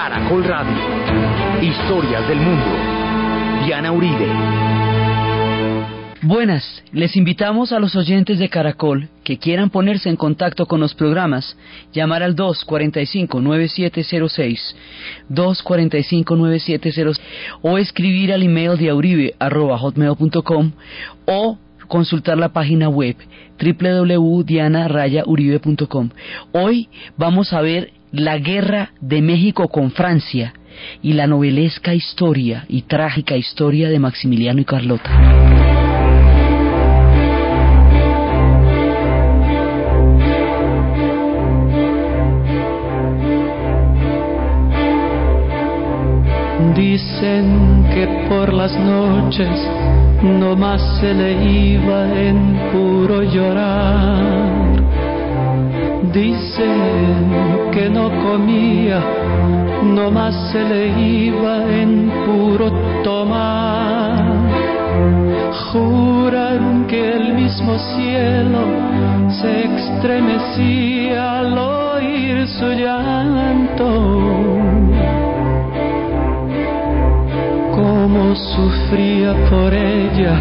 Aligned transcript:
Caracol 0.00 0.44
Radio. 0.44 0.78
Historias 1.60 2.26
del 2.26 2.40
mundo. 2.40 2.64
Diana 3.66 3.92
Uribe. 3.92 4.28
Buenas, 6.22 6.82
les 6.90 7.16
invitamos 7.16 7.70
a 7.70 7.78
los 7.78 7.94
oyentes 7.96 8.38
de 8.38 8.48
Caracol 8.48 9.10
que 9.24 9.36
quieran 9.36 9.68
ponerse 9.68 10.08
en 10.08 10.16
contacto 10.16 10.64
con 10.64 10.80
los 10.80 10.94
programas, 10.94 11.54
llamar 11.92 12.22
al 12.22 12.34
245-9706, 12.34 14.74
245-9706 15.28 17.20
o 17.60 17.76
escribir 17.76 18.32
al 18.32 18.42
email 18.42 18.78
de 18.78 18.88
auribe.com 18.88 20.72
o 21.26 21.58
consultar 21.88 22.38
la 22.38 22.54
página 22.54 22.88
web 22.88 23.16
www.diana-uribe.com. 23.60 26.08
Hoy 26.52 26.88
vamos 27.18 27.52
a 27.52 27.60
ver 27.60 27.99
la 28.12 28.38
guerra 28.38 28.92
de 29.00 29.22
México 29.22 29.68
con 29.68 29.90
Francia 29.90 30.54
y 31.02 31.12
la 31.12 31.26
novelesca 31.26 31.94
historia 31.94 32.64
y 32.68 32.82
trágica 32.82 33.36
historia 33.36 33.88
de 33.88 33.98
Maximiliano 33.98 34.60
y 34.60 34.64
Carlota. 34.64 35.10
Dicen 46.76 47.84
que 47.92 48.26
por 48.28 48.52
las 48.52 48.72
noches 48.78 49.50
no 50.22 50.56
más 50.56 50.80
se 51.00 51.14
le 51.14 51.32
iba 51.44 52.18
en 52.18 52.58
puro 52.72 53.22
llorar. 53.22 54.69
Dicen 56.12 57.70
que 57.72 57.88
no 57.88 58.10
comía, 58.10 59.00
no 59.84 60.10
más 60.10 60.34
se 60.50 60.62
le 60.64 60.88
iba 60.98 61.64
en 61.70 62.10
puro 62.26 62.70
tomar. 63.04 64.24
Juran 65.72 66.86
que 66.88 67.12
el 67.12 67.34
mismo 67.34 67.78
cielo 67.78 68.62
se 69.40 69.66
estremecía 69.66 71.38
al 71.38 71.56
oír 71.56 72.46
su 72.48 72.66
llanto 72.72 74.40
cómo 77.80 78.34
sufría 78.34 79.34
por 79.48 79.72
ella, 79.72 80.40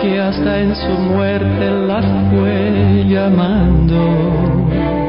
que 0.00 0.20
hasta 0.20 0.60
en 0.60 0.74
su 0.74 0.88
muerte 0.88 1.70
la 1.70 2.00
fue 2.30 3.04
llamando. 3.08 5.07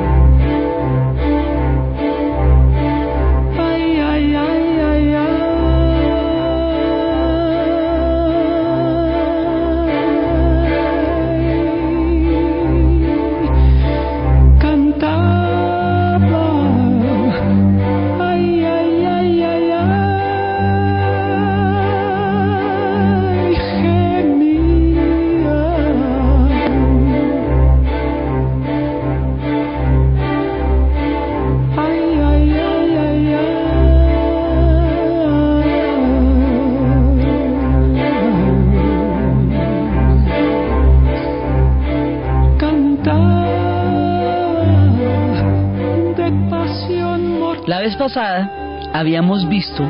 Pasada 48.09 48.89
habíamos 48.91 49.47
visto 49.47 49.87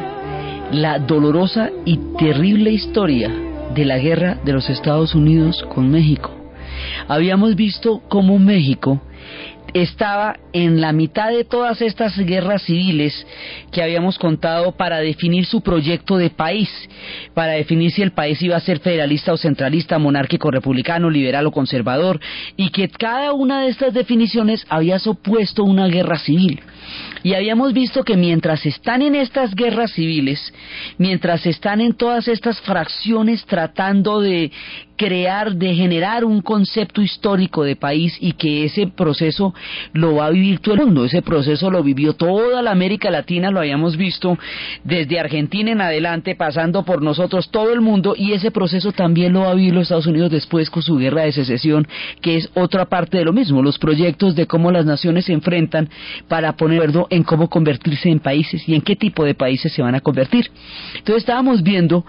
la 0.74 1.00
dolorosa 1.00 1.70
y 1.86 1.98
terrible 2.18 2.70
historia 2.70 3.32
de 3.74 3.86
la 3.86 3.98
guerra 3.98 4.38
de 4.44 4.52
los 4.52 4.70
Estados 4.70 5.16
Unidos 5.16 5.66
con 5.74 5.90
México. 5.90 6.30
Habíamos 7.08 7.56
visto 7.56 8.02
cómo 8.10 8.38
México 8.38 9.00
estaba 9.74 10.36
en 10.52 10.82
la 10.82 10.92
mitad 10.92 11.30
de 11.30 11.46
todas 11.46 11.82
estas 11.82 12.18
guerras 12.18 12.64
civiles 12.64 13.26
que 13.70 13.84
habíamos 13.84 14.18
contado 14.18 14.72
para 14.74 15.00
definir 15.00 15.46
su 15.46 15.62
proyecto 15.62 16.18
de 16.18 16.30
país, 16.30 16.70
para 17.34 17.54
definir 17.54 17.92
si 17.92 18.02
el 18.02 18.12
país 18.12 18.42
iba 18.42 18.56
a 18.56 18.62
ser 18.62 18.80
federalista 18.80 19.34
o 19.34 19.38
centralista, 19.38 20.00
monárquico, 20.00 20.52
republicano, 20.52 21.10
liberal 21.10 21.48
o 21.48 21.52
conservador, 21.52 22.20
y 22.56 22.70
que 22.70 22.90
cada 22.90 23.34
una 23.34 23.62
de 23.62 23.70
estas 23.70 23.94
definiciones 23.94 24.66
había 24.70 25.00
supuesto 25.00 25.64
una 25.64 25.88
guerra 25.88 26.20
civil. 26.20 26.62
Y 27.24 27.34
habíamos 27.34 27.74
visto 27.74 28.04
que 28.04 28.16
mientras 28.16 28.66
están 28.66 29.02
en 29.02 29.16
estas 29.16 29.54
guerras 29.54 29.92
civiles, 29.92 30.54
mientras 30.98 31.46
están 31.46 31.82
en 31.82 31.94
todas 31.94 32.28
estas 32.28 32.60
fracciones 32.62 33.46
tratando 33.46 34.22
de 34.22 34.52
crear, 35.00 35.56
de 35.56 35.74
generar 35.76 36.26
un 36.26 36.42
concepto 36.42 37.02
histórico 37.02 37.64
de 37.64 37.78
país 37.78 38.18
y 38.20 38.34
que 38.34 38.66
ese 38.66 38.88
proceso 38.88 39.54
lo 39.94 40.16
va 40.16 40.26
a 40.26 40.30
vivir 40.30 40.60
todo 40.60 40.76
el 40.76 40.86
mundo, 40.86 41.06
ese 41.06 41.22
proceso 41.22 41.72
lo 41.72 41.82
vivió 41.84 42.14
toda 42.14 42.62
la 42.62 42.72
América 42.72 43.10
Latina, 43.10 43.50
lo 43.50 43.59
habíamos 43.60 43.98
visto 43.98 44.38
desde 44.84 45.20
Argentina 45.20 45.72
en 45.72 45.82
adelante, 45.82 46.36
pasando 46.36 46.84
por 46.84 47.02
nosotros 47.02 47.50
todo 47.50 47.74
el 47.74 47.82
mundo 47.82 48.16
y 48.18 48.34
ese 48.34 48.52
proceso 48.52 48.92
también 48.92 49.34
lo 49.34 49.42
va 49.42 49.52
a 49.52 49.56
vivir 49.56 49.74
los 49.74 49.84
Estados 49.84 50.08
Unidos 50.08 50.32
después 50.32 50.70
con 50.70 50.82
su 50.82 50.98
guerra 50.98 51.24
de 51.24 51.32
secesión, 51.32 51.88
que 52.22 52.38
es 52.38 52.50
otra 52.56 52.86
parte 52.86 53.18
de 53.18 53.26
lo 53.26 53.34
mismo, 53.34 53.62
los 53.62 53.78
proyectos 53.78 54.36
de 54.36 54.48
cómo 54.48 54.72
las 54.72 54.86
naciones 54.86 55.26
se 55.26 55.34
enfrentan 55.34 55.90
para 56.28 56.54
poner 56.54 56.80
en 57.10 57.24
cómo 57.24 57.50
convertirse 57.50 58.10
en 58.10 58.20
países 58.20 58.68
y 58.68 58.76
en 58.76 58.82
qué 58.82 58.96
tipo 58.96 59.24
de 59.24 59.34
países 59.34 59.74
se 59.74 59.82
van 59.82 59.96
a 59.96 60.02
convertir. 60.02 60.50
Entonces 60.96 61.24
estábamos 61.24 61.64
viendo 61.64 62.06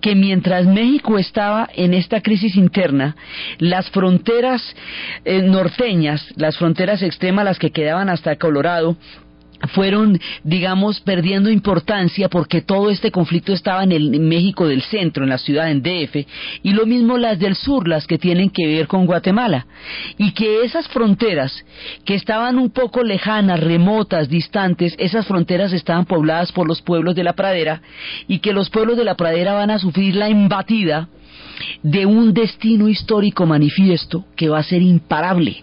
que 0.00 0.14
mientras 0.14 0.66
México 0.66 1.18
estaba 1.18 1.68
en 1.74 1.94
esta 1.94 2.20
crisis 2.20 2.56
interna, 2.56 3.16
las 3.58 3.90
fronteras 3.90 4.62
eh, 5.24 5.42
norteñas, 5.42 6.26
las 6.36 6.56
fronteras 6.56 7.02
extremas, 7.02 7.44
las 7.44 7.58
que 7.58 7.70
quedaban 7.70 8.08
hasta 8.08 8.36
Colorado, 8.36 8.96
fueron, 9.68 10.18
digamos, 10.42 11.00
perdiendo 11.00 11.50
importancia 11.50 12.28
porque 12.28 12.62
todo 12.62 12.90
este 12.90 13.10
conflicto 13.10 13.52
estaba 13.52 13.84
en 13.84 13.92
el 13.92 14.20
México 14.20 14.66
del 14.66 14.82
centro, 14.82 15.24
en 15.24 15.30
la 15.30 15.38
ciudad 15.38 15.70
en 15.70 15.82
DF, 15.82 16.26
y 16.62 16.72
lo 16.72 16.86
mismo 16.86 17.18
las 17.18 17.38
del 17.38 17.54
sur, 17.54 17.88
las 17.88 18.06
que 18.06 18.18
tienen 18.18 18.50
que 18.50 18.66
ver 18.66 18.86
con 18.86 19.06
Guatemala. 19.06 19.66
Y 20.18 20.32
que 20.32 20.64
esas 20.64 20.88
fronteras, 20.88 21.64
que 22.04 22.14
estaban 22.14 22.58
un 22.58 22.70
poco 22.70 23.02
lejanas, 23.02 23.60
remotas, 23.60 24.28
distantes, 24.28 24.94
esas 24.98 25.26
fronteras 25.26 25.72
estaban 25.72 26.06
pobladas 26.06 26.52
por 26.52 26.66
los 26.66 26.82
pueblos 26.82 27.14
de 27.14 27.24
la 27.24 27.34
pradera, 27.34 27.82
y 28.28 28.38
que 28.40 28.52
los 28.52 28.70
pueblos 28.70 28.96
de 28.96 29.04
la 29.04 29.16
pradera 29.16 29.54
van 29.54 29.70
a 29.70 29.78
sufrir 29.78 30.16
la 30.16 30.28
embatida 30.28 31.08
de 31.82 32.06
un 32.06 32.32
destino 32.32 32.88
histórico 32.88 33.46
manifiesto 33.46 34.24
que 34.36 34.48
va 34.48 34.58
a 34.58 34.64
ser 34.64 34.82
imparable 34.82 35.62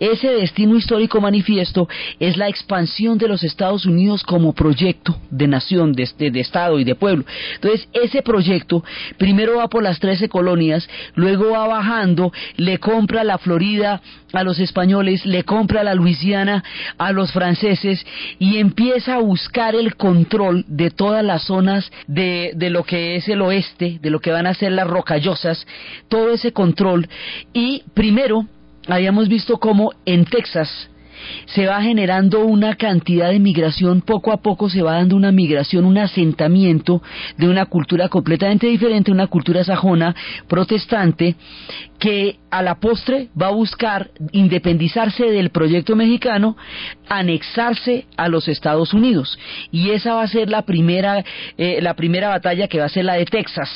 ese 0.00 0.28
destino 0.28 0.76
histórico 0.76 1.20
manifiesto 1.20 1.88
es 2.18 2.36
la 2.36 2.48
expansión 2.48 3.18
de 3.18 3.28
los 3.28 3.42
Estados 3.44 3.86
Unidos 3.86 4.22
como 4.22 4.52
proyecto 4.52 5.16
de 5.30 5.48
nación, 5.48 5.92
de, 5.92 6.02
Estado 6.42 6.78
y 6.78 6.84
de 6.84 6.94
pueblo. 6.94 7.24
Entonces, 7.54 7.88
ese 7.92 8.22
proyecto 8.22 8.84
primero 9.18 9.56
va 9.56 9.68
por 9.68 9.82
las 9.82 10.00
13 10.00 10.28
colonias, 10.28 10.88
luego 11.14 11.50
va 11.50 11.66
bajando, 11.66 12.32
le 12.56 12.78
compra 12.78 13.24
la 13.24 13.38
Florida 13.38 14.00
a 14.32 14.44
los 14.44 14.58
españoles, 14.58 15.24
le 15.26 15.44
compra 15.44 15.84
la 15.84 15.94
Luisiana 15.94 16.64
a 16.98 17.12
los 17.12 17.32
franceses 17.32 18.04
y 18.38 18.58
empieza 18.58 19.16
a 19.16 19.20
buscar 19.20 19.74
el 19.74 19.96
control 19.96 20.64
de 20.68 20.90
todas 20.90 21.24
las 21.24 21.44
zonas 21.44 21.90
de, 22.06 22.52
de 22.54 22.70
lo 22.70 22.84
que 22.84 23.16
es 23.16 23.28
el 23.28 23.42
oeste, 23.42 23.98
de 24.00 24.10
lo 24.10 24.20
que 24.20 24.30
van 24.30 24.46
a 24.46 24.54
ser 24.54 24.72
las 24.72 24.86
rocallosas, 24.86 25.66
todo 26.08 26.30
ese 26.32 26.52
control 26.52 27.08
y 27.52 27.82
primero 27.94 28.46
habíamos 28.88 29.28
visto 29.28 29.58
cómo 29.58 29.92
en 30.04 30.24
Texas 30.24 30.88
se 31.46 31.66
va 31.66 31.82
generando 31.82 32.44
una 32.44 32.74
cantidad 32.74 33.30
de 33.30 33.38
migración, 33.38 34.00
poco 34.00 34.32
a 34.32 34.38
poco 34.42 34.68
se 34.68 34.82
va 34.82 34.94
dando 34.94 35.16
una 35.16 35.32
migración, 35.32 35.84
un 35.84 35.98
asentamiento 35.98 37.02
de 37.36 37.48
una 37.48 37.66
cultura 37.66 38.08
completamente 38.08 38.66
diferente, 38.66 39.12
una 39.12 39.28
cultura 39.28 39.62
sajona, 39.64 40.14
protestante, 40.48 41.36
que 41.98 42.38
a 42.52 42.60
la 42.60 42.74
postre 42.74 43.28
va 43.40 43.46
a 43.46 43.52
buscar 43.52 44.10
independizarse 44.30 45.24
del 45.24 45.48
proyecto 45.50 45.96
mexicano, 45.96 46.54
anexarse 47.08 48.04
a 48.16 48.28
los 48.28 48.46
Estados 48.46 48.92
Unidos. 48.92 49.38
Y 49.70 49.90
esa 49.90 50.14
va 50.14 50.22
a 50.22 50.28
ser 50.28 50.50
la 50.50 50.62
primera, 50.62 51.24
eh, 51.56 51.80
la 51.80 51.94
primera 51.94 52.28
batalla 52.28 52.68
que 52.68 52.78
va 52.78 52.84
a 52.84 52.90
ser 52.90 53.06
la 53.06 53.14
de 53.14 53.24
Texas. 53.24 53.70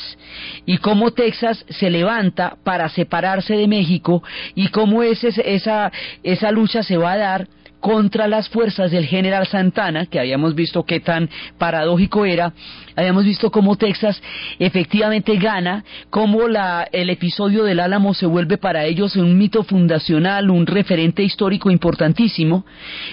Y 0.66 0.76
cómo 0.76 1.12
Texas 1.12 1.64
se 1.70 1.88
levanta 1.88 2.58
para 2.64 2.90
separarse 2.90 3.54
de 3.56 3.66
México 3.66 4.22
y 4.54 4.68
cómo 4.68 5.02
esa, 5.02 5.90
esa 6.22 6.50
lucha 6.50 6.82
se 6.82 6.98
va 6.98 7.12
a 7.12 7.16
dar 7.16 7.48
contra 7.80 8.26
las 8.26 8.48
fuerzas 8.48 8.90
del 8.90 9.06
general 9.06 9.46
Santana, 9.46 10.06
que 10.06 10.18
habíamos 10.18 10.54
visto 10.54 10.84
qué 10.84 11.00
tan 11.00 11.28
paradójico 11.58 12.24
era, 12.24 12.52
habíamos 12.96 13.24
visto 13.24 13.50
cómo 13.50 13.76
Texas 13.76 14.20
efectivamente 14.58 15.36
gana, 15.36 15.84
cómo 16.10 16.48
la, 16.48 16.88
el 16.92 17.10
episodio 17.10 17.64
del 17.64 17.80
Álamo 17.80 18.14
se 18.14 18.26
vuelve 18.26 18.58
para 18.58 18.84
ellos 18.84 19.16
un 19.16 19.36
mito 19.38 19.62
fundacional, 19.62 20.50
un 20.50 20.66
referente 20.66 21.22
histórico 21.22 21.70
importantísimo, 21.70 22.64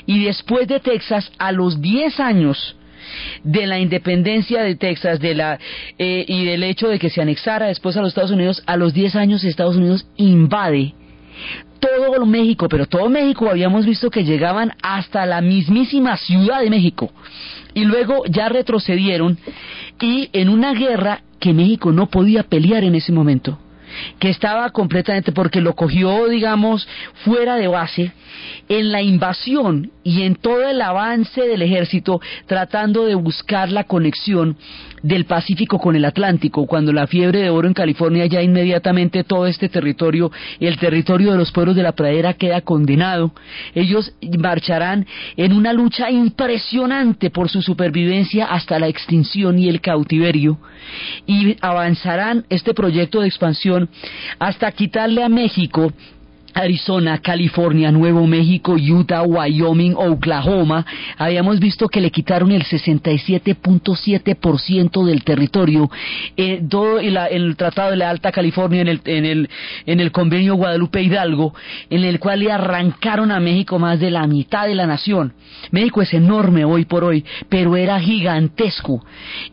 y 0.05 0.23
después 0.23 0.67
de 0.67 0.79
Texas, 0.79 1.31
a 1.37 1.51
los 1.51 1.81
10 1.81 2.19
años, 2.19 2.75
de 3.43 3.67
la 3.67 3.79
independencia 3.79 4.63
de 4.63 4.75
Texas 4.75 5.19
de 5.19 5.35
la, 5.35 5.59
eh, 5.97 6.25
y 6.27 6.45
del 6.45 6.63
hecho 6.63 6.87
de 6.87 6.99
que 6.99 7.09
se 7.09 7.21
anexara 7.21 7.67
después 7.67 7.97
a 7.97 8.01
los 8.01 8.09
Estados 8.09 8.31
Unidos, 8.31 8.63
a 8.65 8.77
los 8.77 8.93
10 8.93 9.15
años 9.15 9.43
Estados 9.43 9.75
Unidos 9.75 10.07
invade 10.15 10.93
todo 11.83 12.25
México, 12.25 12.69
pero 12.69 12.85
todo 12.85 13.09
México 13.09 13.49
habíamos 13.49 13.85
visto 13.85 14.09
que 14.09 14.23
llegaban 14.23 14.71
hasta 14.81 15.25
la 15.25 15.41
mismísima 15.41 16.15
Ciudad 16.15 16.61
de 16.61 16.69
México. 16.69 17.11
Y 17.73 17.83
luego 17.83 18.23
ya 18.29 18.47
retrocedieron 18.47 19.37
y 19.99 20.29
en 20.33 20.49
una 20.49 20.73
guerra 20.73 21.21
que 21.39 21.53
México 21.53 21.91
no 21.91 22.07
podía 22.07 22.43
pelear 22.43 22.83
en 22.83 22.95
ese 22.95 23.11
momento, 23.11 23.59
que 24.19 24.29
estaba 24.29 24.69
completamente 24.69 25.33
porque 25.33 25.59
lo 25.59 25.75
cogió, 25.75 26.27
digamos, 26.27 26.87
fuera 27.25 27.55
de 27.55 27.67
base, 27.67 28.13
en 28.69 28.91
la 28.91 29.01
invasión 29.01 29.91
y 30.03 30.21
en 30.23 30.35
todo 30.35 30.67
el 30.67 30.81
avance 30.81 31.41
del 31.41 31.61
ejército 31.61 32.21
tratando 32.45 33.05
de 33.05 33.15
buscar 33.15 33.71
la 33.71 33.83
conexión 33.83 34.55
del 35.03 35.25
Pacífico 35.25 35.77
con 35.77 35.95
el 35.95 36.05
Atlántico, 36.05 36.65
cuando 36.65 36.91
la 36.91 37.07
fiebre 37.07 37.41
de 37.41 37.49
oro 37.49 37.67
en 37.67 37.73
California 37.73 38.25
ya 38.25 38.41
inmediatamente 38.41 39.23
todo 39.23 39.45
este 39.45 39.69
territorio, 39.69 40.31
el 40.59 40.77
territorio 40.77 41.31
de 41.31 41.37
los 41.37 41.51
pueblos 41.51 41.75
de 41.75 41.83
la 41.83 41.91
pradera 41.91 42.33
queda 42.33 42.61
condenado, 42.61 43.33
ellos 43.75 44.13
marcharán 44.39 45.05
en 45.35 45.53
una 45.53 45.73
lucha 45.73 46.09
impresionante 46.09 47.29
por 47.29 47.49
su 47.49 47.61
supervivencia 47.61 48.45
hasta 48.45 48.79
la 48.79 48.87
extinción 48.87 49.59
y 49.59 49.67
el 49.67 49.81
cautiverio. 49.81 50.57
Y 51.27 51.57
avanzarán 51.61 52.45
este 52.49 52.73
proyecto 52.73 53.21
de 53.21 53.27
expansión 53.27 53.89
hasta 54.39 54.71
quitarle 54.71 55.23
a 55.23 55.29
México 55.29 55.91
Arizona, 56.53 57.19
California, 57.19 57.91
Nuevo 57.91 58.27
México, 58.27 58.75
Utah, 58.75 59.23
Wyoming, 59.23 59.95
Oklahoma, 59.95 60.85
habíamos 61.17 61.59
visto 61.59 61.87
que 61.87 62.01
le 62.01 62.11
quitaron 62.11 62.51
el 62.51 62.63
67.7% 62.63 65.05
del 65.05 65.23
territorio. 65.23 65.89
Eh, 66.37 66.61
todo 66.69 66.99
en, 66.99 67.17
el 67.17 67.55
Tratado 67.55 67.89
de 67.91 67.97
la 67.97 68.09
Alta 68.09 68.31
California, 68.31 68.81
en 68.81 68.87
el, 68.87 69.01
en, 69.05 69.25
el, 69.25 69.49
en 69.85 69.99
el 69.99 70.11
convenio 70.11 70.55
Guadalupe 70.55 71.01
Hidalgo, 71.01 71.53
en 71.89 72.03
el 72.03 72.19
cual 72.19 72.41
le 72.41 72.51
arrancaron 72.51 73.31
a 73.31 73.39
México 73.39 73.79
más 73.79 73.99
de 73.99 74.11
la 74.11 74.27
mitad 74.27 74.67
de 74.67 74.75
la 74.75 74.85
nación. 74.85 75.33
México 75.71 76.01
es 76.01 76.13
enorme 76.13 76.65
hoy 76.65 76.85
por 76.85 77.03
hoy, 77.03 77.23
pero 77.49 77.75
era 77.75 77.99
gigantesco 77.99 79.03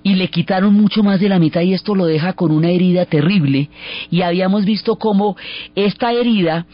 y 0.02 0.14
le 0.14 0.28
quitaron 0.28 0.74
mucho 0.74 1.02
más 1.02 1.20
de 1.20 1.28
la 1.28 1.38
mitad 1.38 1.60
y 1.62 1.74
esto 1.74 1.94
lo 1.94 2.06
deja 2.06 2.32
con 2.32 2.50
una 2.50 2.70
herida 2.70 3.06
terrible. 3.06 3.68
Y 4.10 4.22
habíamos 4.22 4.64
visto 4.64 4.96
cómo 4.96 5.36
esta 5.74 6.12
herida 6.12 6.66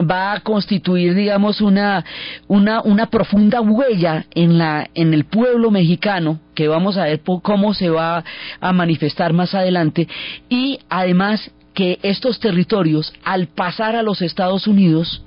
va 0.00 0.32
a 0.32 0.40
constituir, 0.40 1.14
digamos, 1.14 1.60
una, 1.60 2.04
una, 2.48 2.82
una 2.82 3.06
profunda 3.06 3.60
huella 3.60 4.24
en, 4.34 4.58
la, 4.58 4.88
en 4.94 5.14
el 5.14 5.24
pueblo 5.24 5.70
mexicano, 5.70 6.40
que 6.54 6.68
vamos 6.68 6.96
a 6.96 7.04
ver 7.04 7.20
cómo 7.42 7.74
se 7.74 7.90
va 7.90 8.24
a 8.60 8.72
manifestar 8.72 9.32
más 9.32 9.54
adelante, 9.54 10.08
y 10.48 10.78
además 10.88 11.50
que 11.74 11.98
estos 12.02 12.40
territorios, 12.40 13.12
al 13.24 13.46
pasar 13.48 13.96
a 13.96 14.02
los 14.02 14.22
Estados 14.22 14.66
Unidos, 14.66 15.22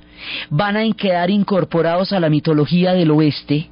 van 0.49 0.77
a 0.77 0.83
quedar 0.93 1.29
incorporados 1.29 2.13
a 2.13 2.19
la 2.19 2.29
mitología 2.29 2.93
del 2.93 3.11
oeste, 3.11 3.69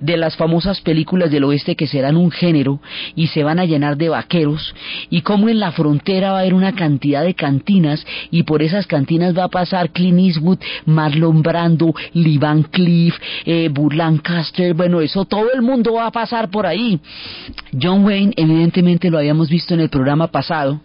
de 0.00 0.16
las 0.16 0.36
famosas 0.36 0.80
películas 0.80 1.30
del 1.30 1.44
oeste 1.44 1.76
que 1.76 1.86
serán 1.86 2.16
un 2.16 2.30
género 2.30 2.80
y 3.14 3.28
se 3.28 3.42
van 3.42 3.58
a 3.58 3.64
llenar 3.64 3.96
de 3.96 4.08
vaqueros 4.08 4.74
y 5.10 5.22
como 5.22 5.48
en 5.48 5.60
la 5.60 5.72
frontera 5.72 6.32
va 6.32 6.38
a 6.38 6.40
haber 6.40 6.54
una 6.54 6.74
cantidad 6.74 7.24
de 7.24 7.34
cantinas 7.34 8.04
y 8.30 8.42
por 8.42 8.62
esas 8.62 8.86
cantinas 8.86 9.36
va 9.36 9.44
a 9.44 9.48
pasar 9.48 9.90
Clint 9.90 10.20
Eastwood, 10.20 10.58
Marlon 10.84 11.42
Brando, 11.42 11.94
Lee 12.12 12.38
Van 12.38 12.62
Cleef, 12.64 13.14
eh, 13.44 13.70
Lancaster, 13.92 14.74
bueno, 14.74 15.00
eso 15.00 15.24
todo 15.24 15.52
el 15.52 15.62
mundo 15.62 15.94
va 15.94 16.06
a 16.06 16.12
pasar 16.12 16.50
por 16.50 16.66
ahí. 16.66 17.00
John 17.80 18.04
Wayne 18.04 18.32
evidentemente 18.36 19.10
lo 19.10 19.18
habíamos 19.18 19.48
visto 19.48 19.74
en 19.74 19.80
el 19.80 19.88
programa 19.88 20.28
pasado, 20.28 20.80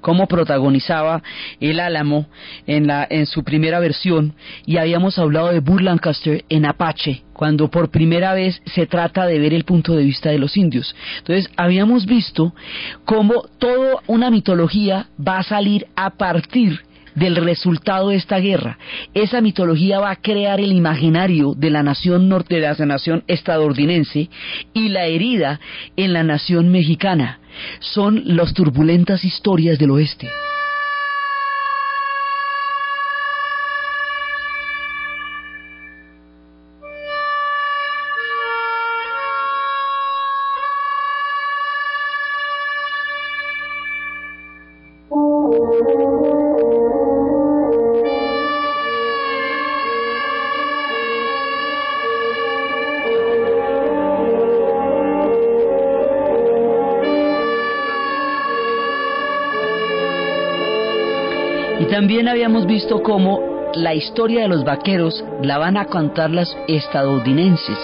cómo 0.00 0.26
protagonizaba 0.26 1.22
el 1.60 1.80
Álamo 1.80 2.26
en, 2.66 2.86
la, 2.86 3.06
en 3.08 3.26
su 3.26 3.44
primera 3.44 3.80
versión 3.80 4.34
y 4.66 4.76
habíamos 4.76 5.18
hablado 5.18 5.48
de 5.48 5.60
Burr 5.60 5.82
Lancaster 5.82 6.44
en 6.48 6.66
Apache 6.66 7.22
cuando 7.32 7.68
por 7.68 7.90
primera 7.90 8.34
vez 8.34 8.62
se 8.66 8.86
trata 8.86 9.26
de 9.26 9.38
ver 9.38 9.54
el 9.54 9.64
punto 9.64 9.96
de 9.96 10.04
vista 10.04 10.30
de 10.30 10.38
los 10.38 10.56
indios. 10.56 10.94
Entonces, 11.18 11.50
habíamos 11.56 12.06
visto 12.06 12.54
cómo 13.04 13.42
toda 13.58 13.96
una 14.06 14.30
mitología 14.30 15.06
va 15.18 15.38
a 15.38 15.42
salir 15.42 15.86
a 15.96 16.10
partir 16.10 16.80
del 17.14 17.36
resultado 17.36 18.08
de 18.08 18.16
esta 18.16 18.38
guerra. 18.38 18.78
Esa 19.14 19.40
mitología 19.40 20.00
va 20.00 20.10
a 20.10 20.16
crear 20.16 20.60
el 20.60 20.72
imaginario 20.72 21.54
de 21.54 21.70
la 21.70 21.82
nación 21.82 22.28
norte, 22.28 22.56
de 22.56 22.60
la 22.62 22.74
nación 22.86 23.24
estadounidense 23.26 24.28
y 24.72 24.88
la 24.88 25.06
herida 25.06 25.60
en 25.96 26.12
la 26.12 26.22
nación 26.22 26.70
mexicana. 26.70 27.40
Son 27.80 28.22
las 28.24 28.54
turbulentas 28.54 29.24
historias 29.24 29.78
del 29.78 29.90
oeste. 29.90 30.30
También 62.02 62.26
habíamos 62.26 62.66
visto 62.66 63.00
cómo 63.00 63.70
la 63.74 63.94
historia 63.94 64.42
de 64.42 64.48
los 64.48 64.64
vaqueros 64.64 65.24
la 65.40 65.56
van 65.58 65.76
a 65.76 65.84
contar 65.84 66.30
las 66.30 66.52
estadounidenses 66.66 67.78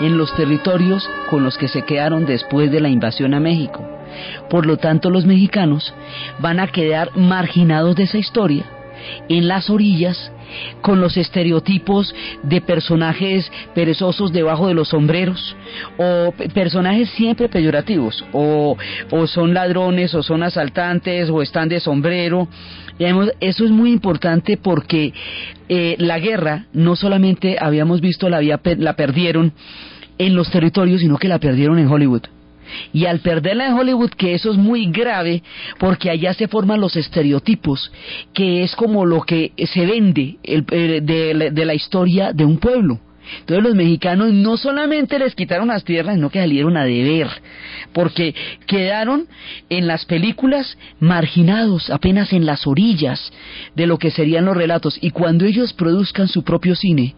en 0.00 0.16
los 0.16 0.32
territorios 0.36 1.10
con 1.28 1.42
los 1.42 1.58
que 1.58 1.66
se 1.66 1.82
quedaron 1.82 2.26
después 2.26 2.70
de 2.70 2.78
la 2.78 2.88
invasión 2.88 3.34
a 3.34 3.40
México. 3.40 3.84
Por 4.48 4.66
lo 4.66 4.76
tanto, 4.76 5.10
los 5.10 5.26
mexicanos 5.26 5.92
van 6.38 6.60
a 6.60 6.68
quedar 6.68 7.10
marginados 7.16 7.96
de 7.96 8.04
esa 8.04 8.18
historia 8.18 8.66
en 9.28 9.48
las 9.48 9.68
orillas 9.68 10.30
con 10.80 11.00
los 11.00 11.16
estereotipos 11.16 12.14
de 12.42 12.60
personajes 12.60 13.50
perezosos 13.74 14.32
debajo 14.32 14.68
de 14.68 14.74
los 14.74 14.88
sombreros 14.88 15.56
o 15.98 16.32
personajes 16.54 17.10
siempre 17.10 17.48
peyorativos 17.48 18.24
o, 18.32 18.76
o 19.10 19.26
son 19.26 19.54
ladrones 19.54 20.14
o 20.14 20.22
son 20.22 20.42
asaltantes 20.42 21.30
o 21.30 21.42
están 21.42 21.68
de 21.68 21.80
sombrero 21.80 22.48
eso 22.98 23.64
es 23.64 23.70
muy 23.70 23.92
importante 23.92 24.56
porque 24.56 25.12
eh, 25.68 25.96
la 25.98 26.18
guerra 26.18 26.66
no 26.72 26.96
solamente 26.96 27.56
habíamos 27.60 28.00
visto 28.00 28.28
la, 28.28 28.40
la 28.40 28.96
perdieron 28.96 29.52
en 30.18 30.34
los 30.34 30.50
territorios, 30.50 31.00
sino 31.00 31.18
que 31.18 31.28
la 31.28 31.38
perdieron 31.38 31.78
en 31.78 31.88
Hollywood. 31.88 32.22
Y 32.92 33.06
al 33.06 33.20
perderla 33.20 33.66
en 33.66 33.74
Hollywood, 33.74 34.10
que 34.10 34.34
eso 34.34 34.50
es 34.50 34.56
muy 34.56 34.90
grave, 34.90 35.42
porque 35.78 36.10
allá 36.10 36.34
se 36.34 36.48
forman 36.48 36.80
los 36.80 36.96
estereotipos, 36.96 37.92
que 38.32 38.62
es 38.62 38.74
como 38.76 39.04
lo 39.06 39.22
que 39.22 39.52
se 39.56 39.86
vende 39.86 40.36
de, 40.42 41.50
de, 41.52 41.64
la 41.64 41.74
historia 41.74 42.32
de 42.32 42.44
un 42.44 42.58
pueblo. 42.58 43.00
Entonces 43.40 43.64
los 43.64 43.74
mexicanos 43.74 44.32
no 44.32 44.56
solamente 44.56 45.18
les 45.18 45.34
quitaron 45.34 45.68
las 45.68 45.84
tierras, 45.84 46.14
sino 46.14 46.30
que 46.30 46.40
salieron 46.40 46.76
a 46.76 46.84
deber, 46.84 47.28
porque 47.92 48.34
quedaron 48.66 49.26
en 49.68 49.86
las 49.86 50.04
películas 50.04 50.76
marginados, 51.00 51.90
apenas 51.90 52.32
en 52.32 52.46
las 52.46 52.66
orillas 52.66 53.32
de 53.74 53.86
lo 53.86 53.98
que 53.98 54.10
serían 54.10 54.44
los 54.44 54.56
relatos. 54.56 54.98
Y 55.00 55.10
cuando 55.10 55.44
ellos 55.44 55.72
produzcan 55.72 56.28
su 56.28 56.42
propio 56.42 56.74
cine, 56.74 57.14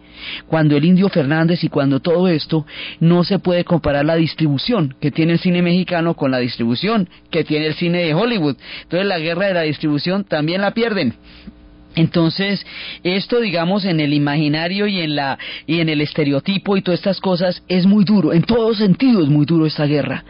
cuando 0.47 0.75
el 0.75 0.85
Indio 0.85 1.09
Fernández 1.09 1.63
y 1.63 1.69
cuando 1.69 1.99
todo 1.99 2.27
esto, 2.27 2.65
no 2.99 3.23
se 3.23 3.39
puede 3.39 3.63
comparar 3.63 4.05
la 4.05 4.15
distribución 4.15 4.95
que 4.99 5.11
tiene 5.11 5.33
el 5.33 5.39
cine 5.39 5.61
mexicano 5.61 6.15
con 6.15 6.31
la 6.31 6.39
distribución 6.39 7.09
que 7.29 7.43
tiene 7.43 7.67
el 7.67 7.73
cine 7.75 8.03
de 8.03 8.13
Hollywood. 8.13 8.57
Entonces 8.83 9.07
la 9.07 9.19
guerra 9.19 9.47
de 9.47 9.53
la 9.53 9.61
distribución 9.61 10.23
también 10.23 10.61
la 10.61 10.73
pierden. 10.73 11.15
Entonces, 11.99 12.65
esto, 13.03 13.41
digamos, 13.41 13.83
en 13.83 13.99
el 13.99 14.13
imaginario 14.13 14.87
y 14.87 15.01
en 15.01 15.15
la 15.15 15.37
y 15.67 15.81
en 15.81 15.89
el 15.89 15.99
estereotipo 15.99 16.77
y 16.77 16.81
todas 16.81 16.99
estas 16.99 17.19
cosas 17.19 17.61
es 17.67 17.85
muy 17.85 18.05
duro. 18.05 18.31
En 18.31 18.43
todos 18.43 18.77
sentidos 18.77 19.25
es 19.25 19.29
muy 19.29 19.45
duro 19.45 19.65
esta 19.65 19.85
guerra. 19.85 20.23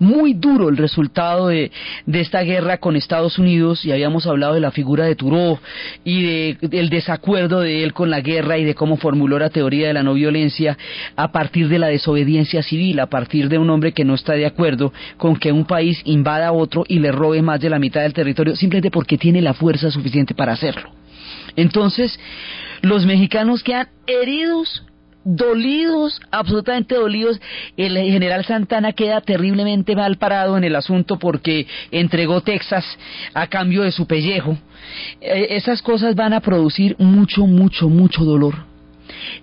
Muy 0.00 0.34
duro 0.34 0.68
el 0.68 0.76
resultado 0.76 1.46
de, 1.46 1.70
de 2.06 2.20
esta 2.20 2.42
guerra 2.42 2.78
con 2.78 2.96
Estados 2.96 3.38
Unidos. 3.38 3.84
Y 3.84 3.92
habíamos 3.92 4.26
hablado 4.26 4.54
de 4.54 4.60
la 4.60 4.72
figura 4.72 5.04
de 5.04 5.14
Turó 5.14 5.60
y 6.04 6.22
de, 6.24 6.58
del 6.60 6.88
desacuerdo 6.88 7.60
de 7.60 7.84
él 7.84 7.92
con 7.92 8.10
la 8.10 8.20
guerra 8.20 8.58
y 8.58 8.64
de 8.64 8.74
cómo 8.74 8.96
formuló 8.96 9.38
la 9.38 9.50
teoría 9.50 9.86
de 9.86 9.94
la 9.94 10.02
no 10.02 10.14
violencia 10.14 10.76
a 11.14 11.30
partir 11.30 11.68
de 11.68 11.78
la 11.78 11.86
desobediencia 11.86 12.64
civil, 12.64 12.98
a 12.98 13.06
partir 13.06 13.48
de 13.48 13.58
un 13.58 13.70
hombre 13.70 13.92
que 13.92 14.04
no 14.04 14.14
está 14.14 14.32
de 14.32 14.46
acuerdo 14.46 14.92
con 15.18 15.36
que 15.36 15.52
un 15.52 15.66
país 15.66 16.00
invada 16.04 16.48
a 16.48 16.52
otro 16.52 16.84
y 16.88 16.98
le 16.98 17.12
robe 17.12 17.42
más 17.42 17.60
de 17.60 17.70
la 17.70 17.78
mitad 17.78 18.02
del 18.02 18.12
territorio 18.12 18.56
simplemente 18.56 18.90
porque 18.90 19.18
tiene 19.18 19.40
la 19.40 19.54
fuerza 19.54 19.90
suficiente 19.90 20.34
para 20.34 20.52
hacerlo. 20.52 20.90
Entonces, 21.56 22.18
los 22.82 23.06
mexicanos 23.06 23.62
quedan 23.62 23.88
heridos, 24.06 24.84
dolidos, 25.24 26.20
absolutamente 26.30 26.94
dolidos. 26.94 27.40
El 27.76 27.96
general 27.96 28.44
Santana 28.44 28.92
queda 28.92 29.20
terriblemente 29.20 29.94
mal 29.94 30.16
parado 30.18 30.56
en 30.56 30.64
el 30.64 30.76
asunto 30.76 31.18
porque 31.18 31.66
entregó 31.90 32.40
Texas 32.40 32.84
a 33.34 33.46
cambio 33.46 33.82
de 33.82 33.92
su 33.92 34.06
pellejo. 34.06 34.56
Eh, 35.20 35.48
esas 35.50 35.82
cosas 35.82 36.14
van 36.14 36.32
a 36.32 36.40
producir 36.40 36.96
mucho, 36.98 37.46
mucho, 37.46 37.88
mucho 37.88 38.24
dolor. 38.24 38.64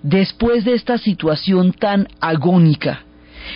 Después 0.02 0.66
de 0.66 0.74
esta 0.74 0.98
situación 0.98 1.74
tan 1.74 2.08
agónica, 2.20 3.04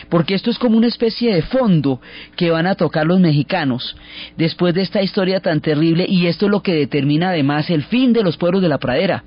porque 0.09 0.33
esto 0.33 0.51
es 0.51 0.57
como 0.57 0.77
una 0.77 0.87
especie 0.87 1.33
de 1.33 1.41
fondo 1.41 2.01
que 2.35 2.51
van 2.51 2.67
a 2.67 2.75
tocar 2.75 3.05
los 3.05 3.19
mexicanos 3.19 3.95
después 4.37 4.73
de 4.73 4.81
esta 4.81 5.01
historia 5.01 5.39
tan 5.39 5.61
terrible 5.61 6.05
y 6.07 6.27
esto 6.27 6.45
es 6.45 6.51
lo 6.51 6.61
que 6.61 6.73
determina 6.73 7.29
además 7.29 7.69
el 7.69 7.83
fin 7.83 8.13
de 8.13 8.23
los 8.23 8.37
pueblos 8.37 8.61
de 8.61 8.69
la 8.69 8.77
pradera. 8.77 9.23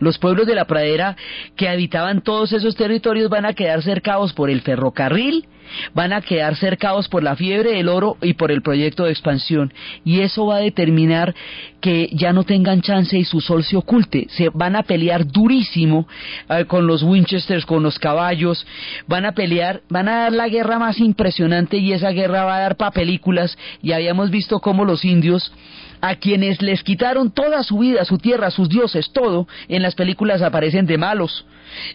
Los 0.00 0.18
pueblos 0.18 0.46
de 0.46 0.54
la 0.54 0.66
pradera 0.66 1.16
que 1.56 1.68
habitaban 1.68 2.22
todos 2.22 2.52
esos 2.52 2.76
territorios 2.76 3.30
van 3.30 3.46
a 3.46 3.54
quedar 3.54 3.82
cercados 3.82 4.32
por 4.32 4.50
el 4.50 4.60
ferrocarril, 4.60 5.46
van 5.94 6.12
a 6.12 6.20
quedar 6.20 6.56
cercados 6.56 7.08
por 7.08 7.22
la 7.22 7.36
fiebre 7.36 7.72
del 7.72 7.88
oro 7.88 8.16
y 8.22 8.34
por 8.34 8.50
el 8.50 8.62
proyecto 8.62 9.04
de 9.04 9.10
expansión. 9.10 9.72
Y 10.04 10.20
eso 10.20 10.46
va 10.46 10.56
a 10.56 10.60
determinar 10.60 11.34
que 11.80 12.08
ya 12.12 12.32
no 12.32 12.44
tengan 12.44 12.82
chance 12.82 13.16
y 13.16 13.24
su 13.24 13.40
sol 13.40 13.64
se 13.64 13.76
oculte. 13.76 14.26
Se 14.30 14.48
van 14.50 14.76
a 14.76 14.82
pelear 14.82 15.26
durísimo 15.26 16.06
eh, 16.48 16.64
con 16.66 16.86
los 16.86 17.02
Winchesters, 17.02 17.66
con 17.66 17.82
los 17.82 17.98
caballos, 17.98 18.66
van 19.06 19.24
a 19.24 19.32
pelear, 19.32 19.82
van 19.88 20.08
a 20.08 20.22
dar 20.22 20.32
la 20.32 20.48
guerra 20.48 20.78
más 20.78 20.98
impresionante 20.98 21.78
y 21.78 21.92
esa 21.92 22.10
guerra 22.10 22.44
va 22.44 22.56
a 22.56 22.60
dar 22.60 22.76
para 22.76 22.90
películas. 22.90 23.56
Y 23.82 23.92
habíamos 23.92 24.30
visto 24.30 24.60
cómo 24.60 24.84
los 24.84 25.04
indios 25.04 25.52
a 26.00 26.16
quienes 26.16 26.62
les 26.62 26.82
quitaron 26.82 27.30
toda 27.30 27.62
su 27.62 27.78
vida, 27.78 28.04
su 28.04 28.18
tierra, 28.18 28.50
sus 28.50 28.68
dioses, 28.68 29.10
todo, 29.12 29.46
en 29.68 29.82
las 29.82 29.94
películas 29.94 30.42
aparecen 30.42 30.86
de 30.86 30.98
malos 30.98 31.44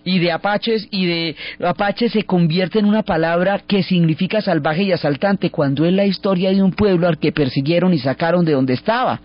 y 0.03 0.19
de 0.19 0.31
apaches 0.31 0.87
y 0.91 1.05
de 1.05 1.35
apache 1.65 2.09
se 2.09 2.23
convierte 2.23 2.79
en 2.79 2.85
una 2.85 3.03
palabra 3.03 3.59
que 3.59 3.83
significa 3.83 4.41
salvaje 4.41 4.83
y 4.83 4.91
asaltante 4.91 5.49
cuando 5.49 5.85
es 5.85 5.93
la 5.93 6.05
historia 6.05 6.51
de 6.51 6.61
un 6.61 6.71
pueblo 6.71 7.07
al 7.07 7.19
que 7.19 7.31
persiguieron 7.31 7.93
y 7.93 7.99
sacaron 7.99 8.45
de 8.45 8.53
donde 8.53 8.73
estaba, 8.73 9.21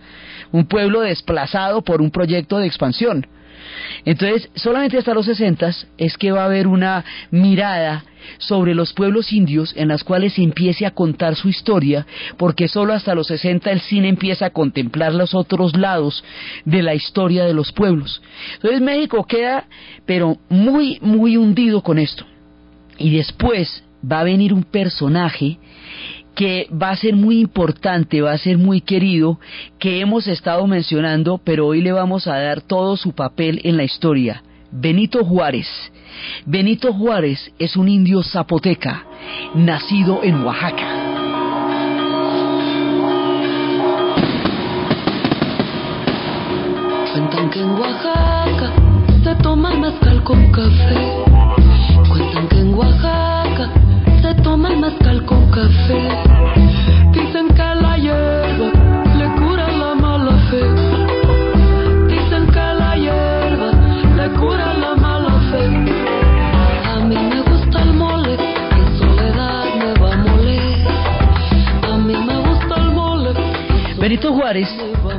un 0.51 0.65
pueblo 0.65 1.01
desplazado 1.01 1.81
por 1.81 2.01
un 2.01 2.11
proyecto 2.11 2.59
de 2.59 2.67
expansión. 2.67 3.27
Entonces, 4.05 4.49
solamente 4.55 4.97
hasta 4.97 5.13
los 5.13 5.25
60 5.25 5.71
es 5.97 6.17
que 6.17 6.31
va 6.31 6.43
a 6.43 6.45
haber 6.45 6.67
una 6.67 7.03
mirada 7.31 8.03
sobre 8.37 8.75
los 8.75 8.93
pueblos 8.93 9.31
indios 9.31 9.73
en 9.75 9.87
las 9.87 10.03
cuales 10.03 10.33
se 10.33 10.43
empiece 10.43 10.85
a 10.85 10.91
contar 10.91 11.35
su 11.35 11.49
historia, 11.49 12.05
porque 12.37 12.67
solo 12.67 12.93
hasta 12.93 13.15
los 13.15 13.27
60 13.27 13.71
el 13.71 13.81
cine 13.81 14.09
empieza 14.09 14.47
a 14.47 14.49
contemplar 14.51 15.13
los 15.13 15.33
otros 15.33 15.75
lados 15.75 16.23
de 16.65 16.81
la 16.83 16.93
historia 16.93 17.45
de 17.45 17.53
los 17.53 17.71
pueblos. 17.71 18.21
Entonces 18.55 18.81
México 18.81 19.25
queda, 19.25 19.65
pero 20.05 20.37
muy, 20.49 20.99
muy 21.01 21.37
hundido 21.37 21.81
con 21.81 21.99
esto. 21.99 22.25
Y 22.97 23.15
después 23.15 23.83
va 24.09 24.21
a 24.21 24.23
venir 24.23 24.53
un 24.53 24.63
personaje 24.63 25.57
que 26.37 26.69
va 26.71 26.91
a 26.91 26.95
ser 26.95 27.15
muy 27.15 27.39
importante, 27.39 28.21
va 28.21 28.31
a 28.31 28.37
ser 28.37 28.59
muy 28.59 28.79
querido, 28.79 29.39
que 29.79 30.01
hemos 30.01 30.27
estado 30.27 30.67
mencionando, 30.67 31.41
pero 31.43 31.65
hoy 31.65 31.81
le 31.81 31.91
vamos 31.91 32.27
a 32.27 32.37
dar 32.37 32.61
todo 32.61 32.95
su 32.95 33.13
papel 33.13 33.59
en 33.63 33.75
la 33.75 33.83
historia. 33.83 34.43
Benito 34.71 35.25
Juárez. 35.25 35.67
Benito 36.45 36.93
Juárez 36.93 37.51
es 37.57 37.75
un 37.75 37.89
indio 37.89 38.21
zapoteca, 38.21 39.03
nacido 39.55 40.21
en 40.21 40.43
Oaxaca. 40.43 40.87
Cuentan 47.13 47.49
que 47.49 47.61
en 47.61 47.69
Oaxaca 47.71 48.73
se 49.23 49.35
toma 49.41 49.73
mezcal 49.73 50.23
con 50.23 50.51
café. 50.51 51.23
Cuentan 52.07 52.47
que 52.47 52.59
en 52.59 52.73
Oaxaca 52.75 53.71
se 54.21 54.33
toma 54.35 54.69
mezcal 54.69 55.25
con 55.25 55.49
café. 55.51 56.01
Dicen 57.11 57.47
que 57.49 57.75
la 57.81 57.97
hierba 57.97 58.69
le 59.17 59.27
cura 59.39 59.67
la 59.71 59.95
mala 59.95 60.35
fe. 60.49 60.63
Dicen 62.07 62.47
que 62.47 62.65
la 62.81 62.95
hierba 62.95 63.71
le 64.15 64.29
cura 64.39 64.73
la 64.73 64.95
mala 64.95 65.39
fe. 65.51 65.65
A 66.93 66.99
mí 66.99 67.15
me 67.15 67.41
gusta 67.41 67.81
el 67.83 67.93
mole, 67.93 68.35
en 68.77 68.99
soledad 68.99 69.65
me 69.79 69.93
va 70.01 70.13
a 70.13 70.17
moler. 70.17 70.87
A 71.91 71.97
mí 71.97 72.15
me 72.15 72.37
gusta 72.47 72.75
el 72.75 72.91
mole. 72.91 73.33
Benito 73.99 74.33
Juárez 74.33 74.69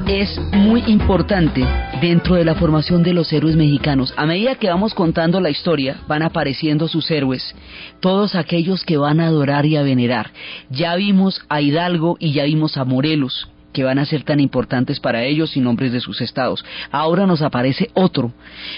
es 0.07 0.41
muy 0.53 0.83
importante 0.87 1.67
dentro 2.01 2.37
de 2.37 2.45
la 2.45 2.55
formación 2.55 3.03
de 3.03 3.13
los 3.13 3.33
héroes 3.33 3.57
mexicanos. 3.57 4.15
A 4.17 4.27
medida 4.27 4.55
que 4.55 4.69
vamos 4.69 4.95
contando 4.95 5.41
la 5.41 5.51
historia, 5.51 5.97
van 6.07 6.23
apareciendo 6.23 6.87
sus 6.87 7.11
héroes, 7.11 7.55
todos 8.01 8.35
aquellos 8.35 8.85
que 8.85 8.97
van 8.97 9.21
a 9.21 9.27
adorar 9.27 9.67
y 9.67 9.77
a 9.77 9.83
venerar. 9.83 10.31
Ya 10.71 10.95
vimos 10.95 11.43
a 11.49 11.61
Hidalgo 11.61 12.17
y 12.21 12.33
ya 12.33 12.45
vimos 12.45 12.77
a 12.77 12.85
Morelos 12.85 13.49
que 13.73 13.85
van 13.85 13.99
a 13.99 14.07
ser 14.07 14.23
tan 14.23 14.41
importantes 14.41 15.01
para 15.01 15.25
ellos 15.25 15.57
y 15.57 15.61
nombres 15.61 15.93
de 15.93 16.01
sus 16.01 16.21
estados. 16.21 16.65
Ahora 16.91 17.27
nos 17.27 17.43
aparece 17.43 17.91
otro 17.95 18.33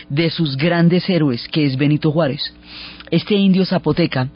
de 0.09 0.31
sus 0.31 0.57
grandes 0.57 1.09
héroes, 1.09 1.49
que 1.49 1.65
es 1.65 1.77
Benito 1.77 2.11
Juárez. 2.11 2.55
Este 3.11 3.35
indio 3.35 3.65
zapoteca 3.65 4.29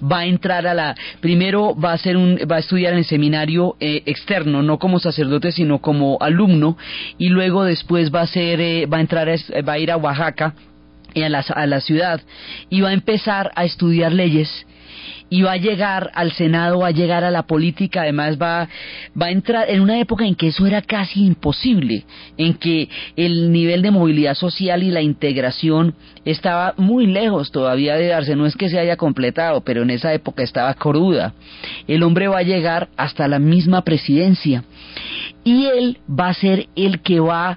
va 0.00 0.20
a 0.20 0.26
entrar 0.26 0.66
a 0.66 0.74
la 0.74 0.94
primero 1.20 1.74
va 1.74 1.92
a 1.92 1.98
ser 1.98 2.16
un 2.16 2.38
va 2.50 2.56
a 2.56 2.60
estudiar 2.60 2.92
en 2.92 3.00
el 3.00 3.04
seminario 3.04 3.76
eh, 3.80 4.02
externo 4.06 4.62
no 4.62 4.78
como 4.78 4.98
sacerdote 4.98 5.52
sino 5.52 5.78
como 5.78 6.18
alumno 6.20 6.76
y 7.18 7.28
luego 7.28 7.64
después 7.64 8.12
va 8.12 8.22
a 8.22 8.26
ser 8.26 8.60
eh, 8.60 8.86
va 8.86 8.98
a 8.98 9.00
entrar 9.00 9.28
a, 9.28 9.34
va 9.62 9.74
a 9.74 9.78
ir 9.78 9.90
a 9.90 9.96
Oaxaca 9.96 10.54
y 11.14 11.22
a 11.22 11.28
la, 11.28 11.40
a 11.40 11.66
la 11.66 11.80
ciudad 11.80 12.20
y 12.70 12.80
va 12.80 12.90
a 12.90 12.92
empezar 12.92 13.52
a 13.54 13.64
estudiar 13.64 14.12
leyes 14.12 14.66
y 15.32 15.40
va 15.40 15.52
a 15.52 15.56
llegar 15.56 16.10
al 16.12 16.30
Senado, 16.32 16.80
va 16.80 16.88
a 16.88 16.90
llegar 16.90 17.24
a 17.24 17.30
la 17.30 17.44
política, 17.44 18.02
además 18.02 18.36
va, 18.36 18.68
va 19.18 19.26
a 19.26 19.30
entrar 19.30 19.70
en 19.70 19.80
una 19.80 19.98
época 19.98 20.26
en 20.26 20.34
que 20.34 20.48
eso 20.48 20.66
era 20.66 20.82
casi 20.82 21.24
imposible, 21.24 22.04
en 22.36 22.52
que 22.52 22.90
el 23.16 23.50
nivel 23.50 23.80
de 23.80 23.90
movilidad 23.90 24.34
social 24.34 24.82
y 24.82 24.90
la 24.90 25.00
integración 25.00 25.94
estaba 26.26 26.74
muy 26.76 27.06
lejos 27.06 27.50
todavía 27.50 27.96
de 27.96 28.08
darse, 28.08 28.36
no 28.36 28.44
es 28.44 28.56
que 28.56 28.68
se 28.68 28.78
haya 28.78 28.98
completado, 28.98 29.62
pero 29.62 29.80
en 29.80 29.88
esa 29.88 30.12
época 30.12 30.42
estaba 30.42 30.74
cruda. 30.74 31.32
El 31.88 32.02
hombre 32.02 32.28
va 32.28 32.40
a 32.40 32.42
llegar 32.42 32.90
hasta 32.98 33.26
la 33.26 33.38
misma 33.38 33.84
presidencia 33.84 34.64
y 35.44 35.66
él 35.66 35.98
va 36.08 36.28
a 36.28 36.34
ser 36.34 36.68
el 36.76 37.00
que 37.00 37.20
va 37.20 37.56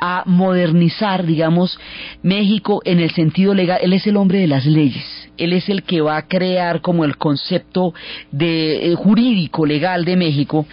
a 0.00 0.22
modernizar, 0.26 1.26
digamos, 1.26 1.78
México 2.22 2.80
en 2.84 3.00
el 3.00 3.10
sentido 3.10 3.52
legal. 3.52 3.80
Él 3.82 3.92
es 3.92 4.06
el 4.06 4.16
hombre 4.16 4.38
de 4.38 4.46
las 4.46 4.64
leyes. 4.64 5.04
Él 5.36 5.52
es 5.52 5.68
el 5.68 5.82
que 5.82 6.00
va 6.00 6.16
a 6.16 6.28
crear 6.28 6.80
como 6.80 7.04
el 7.04 7.15
concepto 7.16 7.94
de, 8.30 8.92
eh, 8.92 8.94
jurídico 8.94 9.66
legal 9.66 10.04
de 10.04 10.16
México 10.16 10.66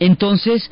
entonces, 0.00 0.70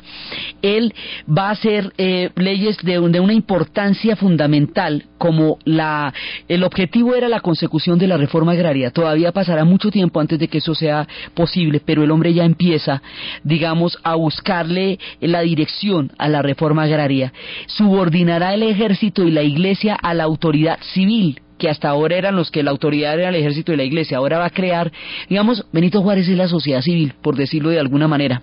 él 0.61 0.93
va 1.27 1.49
a 1.49 1.51
hacer 1.51 1.93
eh, 1.97 2.29
leyes 2.35 2.77
de, 2.83 2.99
de, 2.99 3.19
una 3.19 3.33
importancia 3.33 4.15
fundamental, 4.15 5.05
como 5.17 5.57
la, 5.65 6.13
el 6.47 6.63
objetivo 6.63 7.15
era 7.15 7.27
la 7.27 7.41
consecución 7.41 7.99
de 7.99 8.07
la 8.07 8.17
reforma 8.17 8.53
agraria. 8.53 8.91
Todavía 8.91 9.31
pasará 9.31 9.65
mucho 9.65 9.91
tiempo 9.91 10.19
antes 10.19 10.39
de 10.39 10.47
que 10.47 10.59
eso 10.59 10.75
sea 10.75 11.07
posible, 11.33 11.81
pero 11.83 12.03
el 12.03 12.11
hombre 12.11 12.33
ya 12.33 12.45
empieza, 12.45 13.01
digamos, 13.43 13.97
a 14.03 14.15
buscarle 14.15 14.99
la 15.19 15.41
dirección 15.41 16.11
a 16.17 16.29
la 16.29 16.41
reforma 16.41 16.83
agraria. 16.83 17.33
Subordinará 17.67 18.53
el 18.53 18.63
ejército 18.63 19.23
y 19.23 19.31
la 19.31 19.43
iglesia 19.43 19.95
a 19.95 20.13
la 20.13 20.23
autoridad 20.23 20.79
civil 20.93 21.41
que 21.57 21.69
hasta 21.69 21.89
ahora 21.89 22.17
eran 22.17 22.35
los 22.35 22.51
que 22.51 22.63
la 22.63 22.71
autoridad 22.71 23.19
era 23.19 23.29
el 23.29 23.35
ejército 23.35 23.73
y 23.73 23.77
la 23.77 23.83
iglesia, 23.83 24.17
ahora 24.17 24.37
va 24.39 24.45
a 24.45 24.49
crear, 24.49 24.91
digamos, 25.29 25.65
Benito 25.71 26.01
Juárez 26.01 26.27
es 26.27 26.37
la 26.37 26.47
sociedad 26.47 26.81
civil, 26.81 27.13
por 27.21 27.35
decirlo 27.35 27.69
de 27.69 27.79
alguna 27.79 28.07
manera. 28.07 28.41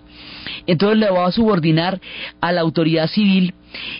Entonces 0.66 0.98
le 0.98 1.10
va 1.10 1.26
a 1.26 1.32
subordinar 1.32 2.00
a 2.40 2.52
la 2.52 2.60
autoridad 2.60 3.06
civil 3.08 3.54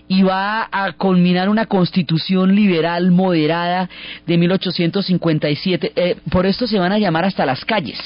y 0.09 0.23
va 0.23 0.69
a 0.71 0.93
culminar 0.93 1.49
una 1.49 1.67
constitución 1.67 2.55
liberal 2.55 3.11
moderada 3.11 3.89
de 4.27 4.39
1857. 4.39 5.93
Eh, 5.95 6.17
por 6.31 6.47
esto 6.47 6.67
se 6.67 6.79
van 6.79 6.93
a 6.93 6.99
llamar 6.99 7.25
hasta 7.25 7.47
las 7.47 7.65
calles. 7.65 7.99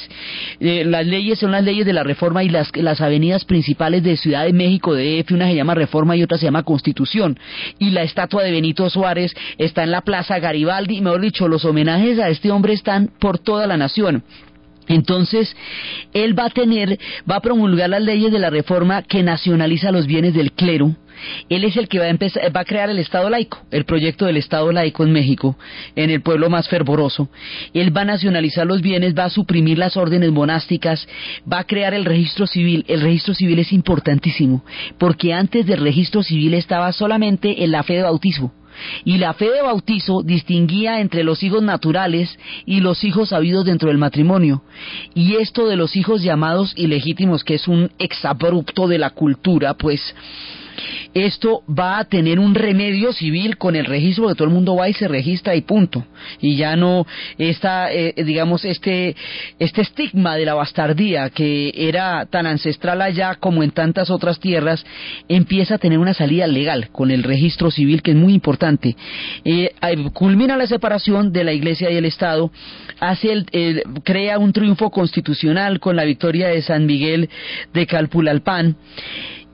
Eh, 0.60 0.84
las 0.84 1.06
leyes 1.06 1.38
son 1.38 1.52
las 1.52 1.64
leyes 1.64 1.86
de 1.86 1.92
la 1.92 2.02
reforma 2.02 2.42
y 2.42 2.48
las, 2.48 2.70
avenidas 3.00 3.44
principales 3.44 4.02
de 4.02 4.16
Ciudad 4.16 4.44
de 4.44 4.52
México, 4.52 4.94
de 4.94 5.20
EF, 5.20 5.32
una 5.32 5.46
se 5.46 5.54
llama 5.54 5.74
reforma 5.74 6.16
y 6.16 6.22
otra 6.22 6.38
se 6.38 6.46
llama 6.46 6.62
constitución. 6.62 7.38
Y 7.78 7.90
la 7.90 8.02
estatua 8.02 8.42
de 8.42 8.50
Benito 8.50 8.88
Suárez 8.90 9.34
está 9.58 9.84
en 9.84 9.90
la 9.90 10.02
Plaza 10.02 10.38
Garibaldi, 10.38 11.00
mejor 11.00 11.20
dicho, 11.20 11.48
los 11.48 11.64
homenajes 11.64 12.18
a 12.18 12.28
este 12.28 12.50
hombre 12.50 12.72
están 12.72 13.10
por 13.18 13.38
toda 13.38 13.66
la 13.66 13.76
nación. 13.76 14.22
Entonces, 14.88 15.54
él 16.12 16.38
va 16.38 16.46
a 16.46 16.50
tener, 16.50 16.98
va 17.30 17.36
a 17.36 17.40
promulgar 17.40 17.90
las 17.90 18.02
leyes 18.02 18.32
de 18.32 18.38
la 18.38 18.50
reforma 18.50 19.02
que 19.02 19.22
nacionaliza 19.22 19.92
los 19.92 20.06
bienes 20.06 20.34
del 20.34 20.52
clero. 20.52 20.96
Él 21.48 21.64
es 21.64 21.76
el 21.76 21.88
que 21.88 21.98
va 21.98 22.04
a 22.04 22.10
empezar, 22.10 22.54
va 22.54 22.60
a 22.60 22.64
crear 22.64 22.90
el 22.90 22.98
Estado 22.98 23.28
laico, 23.28 23.58
el 23.70 23.84
proyecto 23.84 24.26
del 24.26 24.36
Estado 24.36 24.70
laico 24.70 25.04
en 25.04 25.12
México, 25.12 25.56
en 25.96 26.10
el 26.10 26.22
pueblo 26.22 26.48
más 26.48 26.68
fervoroso. 26.68 27.28
Él 27.74 27.96
va 27.96 28.02
a 28.02 28.06
nacionalizar 28.06 28.66
los 28.66 28.82
bienes, 28.82 29.16
va 29.16 29.24
a 29.24 29.30
suprimir 29.30 29.78
las 29.78 29.96
órdenes 29.96 30.30
monásticas, 30.30 31.08
va 31.50 31.60
a 31.60 31.64
crear 31.64 31.94
el 31.94 32.04
registro 32.04 32.46
civil. 32.46 32.84
El 32.88 33.00
registro 33.00 33.34
civil 33.34 33.58
es 33.58 33.72
importantísimo, 33.72 34.64
porque 34.98 35.34
antes 35.34 35.66
del 35.66 35.80
registro 35.80 36.22
civil 36.22 36.54
estaba 36.54 36.92
solamente 36.92 37.64
en 37.64 37.72
la 37.72 37.82
fe 37.82 37.94
de 37.94 38.02
bautismo 38.02 38.52
y 39.04 39.18
la 39.18 39.34
fe 39.34 39.50
de 39.50 39.62
bautizo 39.62 40.22
distinguía 40.22 41.00
entre 41.00 41.24
los 41.24 41.42
hijos 41.42 41.62
naturales 41.62 42.38
y 42.66 42.80
los 42.80 43.04
hijos 43.04 43.32
habidos 43.32 43.64
dentro 43.64 43.88
del 43.88 43.98
matrimonio. 43.98 44.62
Y 45.14 45.36
esto 45.36 45.66
de 45.68 45.76
los 45.76 45.96
hijos 45.96 46.22
llamados 46.22 46.72
ilegítimos, 46.76 47.44
que 47.44 47.54
es 47.54 47.68
un 47.68 47.90
exabrupto 47.98 48.88
de 48.88 48.98
la 48.98 49.10
cultura, 49.10 49.74
pues 49.74 50.14
esto 51.14 51.62
va 51.68 51.98
a 51.98 52.04
tener 52.04 52.38
un 52.38 52.54
remedio 52.54 53.12
civil 53.12 53.56
con 53.56 53.76
el 53.76 53.84
registro, 53.84 54.28
que 54.28 54.34
todo 54.34 54.48
el 54.48 54.54
mundo 54.54 54.76
va 54.76 54.88
y 54.88 54.92
se 54.92 55.08
registra 55.08 55.54
y 55.54 55.62
punto. 55.62 56.04
Y 56.40 56.56
ya 56.56 56.76
no 56.76 57.06
está, 57.36 57.92
eh, 57.92 58.14
digamos, 58.24 58.64
este, 58.64 59.16
este 59.58 59.82
estigma 59.82 60.36
de 60.36 60.44
la 60.44 60.54
bastardía 60.54 61.30
que 61.30 61.72
era 61.74 62.26
tan 62.26 62.46
ancestral 62.46 63.02
allá 63.02 63.36
como 63.36 63.62
en 63.62 63.70
tantas 63.70 64.10
otras 64.10 64.40
tierras, 64.40 64.84
empieza 65.28 65.76
a 65.76 65.78
tener 65.78 65.98
una 65.98 66.14
salida 66.14 66.46
legal 66.46 66.88
con 66.90 67.10
el 67.10 67.22
registro 67.22 67.70
civil, 67.70 68.02
que 68.02 68.12
es 68.12 68.16
muy 68.16 68.34
importante. 68.34 68.96
Eh, 69.44 69.72
culmina 70.12 70.56
la 70.56 70.66
separación 70.66 71.32
de 71.32 71.44
la 71.44 71.52
Iglesia 71.52 71.90
y 71.90 71.96
el 71.96 72.04
Estado, 72.04 72.50
hace 73.00 73.32
el, 73.32 73.82
crea 74.04 74.38
un 74.38 74.52
triunfo 74.52 74.90
constitucional 74.90 75.80
con 75.80 75.96
la 75.96 76.04
victoria 76.04 76.48
de 76.48 76.62
San 76.62 76.86
Miguel 76.86 77.28
de 77.72 77.86
Calpulalpan 77.86 78.76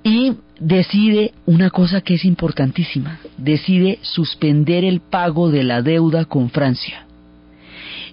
y 0.02 0.32
decide 0.60 1.32
una 1.46 1.70
cosa 1.70 2.00
que 2.00 2.14
es 2.14 2.24
importantísima, 2.24 3.20
decide 3.36 3.98
suspender 4.02 4.84
el 4.84 5.00
pago 5.00 5.50
de 5.50 5.64
la 5.64 5.82
deuda 5.82 6.24
con 6.24 6.50
Francia. 6.50 7.06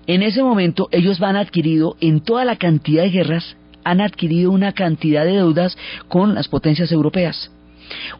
En 0.07 0.23
ese 0.23 0.43
momento 0.43 0.89
ellos 0.91 1.19
van 1.19 1.35
adquirido 1.35 1.95
en 2.01 2.21
toda 2.21 2.43
la 2.45 2.55
cantidad 2.55 3.03
de 3.03 3.11
guerras, 3.11 3.55
han 3.83 4.01
adquirido 4.01 4.51
una 4.51 4.73
cantidad 4.73 5.25
de 5.25 5.33
deudas 5.33 5.77
con 6.07 6.33
las 6.33 6.47
potencias 6.47 6.91
europeas 6.91 7.51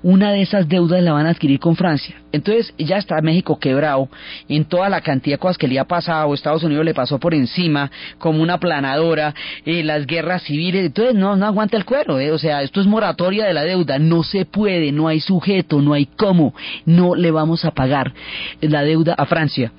una 0.03 0.31
de 0.31 0.41
esas 0.41 0.67
deudas 0.67 1.01
la 1.01 1.13
van 1.13 1.25
a 1.25 1.31
adquirir 1.31 1.59
con 1.59 1.75
Francia. 1.75 2.15
Entonces 2.31 2.73
ya 2.77 2.97
está 2.97 3.21
México 3.21 3.59
quebrado 3.59 4.09
en 4.47 4.65
toda 4.65 4.89
la 4.89 5.01
cantidad 5.01 5.35
de 5.35 5.39
cosas 5.39 5.57
que 5.57 5.67
le 5.67 5.79
ha 5.79 5.85
pasado, 5.85 6.33
Estados 6.33 6.63
Unidos 6.63 6.85
le 6.85 6.93
pasó 6.93 7.19
por 7.19 7.33
encima 7.33 7.91
como 8.17 8.41
una 8.41 8.59
planadora, 8.59 9.33
eh, 9.65 9.83
las 9.83 10.05
guerras 10.05 10.43
civiles, 10.43 10.85
entonces 10.85 11.15
no, 11.15 11.35
no 11.35 11.45
aguanta 11.45 11.77
el 11.77 11.85
cuero, 11.85 12.19
eh. 12.19 12.31
o 12.31 12.37
sea, 12.37 12.61
esto 12.61 12.79
es 12.79 12.87
moratoria 12.87 13.45
de 13.45 13.53
la 13.53 13.63
deuda, 13.63 13.99
no 13.99 14.23
se 14.23 14.45
puede, 14.45 14.91
no 14.91 15.07
hay 15.07 15.19
sujeto, 15.19 15.81
no 15.81 15.93
hay 15.93 16.05
cómo, 16.05 16.53
no 16.85 17.15
le 17.15 17.31
vamos 17.31 17.65
a 17.65 17.71
pagar 17.71 18.13
la 18.61 18.83
deuda 18.83 19.13
a 19.13 19.25
Francia. 19.25 19.71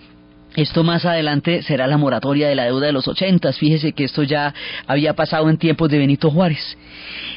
Esto 0.56 0.84
más 0.84 1.06
adelante 1.06 1.62
será 1.62 1.86
la 1.86 1.96
moratoria 1.96 2.48
de 2.48 2.54
la 2.54 2.64
deuda 2.64 2.86
de 2.86 2.92
los 2.92 3.08
ochentas. 3.08 3.58
Fíjese 3.58 3.92
que 3.92 4.04
esto 4.04 4.22
ya 4.22 4.52
había 4.86 5.14
pasado 5.14 5.48
en 5.48 5.56
tiempos 5.56 5.88
de 5.88 5.98
Benito 5.98 6.30
Juárez. 6.30 6.76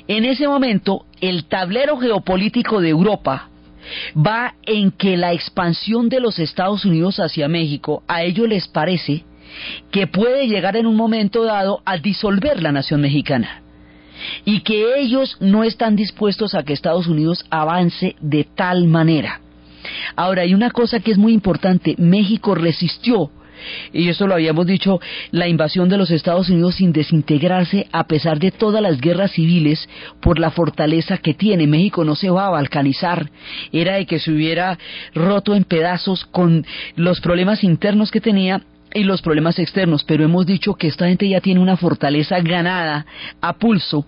En 0.08 0.26
ese 0.26 0.48
momento, 0.48 1.06
el 1.22 1.46
tablero 1.46 1.98
geopolítico 1.98 2.82
de 2.82 2.90
Europa 2.90 3.50
va 4.16 4.56
en 4.64 4.92
que 4.92 5.16
la 5.16 5.32
expansión 5.32 6.10
de 6.10 6.20
los 6.20 6.40
Estados 6.40 6.86
Unidos 6.86 7.20
hacia 7.20 7.48
México 7.48 8.04
a 8.08 8.24
ellos 8.24 8.50
les 8.50 8.68
parece 8.68 9.24
que 9.92 10.08
puede 10.08 10.48
llegar 10.48 10.76
en 10.76 10.86
un 10.86 10.96
momento 10.96 11.46
dado 11.46 11.82
a 11.86 11.98
disolver 11.98 12.62
la 12.62 12.72
nación 12.72 13.02
mexicana 13.02 13.62
y 14.44 14.62
que 14.62 15.00
ellos 15.00 15.38
no 15.40 15.64
están 15.64 15.96
dispuestos 15.96 16.56
a 16.56 16.64
que 16.64 16.74
Estados 16.74 17.08
Unidos 17.08 17.46
avance 17.50 18.16
de 18.20 18.44
tal 18.44 18.88
manera. 18.88 19.42
Ahora, 20.16 20.44
hay 20.44 20.54
una 20.54 20.72
cosa 20.72 21.00
que 21.00 21.12
es 21.12 21.18
muy 21.18 21.34
importante, 21.34 21.96
México 21.98 22.56
resistió 22.56 23.32
y 23.94 24.10
eso 24.10 24.28
lo 24.28 24.34
habíamos 24.34 24.66
dicho, 24.66 25.00
la 25.32 25.48
invasión 25.48 25.90
de 25.90 25.98
los 25.98 26.12
Estados 26.12 26.50
Unidos 26.50 26.76
sin 26.76 26.92
desintegrarse 26.92 27.88
a 27.92 28.08
pesar 28.08 28.40
de 28.40 28.52
todas 28.52 28.82
las 28.82 29.00
guerras 29.00 29.32
civiles 29.32 29.88
por 30.22 30.40
la 30.40 30.52
fortaleza 30.52 31.18
que 31.18 31.34
tiene. 31.34 31.68
México 31.68 32.04
no 32.04 32.16
se 32.16 32.30
va 32.30 32.48
a 32.48 32.52
balcanizar, 32.52 33.30
era 33.72 33.96
de 33.96 34.06
que 34.06 34.20
se 34.20 34.32
hubiera 34.32 34.78
roto 35.14 35.56
en 35.56 35.64
pedazos 35.64 36.26
con 36.26 36.66
los 36.96 37.22
problemas 37.22 37.64
internos 37.64 38.12
que 38.12 38.22
tenía 38.22 38.62
y 38.96 39.04
los 39.04 39.22
problemas 39.22 39.60
externos, 39.60 40.04
pero 40.06 40.24
hemos 40.24 40.46
dicho 40.46 40.76
que 40.76 40.88
esta 40.88 41.08
gente 41.08 41.28
ya 41.28 41.42
tiene 41.42 41.60
una 41.60 41.76
fortaleza 41.76 42.40
ganada 42.40 43.06
a 43.42 43.54
pulso 43.54 44.08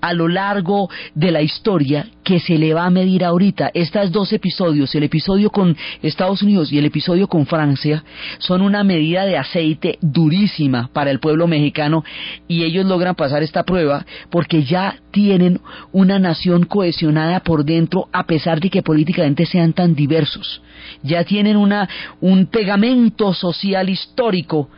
a 0.00 0.12
lo 0.12 0.26
largo 0.26 0.90
de 1.14 1.30
la 1.30 1.40
historia 1.40 2.08
que 2.24 2.40
se 2.40 2.58
le 2.58 2.74
va 2.74 2.84
a 2.84 2.90
medir 2.90 3.24
ahorita. 3.24 3.70
Estos 3.72 4.10
dos 4.10 4.32
episodios, 4.32 4.92
el 4.96 5.04
episodio 5.04 5.50
con 5.50 5.76
Estados 6.02 6.42
Unidos 6.42 6.72
y 6.72 6.78
el 6.78 6.86
episodio 6.86 7.28
con 7.28 7.46
Francia, 7.46 8.02
son 8.38 8.62
una 8.62 8.82
medida 8.82 9.24
de 9.24 9.38
aceite 9.38 9.98
durísima 10.00 10.90
para 10.92 11.12
el 11.12 11.20
pueblo 11.20 11.46
mexicano 11.46 12.04
y 12.48 12.64
ellos 12.64 12.86
logran 12.86 13.14
pasar 13.14 13.44
esta 13.44 13.62
prueba 13.62 14.04
porque 14.30 14.64
ya 14.64 14.96
tienen 15.12 15.60
una 15.92 16.18
nación 16.18 16.64
cohesionada 16.64 17.40
por 17.40 17.64
dentro 17.64 18.08
a 18.12 18.26
pesar 18.26 18.58
de 18.58 18.68
que 18.70 18.82
políticamente 18.82 19.46
sean 19.46 19.72
tan 19.72 19.94
diversos. 19.94 20.60
Ya 21.02 21.24
tienen 21.24 21.56
una, 21.56 21.88
un 22.20 22.46
pegamento 22.46 23.32
social 23.34 23.88
histórico 23.88 24.68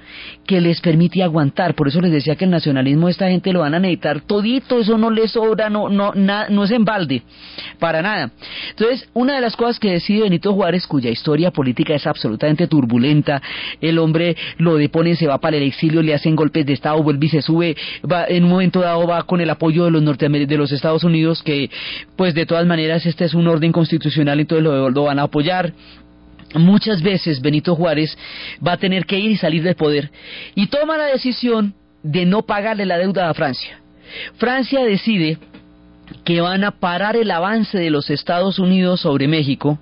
que 0.46 0.60
les 0.60 0.80
permite 0.80 1.22
aguantar. 1.22 1.74
Por 1.74 1.88
eso 1.88 2.00
les 2.00 2.12
decía 2.12 2.36
que 2.36 2.44
el 2.44 2.50
nacionalismo 2.50 3.08
esta 3.08 3.28
gente 3.28 3.52
lo 3.52 3.60
van 3.60 3.74
a 3.74 3.80
necesitar 3.80 4.20
todito, 4.22 4.78
eso 4.78 4.96
no 4.96 5.10
les 5.10 5.32
sobra, 5.32 5.68
no, 5.68 5.88
no, 5.88 6.12
no 6.14 6.64
es 6.64 6.70
en 6.70 6.84
balde, 6.84 7.22
para 7.78 8.02
nada. 8.02 8.30
Entonces, 8.70 9.08
una 9.12 9.34
de 9.34 9.40
las 9.40 9.56
cosas 9.56 9.78
que 9.78 9.90
decide 9.90 10.22
Benito 10.22 10.52
Juárez, 10.54 10.86
cuya 10.86 11.10
historia 11.10 11.50
política 11.50 11.94
es 11.94 12.06
absolutamente 12.06 12.66
turbulenta, 12.66 13.42
el 13.80 13.98
hombre 13.98 14.36
lo 14.58 14.76
deponen, 14.76 15.16
se 15.16 15.26
va 15.26 15.38
para 15.38 15.56
el 15.56 15.64
exilio, 15.64 16.02
le 16.02 16.14
hacen 16.14 16.36
golpes 16.36 16.64
de 16.66 16.72
Estado, 16.72 17.02
vuelve 17.02 17.26
y 17.26 17.28
se 17.30 17.42
sube, 17.42 17.76
va, 18.10 18.26
en 18.26 18.44
un 18.44 18.50
momento 18.50 18.80
dado 18.80 19.06
va 19.06 19.22
con 19.24 19.40
el 19.40 19.50
apoyo 19.50 19.84
de 19.84 19.90
los 19.90 20.06
de 20.06 20.56
los 20.56 20.72
Estados 20.72 21.04
Unidos, 21.04 21.42
que 21.42 21.70
pues 22.16 22.34
de 22.34 22.46
todas 22.46 22.66
maneras 22.66 23.04
este 23.06 23.24
es 23.24 23.34
un 23.34 23.48
orden 23.48 23.72
constitucional, 23.72 24.38
entonces 24.40 24.64
lo, 24.64 24.90
lo 24.90 25.02
van 25.04 25.18
a 25.18 25.22
apoyar 25.22 25.72
muchas 26.58 27.02
veces 27.02 27.40
Benito 27.40 27.74
Juárez 27.74 28.16
va 28.66 28.72
a 28.72 28.76
tener 28.76 29.06
que 29.06 29.18
ir 29.18 29.30
y 29.30 29.36
salir 29.36 29.62
del 29.62 29.76
poder 29.76 30.10
y 30.54 30.66
toma 30.68 30.96
la 30.96 31.06
decisión 31.06 31.74
de 32.02 32.26
no 32.26 32.42
pagarle 32.42 32.86
la 32.86 32.98
deuda 32.98 33.28
a 33.28 33.34
Francia. 33.34 33.80
Francia 34.36 34.84
decide 34.84 35.38
que 36.24 36.40
van 36.40 36.64
a 36.64 36.72
parar 36.72 37.16
el 37.16 37.30
avance 37.30 37.76
de 37.78 37.90
los 37.90 38.10
Estados 38.10 38.58
Unidos 38.58 39.00
sobre 39.00 39.26
México, 39.26 39.78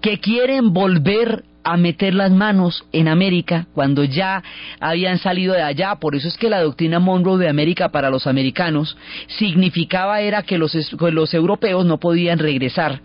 que 0.00 0.18
quieren 0.18 0.72
volver 0.72 1.44
a 1.66 1.76
meter 1.76 2.14
las 2.14 2.30
manos 2.30 2.84
en 2.92 3.08
América 3.08 3.66
cuando 3.74 4.04
ya 4.04 4.40
habían 4.78 5.18
salido 5.18 5.52
de 5.52 5.62
allá. 5.62 5.96
Por 5.96 6.14
eso 6.14 6.28
es 6.28 6.36
que 6.36 6.48
la 6.48 6.62
doctrina 6.62 7.00
Monroe 7.00 7.38
de 7.38 7.48
América 7.48 7.88
para 7.88 8.08
los 8.08 8.28
americanos 8.28 8.96
significaba 9.26 10.20
era 10.20 10.44
que 10.44 10.58
los, 10.58 10.76
los 11.00 11.34
europeos 11.34 11.84
no 11.84 11.98
podían 11.98 12.38
regresar 12.38 13.00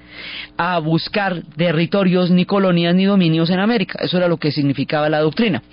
a 0.58 0.78
buscar 0.78 1.42
territorios, 1.58 2.30
ni 2.30 2.46
colonias, 2.46 2.94
ni 2.94 3.06
dominios 3.06 3.50
en 3.50 3.60
América. 3.60 3.98
Eso 4.00 4.18
era 4.18 4.28
lo 4.28 4.38
que 4.38 4.52
significaba 4.52 5.10
la 5.10 5.22
doctrina. 5.22 5.64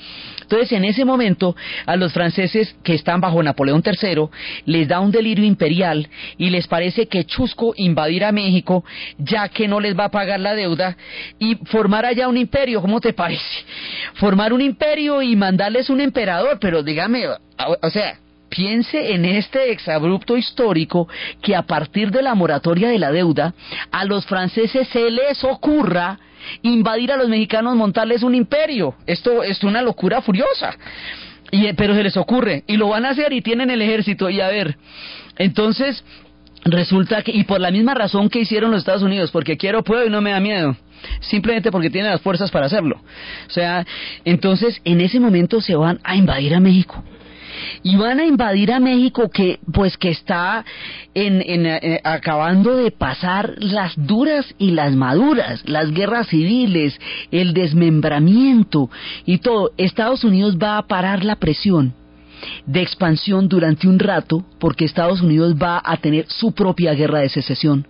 Entonces, 0.49 0.73
en 0.73 0.87
ese 0.87 1.05
momento, 1.05 1.55
a 1.85 1.95
los 1.97 2.15
franceses 2.15 2.75
que 2.83 2.95
están 2.95 3.21
bajo 3.21 3.43
Napoleón 3.43 3.83
III 3.85 4.29
les 4.65 4.89
da 4.89 4.99
un 4.99 5.11
delirio 5.11 5.45
imperial 5.45 6.09
y 6.39 6.49
les 6.49 6.67
parece 6.67 7.07
que 7.07 7.25
chusco 7.25 7.75
invadir 7.77 8.25
a 8.25 8.33
México, 8.33 8.83
ya 9.19 9.51
que 9.51 9.69
no 9.69 9.79
les 9.79 9.95
va 9.95 10.05
a 10.05 10.11
pagar 10.11 10.41
la 10.41 10.55
deuda, 10.55 10.97
y 11.39 11.57
formar 11.67 12.07
allá 12.07 12.29
un 12.29 12.39
imperio. 12.39 12.78
¿Cómo 12.81 13.01
te 13.01 13.13
parece? 13.13 13.65
Formar 14.15 14.53
un 14.53 14.61
imperio 14.61 15.23
y 15.23 15.37
mandarles 15.37 15.91
un 15.91 16.01
emperador, 16.01 16.59
pero 16.61 16.83
dígame, 16.83 17.25
o 17.27 17.91
sea, 17.91 18.19
piense 18.49 19.13
en 19.13 19.25
este 19.25 19.71
exabrupto 19.73 20.37
histórico 20.37 21.09
que 21.43 21.55
a 21.55 21.63
partir 21.63 22.11
de 22.11 22.23
la 22.23 22.35
moratoria 22.35 22.89
de 22.89 22.99
la 22.99 23.13
deuda 23.13 23.55
a 23.91 24.05
los 24.05 24.27
franceses 24.27 24.89
se 24.89 25.11
les 25.11 25.43
ocurra 25.45 26.19
invadir 26.63 27.13
a 27.13 27.17
los 27.17 27.29
mexicanos, 27.29 27.77
montarles 27.77 28.23
un 28.23 28.35
imperio. 28.35 28.95
Esto 29.07 29.43
es 29.43 29.63
una 29.65 29.83
locura 29.83 30.23
furiosa. 30.23 30.77
Y, 31.51 31.73
pero 31.75 31.95
se 31.95 32.03
les 32.03 32.17
ocurre 32.17 32.65
y 32.67 32.77
lo 32.77 32.89
van 32.89 33.07
a 33.07 33.11
hacer 33.11 33.33
y 33.33 33.41
tienen 33.41 33.71
el 33.71 33.83
ejército 33.83 34.29
y 34.29 34.41
a 34.41 34.49
ver. 34.49 34.77
Entonces, 35.37 36.05
resulta 36.65 37.23
que, 37.23 37.33
y 37.33 37.45
por 37.45 37.61
la 37.61 37.71
misma 37.71 37.95
razón 37.95 38.29
que 38.29 38.41
hicieron 38.41 38.71
los 38.71 38.81
Estados 38.81 39.03
Unidos, 39.03 39.31
porque 39.31 39.57
quiero, 39.57 39.83
puedo 39.83 40.07
y 40.07 40.11
no 40.11 40.21
me 40.21 40.31
da 40.31 40.41
miedo 40.41 40.77
simplemente 41.21 41.71
porque 41.71 41.91
tienen 41.91 42.11
las 42.11 42.21
fuerzas 42.21 42.51
para 42.51 42.67
hacerlo. 42.67 43.01
O 43.47 43.51
sea, 43.51 43.87
entonces 44.25 44.81
en 44.85 45.01
ese 45.01 45.21
momento 45.21 45.61
se 45.61 45.77
van 45.77 46.01
a 46.05 46.17
invadir 46.17 46.55
a 46.55 46.61
México 46.61 47.03
y 47.83 47.97
van 47.97 48.21
a 48.21 48.25
invadir 48.25 48.73
a 48.73 48.81
México 48.81 49.31
que 49.31 49.59
pues 49.73 49.97
que 49.97 50.11
está 50.11 50.65
en, 51.15 51.43
eh, 51.67 52.01
acabando 52.05 52.77
de 52.77 52.91
pasar 52.91 53.55
las 53.59 53.95
duras 53.97 54.55
y 54.59 54.73
las 54.73 54.95
maduras, 54.95 55.63
las 55.67 55.91
guerras 55.91 56.29
civiles, 56.29 56.99
el 57.31 57.55
desmembramiento 57.55 58.91
y 59.25 59.39
todo. 59.39 59.73
Estados 59.77 60.25
Unidos 60.25 60.57
va 60.63 60.79
a 60.79 60.87
parar 60.87 61.25
la 61.25 61.37
presión 61.37 61.95
de 62.67 62.83
expansión 62.83 63.49
durante 63.49 63.89
un 63.89 63.99
rato 63.99 64.45
porque 64.61 64.85
Estados 64.85 65.23
Unidos 65.23 65.57
va 65.61 65.81
a 65.85 65.97
tener 65.97 66.27
su 66.29 66.53
propia 66.53 66.95
guerra 66.95 67.21
de 67.21 67.29
secesión 67.29 67.87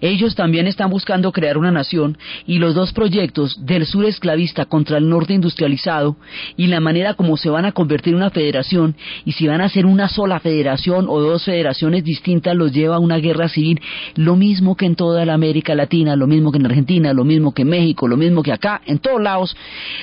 ellos 0.00 0.34
también 0.34 0.66
están 0.66 0.90
buscando 0.90 1.32
crear 1.32 1.58
una 1.58 1.70
nación 1.70 2.18
y 2.46 2.58
los 2.58 2.74
dos 2.74 2.92
proyectos 2.92 3.64
del 3.64 3.86
sur 3.86 4.04
esclavista 4.04 4.64
contra 4.64 4.98
el 4.98 5.08
norte 5.08 5.34
industrializado 5.34 6.16
y 6.56 6.66
la 6.66 6.80
manera 6.80 7.14
como 7.14 7.36
se 7.36 7.50
van 7.50 7.64
a 7.64 7.72
convertir 7.72 8.12
en 8.12 8.18
una 8.18 8.30
federación 8.30 8.96
y 9.24 9.32
si 9.32 9.46
van 9.46 9.60
a 9.60 9.68
ser 9.68 9.86
una 9.86 10.08
sola 10.08 10.40
federación 10.40 11.06
o 11.08 11.20
dos 11.20 11.44
federaciones 11.44 12.04
distintas 12.04 12.54
los 12.54 12.72
lleva 12.72 12.96
a 12.96 13.00
una 13.00 13.18
guerra 13.18 13.48
civil, 13.48 13.80
lo 14.16 14.36
mismo 14.36 14.76
que 14.76 14.86
en 14.86 14.96
toda 14.96 15.24
la 15.24 15.34
América 15.34 15.74
Latina, 15.74 16.16
lo 16.16 16.26
mismo 16.26 16.52
que 16.52 16.58
en 16.58 16.66
Argentina, 16.66 17.12
lo 17.12 17.24
mismo 17.24 17.52
que 17.52 17.62
en 17.62 17.68
México, 17.68 18.08
lo 18.08 18.16
mismo 18.16 18.42
que 18.42 18.52
acá, 18.52 18.80
en 18.86 18.98
todos 18.98 19.20
lados, 19.20 19.56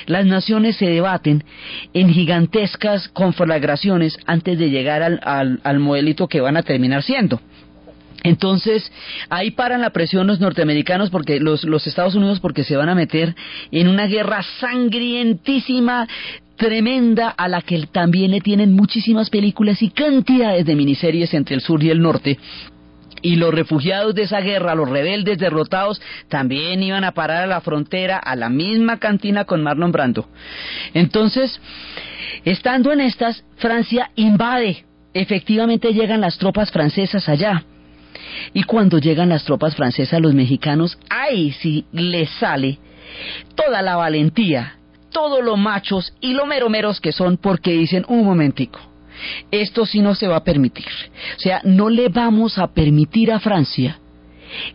las 0.06 0.26
naciones 0.26 0.76
se 0.76 0.86
debaten 0.86 1.44
en 1.94 2.10
gigantescas 2.10 3.08
conflagraciones 3.08 4.18
antes 4.26 4.58
de 4.58 4.70
llegar 4.70 5.02
al, 5.02 5.20
al, 5.22 5.60
al 5.64 5.78
modelito 5.78 6.28
que 6.28 6.40
van 6.40 6.56
a 6.56 6.62
terminar 6.62 7.02
siendo. 7.02 7.40
Entonces, 8.24 8.90
ahí 9.30 9.52
paran 9.52 9.80
la 9.80 9.90
presión 9.90 10.26
los 10.26 10.40
norteamericanos 10.40 11.10
porque 11.10 11.38
los, 11.40 11.64
los 11.64 11.86
Estados 11.86 12.14
Unidos 12.14 12.40
porque 12.40 12.64
se 12.64 12.76
van 12.76 12.88
a 12.88 12.94
meter 12.94 13.34
en 13.70 13.88
una 13.88 14.06
guerra 14.06 14.42
sangrientísima 14.60 16.08
tremenda 16.56 17.28
a 17.28 17.48
la 17.48 17.62
que 17.62 17.86
también 17.86 18.32
le 18.32 18.40
tienen 18.40 18.74
muchísimas 18.74 19.30
películas 19.30 19.80
y 19.80 19.90
cantidades 19.90 20.66
de 20.66 20.74
miniseries 20.74 21.32
entre 21.32 21.54
el 21.54 21.60
sur 21.62 21.82
y 21.82 21.90
el 21.90 22.02
norte. 22.02 22.38
Y 23.22 23.36
los 23.36 23.52
refugiados 23.52 24.14
de 24.14 24.22
esa 24.22 24.40
guerra, 24.40 24.74
los 24.74 24.88
rebeldes 24.88 25.38
derrotados, 25.38 26.00
también 26.28 26.82
iban 26.82 27.04
a 27.04 27.12
parar 27.12 27.44
a 27.44 27.46
la 27.46 27.60
frontera, 27.60 28.18
a 28.18 28.36
la 28.36 28.48
misma 28.48 28.98
cantina 28.98 29.44
con 29.44 29.62
Marlon 29.62 29.92
Brando. 29.92 30.28
Entonces, 30.94 31.60
estando 32.44 32.92
en 32.92 33.00
estas, 33.00 33.44
Francia 33.56 34.10
invade. 34.14 34.84
Efectivamente 35.14 35.92
llegan 35.92 36.20
las 36.20 36.38
tropas 36.38 36.70
francesas 36.70 37.28
allá. 37.28 37.64
Y 38.54 38.62
cuando 38.62 38.98
llegan 38.98 39.28
las 39.28 39.44
tropas 39.44 39.74
francesas, 39.74 40.20
los 40.20 40.34
mexicanos, 40.34 40.98
ahí 41.10 41.52
sí 41.52 41.84
les 41.92 42.30
sale 42.30 42.78
toda 43.54 43.82
la 43.82 43.96
valentía, 43.96 44.78
todos 45.10 45.44
los 45.44 45.58
machos 45.58 46.12
y 46.20 46.32
lo 46.32 46.46
meromeros 46.46 47.00
que 47.00 47.12
son 47.12 47.36
porque 47.36 47.72
dicen, 47.72 48.04
un 48.08 48.24
momentico, 48.24 48.80
esto 49.50 49.86
sí 49.86 50.00
no 50.00 50.14
se 50.14 50.28
va 50.28 50.36
a 50.36 50.44
permitir. 50.44 50.86
O 51.36 51.40
sea, 51.40 51.60
no 51.64 51.88
le 51.88 52.08
vamos 52.08 52.58
a 52.58 52.68
permitir 52.68 53.32
a 53.32 53.40
Francia 53.40 53.98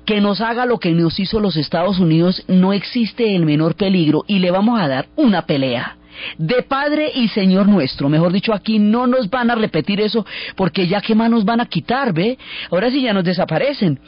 que 0.05 0.21
nos 0.21 0.39
haga 0.41 0.65
lo 0.65 0.79
que 0.79 0.91
nos 0.91 1.19
hizo 1.19 1.39
los 1.39 1.57
Estados 1.57 1.99
Unidos, 1.99 2.43
no 2.47 2.73
existe 2.73 3.35
el 3.35 3.45
menor 3.45 3.75
peligro 3.75 4.23
y 4.27 4.39
le 4.39 4.51
vamos 4.51 4.79
a 4.79 4.87
dar 4.87 5.07
una 5.15 5.47
pelea 5.47 5.97
de 6.37 6.63
Padre 6.63 7.11
y 7.13 7.27
Señor 7.29 7.67
nuestro. 7.67 8.09
Mejor 8.09 8.31
dicho, 8.31 8.53
aquí 8.53 8.79
no 8.79 9.07
nos 9.07 9.29
van 9.29 9.49
a 9.49 9.55
repetir 9.55 10.01
eso 10.01 10.25
porque 10.55 10.87
ya 10.87 11.01
qué 11.01 11.15
más 11.15 11.29
nos 11.29 11.45
van 11.45 11.61
a 11.61 11.65
quitar, 11.65 12.13
¿ve? 12.13 12.37
Ahora 12.71 12.89
sí 12.89 13.01
ya 13.01 13.13
nos 13.13 13.23
desaparecen. 13.23 13.99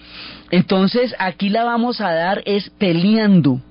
Entonces 0.52 1.16
aquí 1.20 1.50
la 1.50 1.64
vamos 1.64 2.02
a 2.02 2.12
dar 2.12 2.42
es 2.46 2.70
peleando 2.72 3.62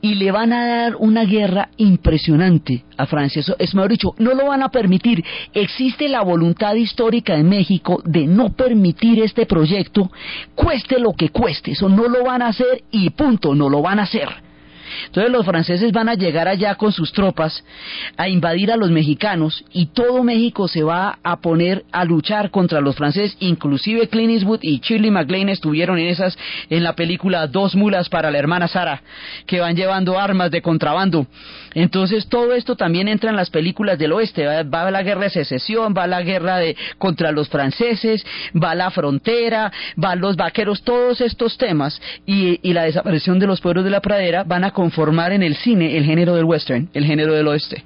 y 0.00 0.14
le 0.14 0.30
van 0.30 0.52
a 0.52 0.66
dar 0.66 0.96
una 0.96 1.24
guerra 1.24 1.68
impresionante 1.76 2.84
a 2.96 3.06
Francia. 3.06 3.40
Eso 3.40 3.56
es 3.58 3.74
mejor 3.74 3.90
dicho, 3.90 4.14
no 4.18 4.34
lo 4.34 4.46
van 4.46 4.62
a 4.62 4.70
permitir. 4.70 5.24
Existe 5.52 6.08
la 6.08 6.22
voluntad 6.22 6.74
histórica 6.74 7.36
de 7.36 7.44
México 7.44 8.02
de 8.04 8.26
no 8.26 8.50
permitir 8.50 9.22
este 9.22 9.46
proyecto, 9.46 10.10
cueste 10.54 10.98
lo 10.98 11.12
que 11.12 11.30
cueste. 11.30 11.72
Eso 11.72 11.88
no 11.88 12.08
lo 12.08 12.24
van 12.24 12.42
a 12.42 12.48
hacer 12.48 12.82
y 12.90 13.10
punto, 13.10 13.54
no 13.54 13.68
lo 13.68 13.82
van 13.82 13.98
a 13.98 14.04
hacer. 14.04 14.49
Entonces 15.06 15.32
los 15.32 15.44
franceses 15.44 15.92
van 15.92 16.08
a 16.08 16.14
llegar 16.14 16.48
allá 16.48 16.74
con 16.74 16.92
sus 16.92 17.12
tropas 17.12 17.64
a 18.16 18.28
invadir 18.28 18.72
a 18.72 18.76
los 18.76 18.90
mexicanos 18.90 19.64
y 19.72 19.86
todo 19.86 20.22
México 20.22 20.68
se 20.68 20.82
va 20.82 21.18
a 21.22 21.40
poner 21.40 21.84
a 21.92 22.04
luchar 22.04 22.50
contra 22.50 22.80
los 22.80 22.96
franceses, 22.96 23.36
inclusive 23.40 24.08
Clint 24.08 24.32
Eastwood 24.32 24.60
y 24.62 24.80
Shirley 24.80 25.10
MacLaine 25.10 25.50
estuvieron 25.50 25.98
en 25.98 26.08
esas 26.08 26.36
en 26.68 26.82
la 26.82 26.94
película 26.94 27.46
Dos 27.46 27.74
mulas 27.74 28.08
para 28.08 28.30
la 28.30 28.38
hermana 28.38 28.68
Sara, 28.68 29.02
que 29.46 29.60
van 29.60 29.76
llevando 29.76 30.18
armas 30.18 30.50
de 30.50 30.62
contrabando. 30.62 31.26
Entonces 31.74 32.28
todo 32.28 32.54
esto 32.54 32.76
también 32.76 33.08
entra 33.08 33.30
en 33.30 33.36
las 33.36 33.50
películas 33.50 33.98
del 33.98 34.12
oeste, 34.12 34.46
va, 34.46 34.82
a 34.82 34.90
la 34.90 35.02
guerra 35.02 35.22
de 35.22 35.30
secesión, 35.30 35.94
va 35.96 36.06
la 36.06 36.22
guerra 36.22 36.58
de 36.58 36.76
contra 36.98 37.32
los 37.32 37.48
franceses, 37.48 38.24
va 38.60 38.74
la 38.74 38.90
frontera, 38.90 39.72
van 39.96 40.20
los 40.20 40.36
vaqueros, 40.36 40.82
todos 40.82 41.20
estos 41.20 41.56
temas 41.58 42.00
y, 42.26 42.58
y 42.68 42.72
la 42.72 42.84
desaparición 42.84 43.38
de 43.38 43.46
los 43.46 43.60
pueblos 43.60 43.84
de 43.84 43.90
la 43.90 44.00
pradera 44.00 44.44
van 44.44 44.64
a 44.64 44.72
conformar 44.90 45.32
en 45.32 45.44
el 45.44 45.54
cine 45.54 45.96
el 45.96 46.04
género 46.04 46.34
del 46.34 46.44
western, 46.44 46.88
el 46.92 47.04
género 47.04 47.32
del 47.34 47.46
oeste. 47.46 47.84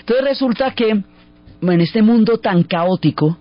Entonces 0.00 0.24
resulta 0.26 0.70
que 0.72 0.90
en 0.90 1.80
este 1.80 2.02
mundo 2.02 2.38
tan 2.38 2.62
caótico, 2.64 3.38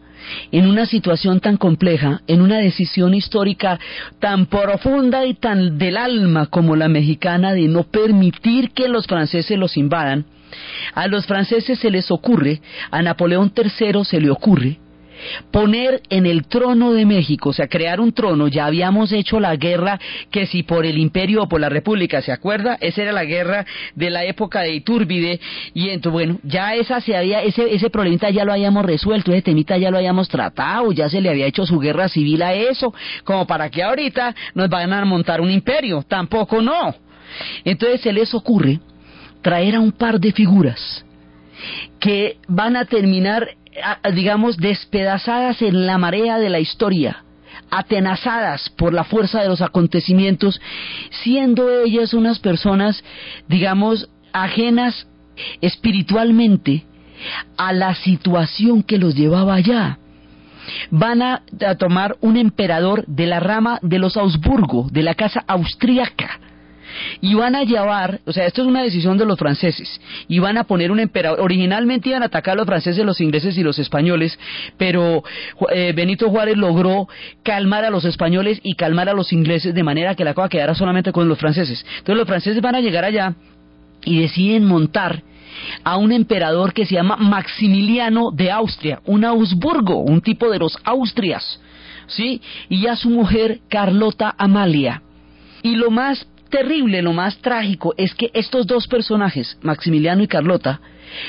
en 0.51 0.65
una 0.65 0.85
situación 0.85 1.41
tan 1.41 1.57
compleja, 1.57 2.21
en 2.27 2.41
una 2.41 2.59
decisión 2.59 3.13
histórica 3.13 3.79
tan 4.19 4.45
profunda 4.45 5.25
y 5.25 5.33
tan 5.33 5.77
del 5.77 5.97
alma 5.97 6.45
como 6.45 6.77
la 6.77 6.87
mexicana 6.87 7.51
de 7.51 7.67
no 7.67 7.83
permitir 7.83 8.71
que 8.71 8.87
los 8.87 9.07
franceses 9.07 9.57
los 9.57 9.75
invadan, 9.75 10.23
a 10.93 11.07
los 11.07 11.25
franceses 11.25 11.79
se 11.79 11.91
les 11.91 12.11
ocurre, 12.11 12.61
a 12.91 13.01
Napoleón 13.01 13.51
III 13.53 14.05
se 14.05 14.21
le 14.21 14.29
ocurre, 14.29 14.77
poner 15.51 16.01
en 16.09 16.25
el 16.25 16.47
trono 16.47 16.93
de 16.93 17.05
México, 17.05 17.49
o 17.49 17.53
sea, 17.53 17.67
crear 17.67 17.99
un 17.99 18.13
trono, 18.13 18.47
ya 18.47 18.65
habíamos 18.65 19.11
hecho 19.11 19.39
la 19.39 19.55
guerra 19.55 19.99
que 20.29 20.45
si 20.45 20.63
por 20.63 20.85
el 20.85 20.97
imperio 20.97 21.43
o 21.43 21.49
por 21.49 21.61
la 21.61 21.69
república, 21.69 22.21
¿se 22.21 22.31
acuerda? 22.31 22.77
Esa 22.79 23.03
era 23.03 23.11
la 23.11 23.25
guerra 23.25 23.65
de 23.95 24.09
la 24.09 24.23
época 24.25 24.61
de 24.61 24.75
Iturbide 24.75 25.39
y 25.73 25.89
entonces, 25.89 26.11
bueno, 26.11 26.39
ya 26.43 26.75
esa 26.75 27.01
se 27.01 27.15
había, 27.15 27.41
ese, 27.41 27.73
ese 27.73 27.89
problemita 27.89 28.29
ya 28.29 28.45
lo 28.45 28.53
habíamos 28.53 28.85
resuelto, 28.85 29.31
ese 29.31 29.41
temita 29.41 29.77
ya 29.77 29.91
lo 29.91 29.97
habíamos 29.97 30.29
tratado, 30.29 30.91
ya 30.91 31.09
se 31.09 31.21
le 31.21 31.29
había 31.29 31.45
hecho 31.45 31.65
su 31.65 31.79
guerra 31.79 32.09
civil 32.09 32.41
a 32.41 32.53
eso, 32.53 32.93
como 33.23 33.45
para 33.45 33.69
que 33.69 33.83
ahorita 33.83 34.35
nos 34.55 34.69
vayan 34.69 34.93
a 34.93 35.05
montar 35.05 35.41
un 35.41 35.51
imperio, 35.51 36.03
tampoco 36.07 36.61
no. 36.61 36.95
Entonces 37.63 38.01
se 38.01 38.13
les 38.13 38.33
ocurre 38.33 38.79
traer 39.41 39.75
a 39.75 39.79
un 39.79 39.91
par 39.91 40.19
de 40.19 40.31
figuras 40.31 41.05
que 41.99 42.37
van 42.47 42.75
a 42.75 42.85
terminar 42.85 43.49
digamos, 44.13 44.57
despedazadas 44.57 45.61
en 45.61 45.85
la 45.85 45.97
marea 45.97 46.37
de 46.37 46.49
la 46.49 46.59
historia, 46.59 47.23
atenazadas 47.69 48.69
por 48.69 48.93
la 48.93 49.03
fuerza 49.03 49.41
de 49.41 49.49
los 49.49 49.61
acontecimientos, 49.61 50.61
siendo 51.23 51.69
ellas 51.69 52.13
unas 52.13 52.39
personas, 52.39 53.03
digamos, 53.47 54.09
ajenas 54.33 55.07
espiritualmente 55.61 56.85
a 57.57 57.73
la 57.73 57.95
situación 57.95 58.83
que 58.83 58.97
los 58.97 59.15
llevaba 59.15 59.55
allá. 59.55 59.97
Van 60.91 61.21
a, 61.21 61.43
tomar 61.79 62.17
un 62.21 62.37
emperador 62.37 63.05
de 63.07 63.25
la 63.25 63.39
rama 63.39 63.79
de 63.81 63.99
los 63.99 64.15
Augsburgo, 64.17 64.87
de 64.91 65.03
la 65.03 65.15
casa 65.15 65.43
austríaca, 65.47 66.39
y 67.21 67.33
van 67.33 67.55
a 67.55 67.63
llevar, 67.63 68.19
o 68.25 68.31
sea, 68.31 68.45
esto 68.45 68.61
es 68.61 68.67
una 68.67 68.83
decisión 68.83 69.17
de 69.17 69.25
los 69.25 69.37
franceses, 69.37 70.01
y 70.27 70.39
van 70.39 70.57
a 70.57 70.63
poner 70.65 70.91
un 70.91 70.99
emperador, 70.99 71.41
originalmente 71.41 72.09
iban 72.09 72.23
a 72.23 72.27
atacar 72.27 72.53
a 72.53 72.57
los 72.57 72.65
franceses, 72.65 73.05
los 73.05 73.21
ingleses 73.21 73.57
y 73.57 73.63
los 73.63 73.79
españoles, 73.79 74.37
pero 74.77 75.23
eh, 75.71 75.93
Benito 75.95 76.29
Juárez 76.29 76.57
logró 76.57 77.07
calmar 77.43 77.85
a 77.85 77.89
los 77.89 78.05
españoles 78.05 78.59
y 78.63 78.75
calmar 78.75 79.09
a 79.09 79.13
los 79.13 79.33
ingleses 79.33 79.73
de 79.73 79.83
manera 79.83 80.15
que 80.15 80.23
la 80.23 80.33
cosa 80.33 80.49
quedara 80.49 80.75
solamente 80.75 81.11
con 81.11 81.27
los 81.27 81.37
franceses. 81.37 81.85
Entonces 81.97 82.17
los 82.17 82.27
franceses 82.27 82.61
van 82.61 82.75
a 82.75 82.81
llegar 82.81 83.05
allá 83.05 83.35
y 84.03 84.21
deciden 84.21 84.65
montar 84.65 85.23
a 85.83 85.97
un 85.97 86.11
emperador 86.11 86.73
que 86.73 86.85
se 86.85 86.95
llama 86.95 87.17
Maximiliano 87.17 88.31
de 88.31 88.51
Austria, 88.51 89.01
un 89.05 89.25
Augsburgo, 89.25 89.97
un 89.97 90.21
tipo 90.21 90.49
de 90.49 90.59
los 90.59 90.77
Austrias, 90.83 91.59
¿sí? 92.07 92.41
Y 92.69 92.87
a 92.87 92.95
su 92.95 93.09
mujer 93.09 93.59
Carlota 93.69 94.33
Amalia. 94.37 95.01
Y 95.63 95.75
lo 95.75 95.91
más 95.91 96.27
terrible, 96.51 97.01
lo 97.01 97.13
más 97.13 97.37
trágico, 97.39 97.95
es 97.97 98.13
que 98.13 98.29
estos 98.35 98.67
dos 98.67 98.85
personajes, 98.87 99.57
Maximiliano 99.63 100.21
y 100.21 100.27
Carlota, 100.27 100.79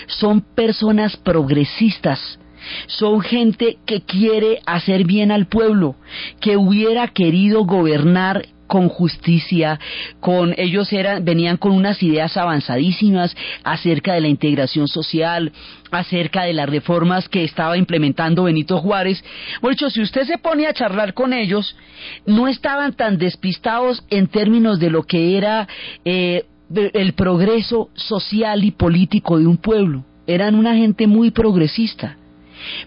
son 0.07 0.43
personas 0.43 1.17
progresistas. 1.17 2.39
Son 2.87 3.21
gente 3.23 3.79
que 3.87 4.03
quiere 4.03 4.61
hacer 4.67 5.05
bien 5.05 5.33
al 5.33 5.47
pueblo, 5.47 5.97
que 6.41 6.57
hubiera 6.57 7.09
querido 7.09 7.65
gobernar 7.65 8.47
con 8.73 8.89
justicia, 8.89 9.79
con 10.19 10.55
ellos 10.57 10.91
eran 10.95 11.27
venían 11.27 11.59
con 11.59 11.73
unas 11.73 12.03
ideas 12.03 12.39
avanzadísimas 12.39 13.37
acerca 13.65 14.15
de 14.15 14.23
la 14.23 14.29
integración 14.29 14.89
social, 14.89 15.53
acerca 15.91 16.45
de 16.45 16.55
las 16.55 16.71
reformas 16.71 17.29
que 17.29 17.45
estaba 17.45 17.77
implementando 17.77 18.45
Benito 18.45 18.79
Juárez. 18.79 19.23
Bueno, 19.61 19.91
si 19.91 20.01
usted 20.01 20.23
se 20.25 20.39
pone 20.39 20.67
a 20.67 20.73
charlar 20.73 21.13
con 21.13 21.35
ellos, 21.35 21.77
no 22.25 22.49
estaban 22.49 22.95
tan 22.95 23.19
despistados 23.19 24.03
en 24.09 24.29
términos 24.29 24.81
de 24.81 24.89
lo 24.89 25.03
que 25.03 25.37
era 25.37 25.69
eh, 26.07 26.47
el 26.75 27.13
progreso 27.13 27.91
social 27.93 28.65
y 28.65 28.71
político 28.71 29.39
de 29.39 29.49
un 29.49 29.59
pueblo. 29.59 30.03
Eran 30.27 30.55
una 30.55 30.75
gente 30.75 31.07
muy 31.07 31.31
progresista 31.31 32.17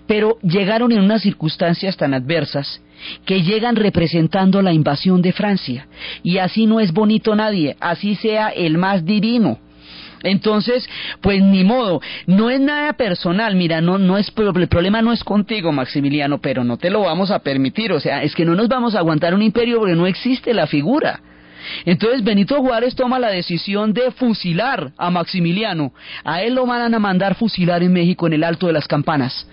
pero 0.07 0.37
llegaron 0.41 0.91
en 0.91 1.01
unas 1.01 1.21
circunstancias 1.21 1.97
tan 1.97 2.13
adversas 2.13 2.81
que 3.25 3.41
llegan 3.41 3.75
representando 3.75 4.61
la 4.61 4.73
invasión 4.73 5.21
de 5.21 5.33
Francia. 5.33 5.87
Y 6.23 6.37
así 6.37 6.65
no 6.65 6.79
es 6.79 6.91
bonito 6.93 7.35
nadie, 7.35 7.75
así 7.79 8.15
sea 8.15 8.49
el 8.49 8.77
más 8.77 9.05
divino. 9.05 9.59
Entonces, 10.23 10.89
pues 11.21 11.41
ni 11.41 11.63
modo, 11.63 12.01
no 12.25 12.49
es 12.49 12.59
nada 12.59 12.93
personal, 12.93 13.55
mira, 13.55 13.79
no, 13.79 13.99
no 13.99 14.17
es, 14.17 14.33
el 14.35 14.67
problema 14.67 15.01
no 15.01 15.13
es 15.13 15.23
contigo, 15.23 15.71
Maximiliano, 15.71 16.39
pero 16.39 16.63
no 16.63 16.77
te 16.77 16.89
lo 16.89 17.01
vamos 17.01 17.29
a 17.29 17.39
permitir, 17.39 17.91
o 17.91 17.99
sea, 17.99 18.23
es 18.23 18.33
que 18.33 18.45
no 18.45 18.55
nos 18.55 18.67
vamos 18.67 18.95
a 18.95 18.99
aguantar 18.99 19.35
un 19.35 19.43
imperio 19.43 19.79
porque 19.79 19.95
no 19.95 20.07
existe 20.07 20.53
la 20.53 20.65
figura. 20.65 21.21
Entonces 21.85 22.23
Benito 22.23 22.59
Juárez 22.61 22.95
toma 22.95 23.19
la 23.19 23.29
decisión 23.29 23.93
de 23.93 24.11
fusilar 24.11 24.91
a 24.97 25.09
Maximiliano. 25.09 25.93
A 26.23 26.43
él 26.43 26.53
lo 26.53 26.65
van 26.65 26.93
a 26.93 26.99
mandar 26.99 27.35
fusilar 27.35 27.81
en 27.81 27.91
México 27.91 28.27
en 28.27 28.33
el 28.33 28.43
Alto 28.43 28.67
de 28.67 28.73
las 28.73 28.87
Campanas 28.87 29.47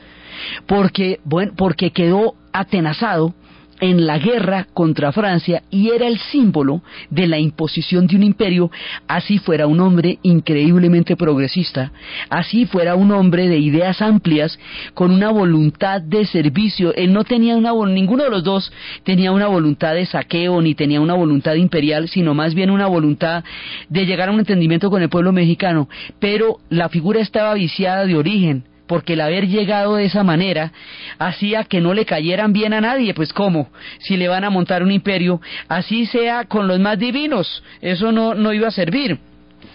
porque, 0.66 1.20
bueno, 1.24 1.52
porque 1.56 1.90
quedó 1.90 2.34
atenazado 2.52 3.34
en 3.82 4.06
la 4.06 4.18
guerra 4.18 4.68
contra 4.72 5.10
Francia 5.10 5.64
y 5.68 5.90
era 5.90 6.06
el 6.06 6.18
símbolo 6.18 6.82
de 7.10 7.26
la 7.26 7.40
imposición 7.40 8.06
de 8.06 8.14
un 8.14 8.22
imperio, 8.22 8.70
así 9.08 9.38
fuera 9.38 9.66
un 9.66 9.80
hombre 9.80 10.20
increíblemente 10.22 11.16
progresista, 11.16 11.90
así 12.30 12.64
fuera 12.64 12.94
un 12.94 13.10
hombre 13.10 13.48
de 13.48 13.58
ideas 13.58 14.00
amplias, 14.00 14.56
con 14.94 15.10
una 15.10 15.30
voluntad 15.30 16.00
de 16.00 16.24
servicio. 16.26 16.94
Él 16.94 17.12
no 17.12 17.24
tenía 17.24 17.56
una, 17.56 17.72
ninguno 17.86 18.22
de 18.22 18.30
los 18.30 18.44
dos 18.44 18.72
tenía 19.02 19.32
una 19.32 19.48
voluntad 19.48 19.94
de 19.94 20.06
saqueo 20.06 20.62
ni 20.62 20.76
tenía 20.76 21.00
una 21.00 21.14
voluntad 21.14 21.54
imperial, 21.54 22.08
sino 22.08 22.34
más 22.34 22.54
bien 22.54 22.70
una 22.70 22.86
voluntad 22.86 23.42
de 23.88 24.06
llegar 24.06 24.28
a 24.28 24.32
un 24.32 24.38
entendimiento 24.38 24.90
con 24.90 25.02
el 25.02 25.08
pueblo 25.08 25.32
mexicano. 25.32 25.88
Pero 26.20 26.58
la 26.70 26.88
figura 26.88 27.20
estaba 27.20 27.54
viciada 27.54 28.06
de 28.06 28.16
origen 28.16 28.64
porque 28.92 29.14
el 29.14 29.22
haber 29.22 29.48
llegado 29.48 29.96
de 29.96 30.04
esa 30.04 30.22
manera 30.22 30.70
hacía 31.18 31.64
que 31.64 31.80
no 31.80 31.94
le 31.94 32.04
cayeran 32.04 32.52
bien 32.52 32.74
a 32.74 32.82
nadie, 32.82 33.14
pues 33.14 33.32
cómo, 33.32 33.70
si 34.00 34.18
le 34.18 34.28
van 34.28 34.44
a 34.44 34.50
montar 34.50 34.82
un 34.82 34.92
imperio, 34.92 35.40
así 35.66 36.04
sea 36.04 36.44
con 36.44 36.68
los 36.68 36.78
más 36.78 36.98
divinos, 36.98 37.64
eso 37.80 38.12
no, 38.12 38.34
no 38.34 38.52
iba 38.52 38.68
a 38.68 38.70
servir. 38.70 39.18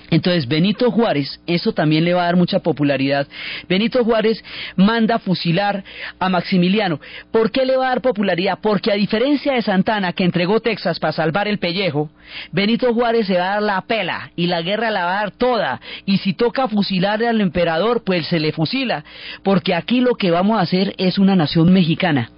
Entonces 0.10 0.48
Benito 0.48 0.90
Juárez, 0.90 1.42
eso 1.48 1.74
también 1.74 2.06
le 2.06 2.14
va 2.14 2.22
a 2.22 2.26
dar 2.26 2.38
mucha 2.38 2.60
popularidad. 2.60 3.28
Benito 3.68 4.04
Juárez 4.04 4.44
manda 4.76 5.20
fusilar 5.20 5.84
a 6.18 6.30
Maximiliano. 6.30 7.00
¿Por 7.32 7.52
qué 7.52 7.66
le 7.66 7.76
va 7.76 7.88
a 7.88 7.90
dar 7.90 8.02
popularidad? 8.02 8.60
Porque 8.62 8.92
a 8.92 8.96
diferencia 8.96 9.54
de 9.54 9.62
Santana, 9.62 10.14
que 10.14 10.24
entregó 10.24 10.62
Texas 10.62 11.00
para 11.00 11.12
salvar 11.12 11.48
el 11.48 11.60
pellejo, 11.60 12.10
Benito 12.52 12.94
Juárez 12.94 13.28
se 13.28 13.38
va 13.38 13.48
a 13.48 13.54
dar 13.56 13.64
la 13.64 13.82
pela 13.82 14.32
y 14.36 14.48
la 14.48 14.62
guerra 14.62 14.92
la 14.92 15.06
va 15.06 15.18
a 15.18 15.22
dar 15.22 15.32
toda. 15.32 15.82
Y 16.06 16.20
si 16.20 16.34
toca 16.34 16.70
fusilarle 16.70 17.28
al 17.28 17.42
emperador, 17.42 18.04
pues 18.06 18.28
se 18.28 18.40
le 18.40 18.54
fusila. 18.54 19.04
Porque 19.44 19.76
aquí 19.76 20.00
lo 20.00 20.16
que 20.16 20.32
vamos 20.32 20.58
a 20.58 20.62
hacer 20.62 20.96
es 20.98 21.18
una 21.18 21.36
nación 21.36 21.74
mexicana. 21.74 22.32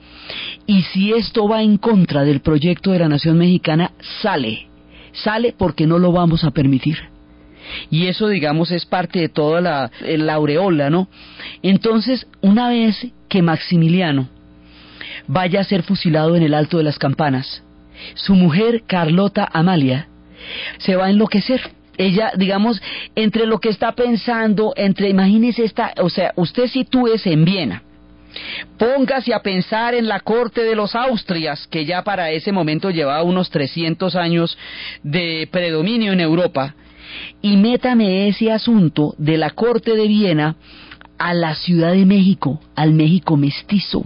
Y 0.65 0.83
si 0.83 1.13
esto 1.13 1.47
va 1.47 1.61
en 1.61 1.77
contra 1.77 2.23
del 2.23 2.41
proyecto 2.41 2.91
de 2.91 2.99
la 2.99 3.09
nación 3.09 3.37
mexicana, 3.37 3.91
sale. 4.21 4.67
Sale 5.11 5.53
porque 5.57 5.85
no 5.85 5.99
lo 5.99 6.11
vamos 6.11 6.43
a 6.43 6.51
permitir 6.51 7.18
y 7.89 8.07
eso 8.07 8.27
digamos 8.27 8.71
es 8.71 8.85
parte 8.85 9.19
de 9.19 9.29
toda 9.29 9.61
la, 9.61 10.33
aureola, 10.33 10.89
¿no? 10.89 11.07
Entonces, 11.61 12.27
una 12.41 12.69
vez 12.69 13.07
que 13.27 13.41
Maximiliano 13.41 14.29
vaya 15.27 15.61
a 15.61 15.63
ser 15.63 15.83
fusilado 15.83 16.35
en 16.35 16.43
el 16.43 16.53
Alto 16.53 16.77
de 16.77 16.83
las 16.83 16.99
Campanas, 16.99 17.63
su 18.15 18.33
mujer 18.33 18.83
Carlota 18.87 19.47
Amalia 19.51 20.07
se 20.77 20.95
va 20.95 21.07
a 21.07 21.09
enloquecer. 21.09 21.61
Ella, 21.97 22.31
digamos, 22.37 22.81
entre 23.15 23.45
lo 23.45 23.59
que 23.59 23.69
está 23.69 23.91
pensando, 23.91 24.73
entre, 24.77 25.09
imagínese 25.09 25.65
esta, 25.65 25.93
o 25.97 26.09
sea, 26.09 26.31
usted 26.37 26.67
sitúese 26.67 27.33
en 27.33 27.43
Viena, 27.43 27.83
Póngase 28.77 29.33
a 29.33 29.41
pensar 29.41 29.93
en 29.93 30.07
la 30.07 30.19
corte 30.19 30.63
de 30.63 30.75
los 30.75 30.95
Austrias, 30.95 31.67
que 31.67 31.85
ya 31.85 32.03
para 32.03 32.31
ese 32.31 32.51
momento 32.51 32.91
llevaba 32.91 33.23
unos 33.23 33.49
300 33.49 34.15
años 34.15 34.57
de 35.03 35.47
predominio 35.51 36.13
en 36.13 36.21
Europa, 36.21 36.75
y 37.41 37.57
métame 37.57 38.27
ese 38.27 38.51
asunto 38.51 39.15
de 39.17 39.37
la 39.37 39.51
corte 39.51 39.95
de 39.95 40.07
Viena 40.07 40.55
a 41.19 41.33
la 41.33 41.53
Ciudad 41.53 41.91
de 41.91 42.05
México, 42.05 42.61
al 42.75 42.93
México 42.93 43.35
mestizo, 43.35 44.05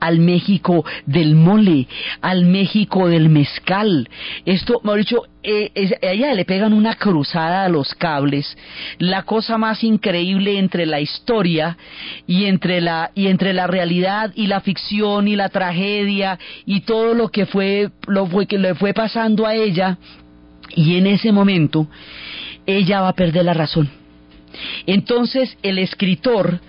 al 0.00 0.18
México 0.18 0.84
del 1.06 1.36
mole, 1.36 1.86
al 2.20 2.46
México 2.46 3.08
del 3.08 3.28
mezcal. 3.28 4.08
Esto, 4.44 4.82
dicho, 4.96 5.22
eh, 5.44 5.70
a 6.02 6.06
ella 6.06 6.34
le 6.34 6.44
pegan 6.44 6.72
una 6.72 6.96
cruzada 6.96 7.64
a 7.64 7.68
los 7.68 7.94
cables, 7.94 8.58
la 8.98 9.22
cosa 9.22 9.56
más 9.56 9.84
increíble 9.84 10.58
entre 10.58 10.84
la 10.84 11.00
historia 11.00 11.78
y 12.26 12.46
entre 12.46 12.80
la 12.80 13.12
y 13.14 13.28
entre 13.28 13.52
la 13.52 13.68
realidad 13.68 14.32
y 14.34 14.48
la 14.48 14.60
ficción 14.60 15.28
y 15.28 15.36
la 15.36 15.50
tragedia 15.50 16.40
y 16.66 16.80
todo 16.80 17.14
lo 17.14 17.28
que 17.28 17.46
fue 17.46 17.90
lo 18.08 18.26
fue 18.26 18.46
que 18.46 18.58
le 18.58 18.74
fue 18.74 18.92
pasando 18.92 19.46
a 19.46 19.54
ella 19.54 19.96
y 20.74 20.96
en 20.96 21.06
ese 21.06 21.32
momento 21.32 21.86
ella 22.68 23.00
va 23.00 23.08
a 23.08 23.14
perder 23.14 23.44
la 23.46 23.54
razón. 23.54 23.90
Entonces 24.86 25.56
el 25.62 25.78
escritor 25.78 26.60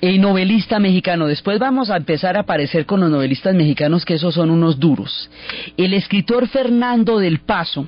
y 0.00 0.18
novelista 0.18 0.78
mexicano, 0.78 1.26
después 1.26 1.58
vamos 1.58 1.90
a 1.90 1.96
empezar 1.96 2.36
a 2.36 2.40
aparecer 2.40 2.86
con 2.86 3.00
los 3.00 3.10
novelistas 3.10 3.54
mexicanos 3.54 4.04
que 4.04 4.14
esos 4.14 4.34
son 4.34 4.50
unos 4.50 4.78
duros. 4.78 5.30
El 5.76 5.94
escritor 5.94 6.48
Fernando 6.48 7.18
del 7.18 7.40
Paso 7.40 7.86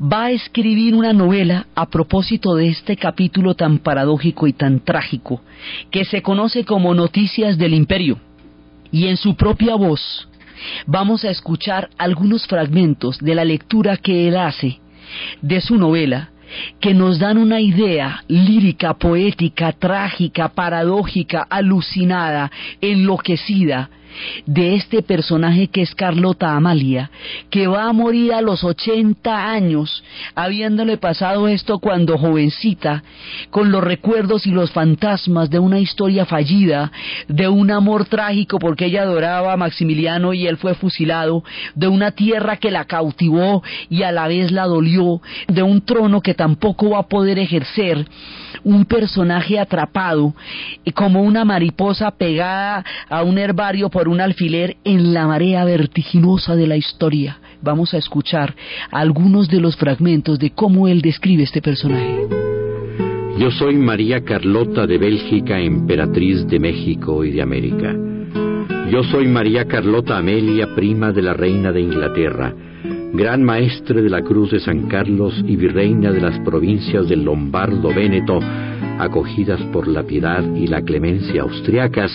va 0.00 0.26
a 0.26 0.30
escribir 0.30 0.94
una 0.94 1.12
novela 1.12 1.66
a 1.74 1.86
propósito 1.86 2.54
de 2.54 2.68
este 2.68 2.96
capítulo 2.96 3.54
tan 3.54 3.78
paradójico 3.78 4.46
y 4.46 4.52
tan 4.52 4.80
trágico 4.80 5.42
que 5.90 6.04
se 6.04 6.22
conoce 6.22 6.64
como 6.64 6.94
Noticias 6.94 7.58
del 7.58 7.74
Imperio. 7.74 8.18
Y 8.90 9.06
en 9.06 9.16
su 9.16 9.34
propia 9.34 9.74
voz 9.74 10.28
vamos 10.86 11.24
a 11.24 11.30
escuchar 11.30 11.90
algunos 11.98 12.46
fragmentos 12.46 13.18
de 13.18 13.34
la 13.34 13.44
lectura 13.44 13.96
que 13.96 14.28
él 14.28 14.36
hace 14.36 14.81
de 15.40 15.60
su 15.60 15.76
novela 15.76 16.30
que 16.80 16.92
nos 16.92 17.18
dan 17.18 17.38
una 17.38 17.60
idea 17.60 18.24
lírica, 18.28 18.94
poética, 18.94 19.72
trágica, 19.72 20.50
paradójica, 20.50 21.46
alucinada, 21.48 22.50
enloquecida 22.80 23.88
de 24.46 24.74
este 24.74 25.02
personaje 25.02 25.68
que 25.68 25.82
es 25.82 25.94
Carlota 25.94 26.54
Amalia, 26.54 27.10
que 27.50 27.66
va 27.66 27.88
a 27.88 27.92
morir 27.92 28.32
a 28.32 28.40
los 28.40 28.64
80 28.64 29.50
años, 29.50 30.02
habiéndole 30.34 30.96
pasado 30.96 31.48
esto 31.48 31.78
cuando 31.78 32.18
jovencita, 32.18 33.02
con 33.50 33.70
los 33.70 33.82
recuerdos 33.82 34.46
y 34.46 34.50
los 34.50 34.70
fantasmas 34.70 35.50
de 35.50 35.58
una 35.58 35.78
historia 35.78 36.26
fallida, 36.26 36.90
de 37.28 37.48
un 37.48 37.70
amor 37.70 38.06
trágico 38.06 38.58
porque 38.58 38.86
ella 38.86 39.02
adoraba 39.02 39.52
a 39.52 39.56
Maximiliano 39.56 40.32
y 40.34 40.46
él 40.46 40.56
fue 40.56 40.74
fusilado, 40.74 41.44
de 41.74 41.88
una 41.88 42.12
tierra 42.12 42.56
que 42.56 42.70
la 42.70 42.84
cautivó 42.84 43.62
y 43.88 44.02
a 44.02 44.12
la 44.12 44.28
vez 44.28 44.50
la 44.50 44.64
dolió, 44.64 45.20
de 45.48 45.62
un 45.62 45.80
trono 45.82 46.20
que 46.20 46.34
tampoco 46.34 46.90
va 46.90 47.00
a 47.00 47.08
poder 47.08 47.38
ejercer, 47.38 48.06
un 48.64 48.84
personaje 48.84 49.58
atrapado, 49.58 50.34
como 50.94 51.22
una 51.22 51.44
mariposa 51.44 52.10
pegada 52.10 52.84
a 53.08 53.22
un 53.22 53.38
herbario 53.38 53.88
por 53.88 54.01
un 54.08 54.20
alfiler 54.20 54.76
en 54.84 55.12
la 55.14 55.26
marea 55.26 55.64
vertiginosa 55.64 56.56
de 56.56 56.66
la 56.66 56.76
historia. 56.76 57.38
Vamos 57.60 57.94
a 57.94 57.98
escuchar 57.98 58.54
algunos 58.90 59.48
de 59.48 59.60
los 59.60 59.76
fragmentos 59.76 60.38
de 60.38 60.50
cómo 60.50 60.88
él 60.88 61.00
describe 61.00 61.42
este 61.42 61.62
personaje. 61.62 62.26
Yo 63.38 63.50
soy 63.50 63.76
María 63.76 64.22
Carlota 64.24 64.86
de 64.86 64.98
Bélgica, 64.98 65.58
emperatriz 65.58 66.46
de 66.46 66.58
México 66.58 67.24
y 67.24 67.30
de 67.30 67.42
América. 67.42 67.94
Yo 68.90 69.02
soy 69.04 69.26
María 69.26 69.66
Carlota 69.66 70.18
Amelia, 70.18 70.74
prima 70.74 71.12
de 71.12 71.22
la 71.22 71.34
reina 71.34 71.72
de 71.72 71.80
Inglaterra 71.80 72.54
gran 73.12 73.42
maestre 73.42 74.00
de 74.00 74.08
la 74.08 74.22
Cruz 74.22 74.52
de 74.52 74.60
San 74.60 74.88
Carlos 74.88 75.34
y 75.46 75.56
virreina 75.56 76.10
de 76.10 76.20
las 76.20 76.38
provincias 76.40 77.08
del 77.08 77.24
Lombardo 77.24 77.92
Véneto, 77.94 78.40
acogidas 78.98 79.60
por 79.64 79.86
la 79.86 80.02
piedad 80.02 80.42
y 80.54 80.66
la 80.66 80.80
clemencia 80.80 81.42
austriacas, 81.42 82.10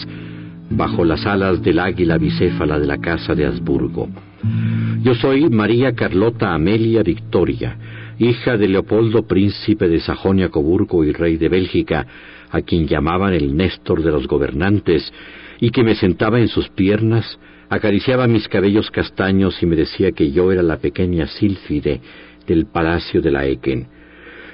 bajo 0.70 1.06
las 1.06 1.26
alas 1.26 1.62
del 1.62 1.80
águila 1.80 2.18
bicéfala 2.18 2.80
de 2.80 2.88
la 2.88 2.98
Casa 2.98 3.34
de 3.34 3.46
Habsburgo. 3.46 4.10
Yo 5.02 5.16
soy 5.16 5.50
María 5.50 5.94
Carlota 5.94 6.54
Amelia 6.54 7.04
Victoria, 7.04 7.78
hija 8.20 8.58
de 8.58 8.68
Leopoldo, 8.68 9.28
príncipe 9.28 9.88
de 9.88 10.00
Sajonia-Coburgo 10.00 11.04
y 11.04 11.12
rey 11.12 11.38
de 11.38 11.50
Bélgica, 11.50 12.06
a 12.50 12.62
quien 12.62 12.88
llamaban 12.88 13.34
el 13.34 13.56
Néstor 13.56 14.04
de 14.04 14.12
los 14.12 14.28
gobernantes, 14.28 15.12
y 15.60 15.72
que 15.72 15.84
me 15.84 15.96
sentaba 15.96 16.40
en 16.40 16.48
sus 16.48 16.70
piernas, 16.70 17.40
acariciaba 17.70 18.28
mis 18.28 18.48
cabellos 18.48 18.92
castaños 18.92 19.62
y 19.62 19.66
me 19.66 19.76
decía 19.76 20.12
que 20.12 20.32
yo 20.32 20.52
era 20.52 20.64
la 20.64 20.78
pequeña 20.78 21.28
Sílfide 21.28 22.02
del 22.48 22.66
palacio 22.68 23.22
de 23.22 23.32
la 23.32 23.46
Equen. 23.46 23.88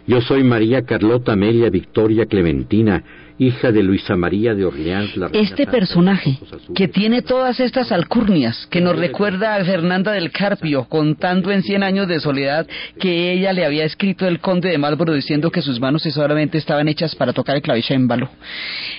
Yo 0.06 0.20
soy 0.22 0.44
María 0.44 0.84
Carlota 0.84 1.34
Amelia 1.34 1.70
Victoria 1.70 2.26
Clementina, 2.26 3.04
hija 3.38 3.72
de 3.72 3.84
Luisa 3.84 4.16
María 4.16 4.56
de 4.56 4.66
Orleans. 4.66 5.18
La 5.18 5.30
este 5.34 5.66
personaje, 5.66 6.38
que 6.76 6.88
tiene 6.88 7.22
todas 7.22 7.60
estas 7.60 7.92
alcurnias, 7.92 8.68
que 8.70 8.82
nos 8.82 8.96
recuerda 8.96 9.56
a 9.56 9.66
Fernanda 9.66 10.12
del 10.12 10.32
Carpio, 10.32 10.86
contando 10.86 11.52
en 11.52 11.64
Cien 11.64 11.84
años 11.84 12.08
de 12.08 12.20
soledad 12.20 12.68
que 13.00 13.32
ella 13.32 13.54
le 13.54 13.66
había 13.66 13.86
escrito 13.86 14.28
el 14.28 14.40
conde 14.40 14.70
de 14.70 14.78
Marlborough 14.78 15.16
diciendo 15.16 15.52
que 15.52 15.62
sus 15.62 15.80
manos 15.80 16.04
solamente 16.14 16.58
estaban 16.58 16.88
hechas 16.88 17.16
para 17.16 17.34
tocar 17.34 17.56
el 17.56 17.62
clavicémbalo. 17.62 18.30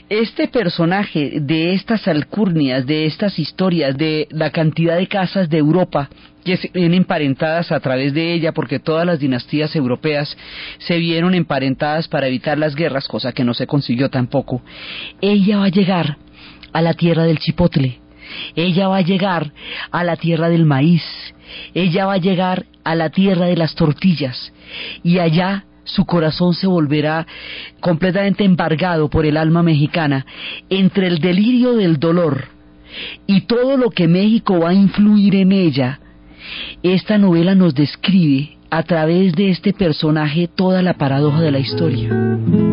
Este 0.08 0.48
personaje 0.48 1.38
de 1.40 1.72
estas 1.72 2.06
alcurnias, 2.08 2.86
de 2.86 3.06
estas 3.06 3.38
historias, 3.38 3.96
de 3.96 4.26
la 4.30 4.50
cantidad 4.50 4.96
de 4.96 5.06
casas 5.06 5.48
de 5.48 5.58
Europa 5.58 6.08
que 6.44 6.58
se 6.58 6.70
ven 6.74 6.94
emparentadas 6.94 7.72
a 7.72 7.80
través 7.80 8.12
de 8.12 8.34
ella, 8.34 8.52
porque 8.52 8.78
todas 8.78 9.06
las 9.06 9.18
dinastías 9.18 9.74
europeas 9.74 10.36
se 10.78 10.98
vieron 10.98 11.34
emparentadas 11.34 12.06
para 12.06 12.28
evitar 12.28 12.58
las 12.58 12.74
guerras, 12.74 13.08
cosa 13.08 13.32
que 13.32 13.44
no 13.44 13.54
se 13.54 13.66
consiguió 13.66 14.10
tampoco. 14.24 14.62
Ella 15.20 15.58
va 15.58 15.66
a 15.66 15.68
llegar 15.68 16.16
a 16.72 16.80
la 16.80 16.94
tierra 16.94 17.24
del 17.24 17.38
chipotle, 17.38 18.00
ella 18.56 18.88
va 18.88 18.98
a 18.98 19.02
llegar 19.02 19.52
a 19.90 20.02
la 20.02 20.16
tierra 20.16 20.48
del 20.48 20.64
maíz, 20.64 21.04
ella 21.74 22.06
va 22.06 22.14
a 22.14 22.18
llegar 22.18 22.64
a 22.84 22.94
la 22.94 23.10
tierra 23.10 23.46
de 23.46 23.56
las 23.56 23.74
tortillas, 23.74 24.52
y 25.02 25.18
allá 25.18 25.64
su 25.84 26.06
corazón 26.06 26.54
se 26.54 26.66
volverá 26.66 27.26
completamente 27.80 28.44
embargado 28.44 29.10
por 29.10 29.26
el 29.26 29.36
alma 29.36 29.62
mexicana 29.62 30.24
entre 30.70 31.06
el 31.06 31.18
delirio 31.18 31.74
del 31.74 31.98
dolor 31.98 32.48
y 33.26 33.42
todo 33.42 33.76
lo 33.76 33.90
que 33.90 34.08
México 34.08 34.60
va 34.60 34.70
a 34.70 34.74
influir 34.74 35.34
en 35.34 35.52
ella. 35.52 36.00
Esta 36.82 37.18
novela 37.18 37.54
nos 37.54 37.74
describe 37.74 38.53
a 38.76 38.82
través 38.82 39.32
de 39.34 39.50
este 39.50 39.72
personaje 39.72 40.48
toda 40.52 40.82
la 40.82 40.94
paradoja 40.94 41.40
de 41.40 41.52
la 41.52 41.60
historia. 41.60 42.08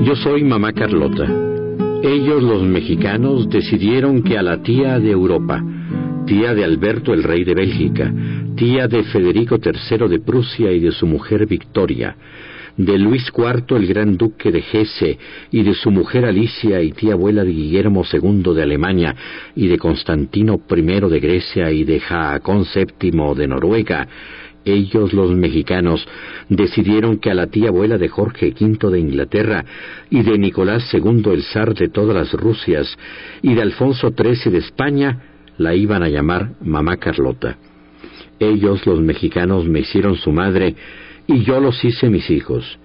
Yo 0.03 0.15
soy 0.15 0.43
mamá 0.43 0.73
Carlota. 0.73 1.27
Ellos, 2.01 2.41
los 2.41 2.63
mexicanos, 2.63 3.47
decidieron 3.47 4.23
que 4.23 4.35
a 4.35 4.41
la 4.41 4.63
tía 4.63 4.99
de 4.99 5.11
Europa, 5.11 5.63
tía 6.25 6.55
de 6.55 6.63
Alberto 6.63 7.13
el 7.13 7.21
rey 7.21 7.43
de 7.43 7.53
Bélgica, 7.53 8.11
tía 8.55 8.87
de 8.87 9.03
Federico 9.03 9.57
III 9.63 10.07
de 10.07 10.19
Prusia 10.19 10.71
y 10.71 10.79
de 10.79 10.91
su 10.91 11.05
mujer 11.05 11.45
Victoria, 11.45 12.15
de 12.77 12.97
Luis 12.97 13.31
IV 13.37 13.77
el 13.77 13.85
gran 13.85 14.17
duque 14.17 14.51
de 14.51 14.63
Hesse 14.71 15.19
y 15.51 15.61
de 15.61 15.75
su 15.75 15.91
mujer 15.91 16.25
Alicia 16.25 16.81
y 16.81 16.93
tía 16.93 17.13
abuela 17.13 17.43
de 17.43 17.51
Guillermo 17.51 18.03
II 18.11 18.55
de 18.55 18.63
Alemania 18.63 19.15
y 19.55 19.67
de 19.67 19.77
Constantino 19.77 20.59
I 20.67 20.81
de 20.81 21.19
Grecia 21.19 21.71
y 21.71 21.83
de 21.83 21.99
Jaacón 21.99 22.65
VII 22.73 23.35
de 23.35 23.47
Noruega, 23.47 24.07
ellos 24.65 25.13
los 25.13 25.32
mexicanos 25.32 26.08
decidieron 26.50 27.17
que 27.17 27.32
a 27.32 27.34
la 27.34 27.47
tía 27.47 27.69
abuela 27.69 27.97
de 27.97 28.10
Jorge 28.10 28.54
V 28.60 28.91
de 28.91 29.00
Inglaterra 29.00 29.65
y 30.10 30.21
de 30.21 30.38
Nicolás 30.38 30.93
II 30.93 31.24
el 31.32 31.43
zar 31.43 31.74
de 31.74 31.89
todas 31.89 32.15
las 32.15 32.34
Rusias 32.34 32.97
y 33.41 33.54
de 33.54 33.62
Alfonso 33.62 34.12
XIII 34.15 34.52
de 34.52 34.60
España 34.60 35.21
la 35.58 35.76
iban 35.76 36.04
a 36.04 36.10
llamar 36.10 36.54
mamá 36.62 36.97
Carlota. 36.97 37.58
Ellos 38.39 38.86
los 38.86 39.00
mexicanos 39.00 39.65
me 39.65 39.82
hicieron 39.82 40.15
su 40.15 40.32
madre 40.32 40.76
y 41.28 41.43
yo 41.43 41.60
los 41.60 41.84
hice 41.84 42.10
mis 42.10 42.30
hijos. 42.30 42.80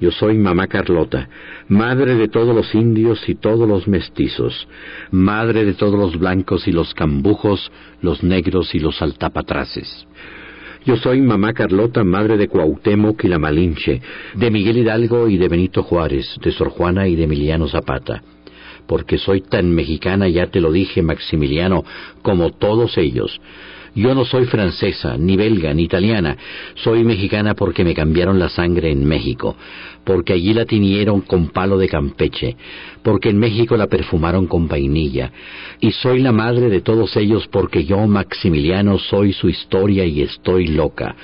Yo 0.00 0.12
soy 0.12 0.38
mamá 0.38 0.68
Carlota, 0.68 1.28
madre 1.68 2.14
de 2.14 2.28
todos 2.28 2.54
los 2.54 2.72
indios 2.74 3.28
y 3.28 3.34
todos 3.34 3.68
los 3.68 3.88
mestizos, 3.88 4.68
madre 5.10 5.64
de 5.64 5.74
todos 5.74 5.98
los 5.98 6.16
blancos 6.18 6.68
y 6.68 6.72
los 6.72 6.94
cambujos, 6.94 7.72
los 8.00 8.22
negros 8.22 8.74
y 8.76 8.78
los 8.78 9.02
altapatraces. 9.02 10.06
Yo 10.84 10.96
soy 10.96 11.20
mamá 11.20 11.52
Carlota, 11.52 12.04
madre 12.04 12.36
de 12.36 12.48
Cuauhtémoc 12.48 13.24
y 13.24 13.28
la 13.28 13.38
Malinche, 13.38 14.00
de 14.34 14.50
Miguel 14.50 14.78
Hidalgo 14.78 15.28
y 15.28 15.36
de 15.36 15.48
Benito 15.48 15.82
Juárez, 15.82 16.36
de 16.42 16.52
Sor 16.52 16.70
Juana 16.70 17.08
y 17.08 17.16
de 17.16 17.24
Emiliano 17.24 17.68
Zapata. 17.68 18.22
Porque 18.86 19.18
soy 19.18 19.42
tan 19.42 19.70
mexicana, 19.70 20.28
ya 20.28 20.46
te 20.46 20.60
lo 20.60 20.72
dije, 20.72 21.02
Maximiliano, 21.02 21.84
como 22.22 22.52
todos 22.52 22.96
ellos. 22.96 23.38
Yo 23.94 24.14
no 24.14 24.24
soy 24.24 24.46
francesa, 24.46 25.16
ni 25.16 25.36
belga, 25.36 25.72
ni 25.74 25.84
italiana. 25.84 26.36
Soy 26.74 27.04
mexicana 27.04 27.54
porque 27.54 27.84
me 27.84 27.94
cambiaron 27.94 28.38
la 28.38 28.48
sangre 28.48 28.90
en 28.90 29.04
México, 29.04 29.56
porque 30.04 30.34
allí 30.34 30.54
la 30.54 30.64
tiñeron 30.64 31.22
con 31.22 31.48
palo 31.48 31.78
de 31.78 31.88
Campeche, 31.88 32.56
porque 33.02 33.30
en 33.30 33.38
México 33.38 33.76
la 33.76 33.86
perfumaron 33.86 34.46
con 34.46 34.68
vainilla. 34.68 35.32
Y 35.80 35.90
soy 35.92 36.20
la 36.20 36.32
madre 36.32 36.68
de 36.68 36.80
todos 36.80 37.16
ellos 37.16 37.48
porque 37.48 37.84
yo, 37.84 38.06
Maximiliano, 38.06 38.98
soy 38.98 39.32
su 39.32 39.48
historia 39.48 40.04
y 40.04 40.22
estoy 40.22 40.68
loca. 40.68 41.16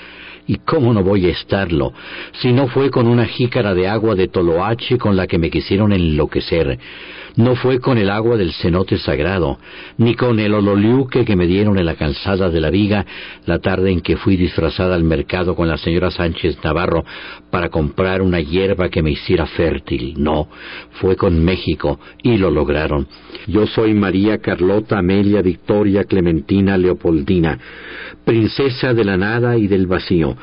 ¿Y 0.46 0.56
cómo 0.56 0.92
no 0.92 1.02
voy 1.02 1.26
a 1.26 1.30
estarlo? 1.30 1.92
Si 2.40 2.52
no 2.52 2.68
fue 2.68 2.90
con 2.90 3.06
una 3.06 3.24
jícara 3.24 3.72
de 3.74 3.88
agua 3.88 4.14
de 4.14 4.28
Toloache 4.28 4.98
con 4.98 5.16
la 5.16 5.26
que 5.26 5.38
me 5.38 5.50
quisieron 5.50 5.92
enloquecer 5.92 6.78
no 7.36 7.56
fue 7.56 7.80
con 7.80 7.98
el 7.98 8.10
agua 8.10 8.36
del 8.36 8.52
cenote 8.52 8.98
sagrado, 8.98 9.58
ni 9.98 10.14
con 10.14 10.38
el 10.38 10.54
ololiuque 10.54 11.24
que 11.24 11.36
me 11.36 11.46
dieron 11.46 11.78
en 11.78 11.86
la 11.86 11.96
calzada 11.96 12.48
de 12.48 12.60
la 12.60 12.70
viga 12.70 13.04
la 13.46 13.58
tarde 13.58 13.90
en 13.90 14.00
que 14.00 14.16
fui 14.16 14.36
disfrazada 14.36 14.94
al 14.94 15.04
mercado 15.04 15.56
con 15.56 15.68
la 15.68 15.76
señora 15.76 16.10
Sánchez 16.10 16.58
Navarro 16.62 17.04
para 17.50 17.70
comprar 17.70 18.22
una 18.22 18.40
hierba 18.40 18.88
que 18.88 19.02
me 19.02 19.10
hiciera 19.10 19.46
fértil. 19.46 20.14
No, 20.16 20.48
fue 21.00 21.16
con 21.16 21.44
México 21.44 21.98
y 22.22 22.36
lo 22.36 22.50
lograron. 22.50 23.08
Yo 23.46 23.66
soy 23.66 23.94
María 23.94 24.38
Carlota 24.38 24.98
Amelia 24.98 25.42
Victoria 25.42 26.04
Clementina 26.04 26.78
Leopoldina, 26.78 27.58
princesa 28.24 28.94
de 28.94 29.04
la 29.04 29.16
nada 29.16 29.56
y 29.56 29.66
del 29.66 29.86
vacío, 29.86 30.36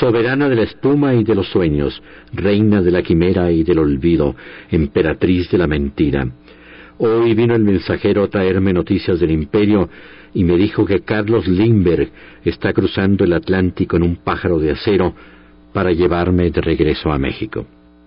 soberana 0.00 0.48
de 0.48 0.56
la 0.56 0.62
espuma 0.62 1.14
y 1.14 1.24
de 1.24 1.34
los 1.34 1.48
sueños, 1.48 2.02
reina 2.32 2.82
de 2.82 2.90
la 2.90 3.02
quimera 3.02 3.50
y 3.52 3.62
del 3.62 3.78
olvido, 3.78 4.34
emperatriz 4.70 5.50
de 5.50 5.58
la 5.58 5.66
mentira. 5.66 6.26
Hoy 6.98 7.34
vino 7.34 7.54
el 7.54 7.62
mensajero 7.62 8.24
a 8.24 8.28
traerme 8.28 8.72
noticias 8.72 9.20
del 9.20 9.30
imperio 9.30 9.90
y 10.32 10.44
me 10.44 10.56
dijo 10.56 10.86
que 10.86 11.00
Carlos 11.00 11.46
Lindbergh 11.46 12.10
está 12.44 12.72
cruzando 12.72 13.24
el 13.24 13.34
Atlántico 13.34 13.96
en 13.96 14.02
un 14.02 14.16
pájaro 14.16 14.58
de 14.58 14.70
acero 14.70 15.14
para 15.72 15.92
llevarme 15.92 16.50
de 16.50 16.60
regreso 16.62 17.12
a 17.12 17.18
México. 17.18 17.66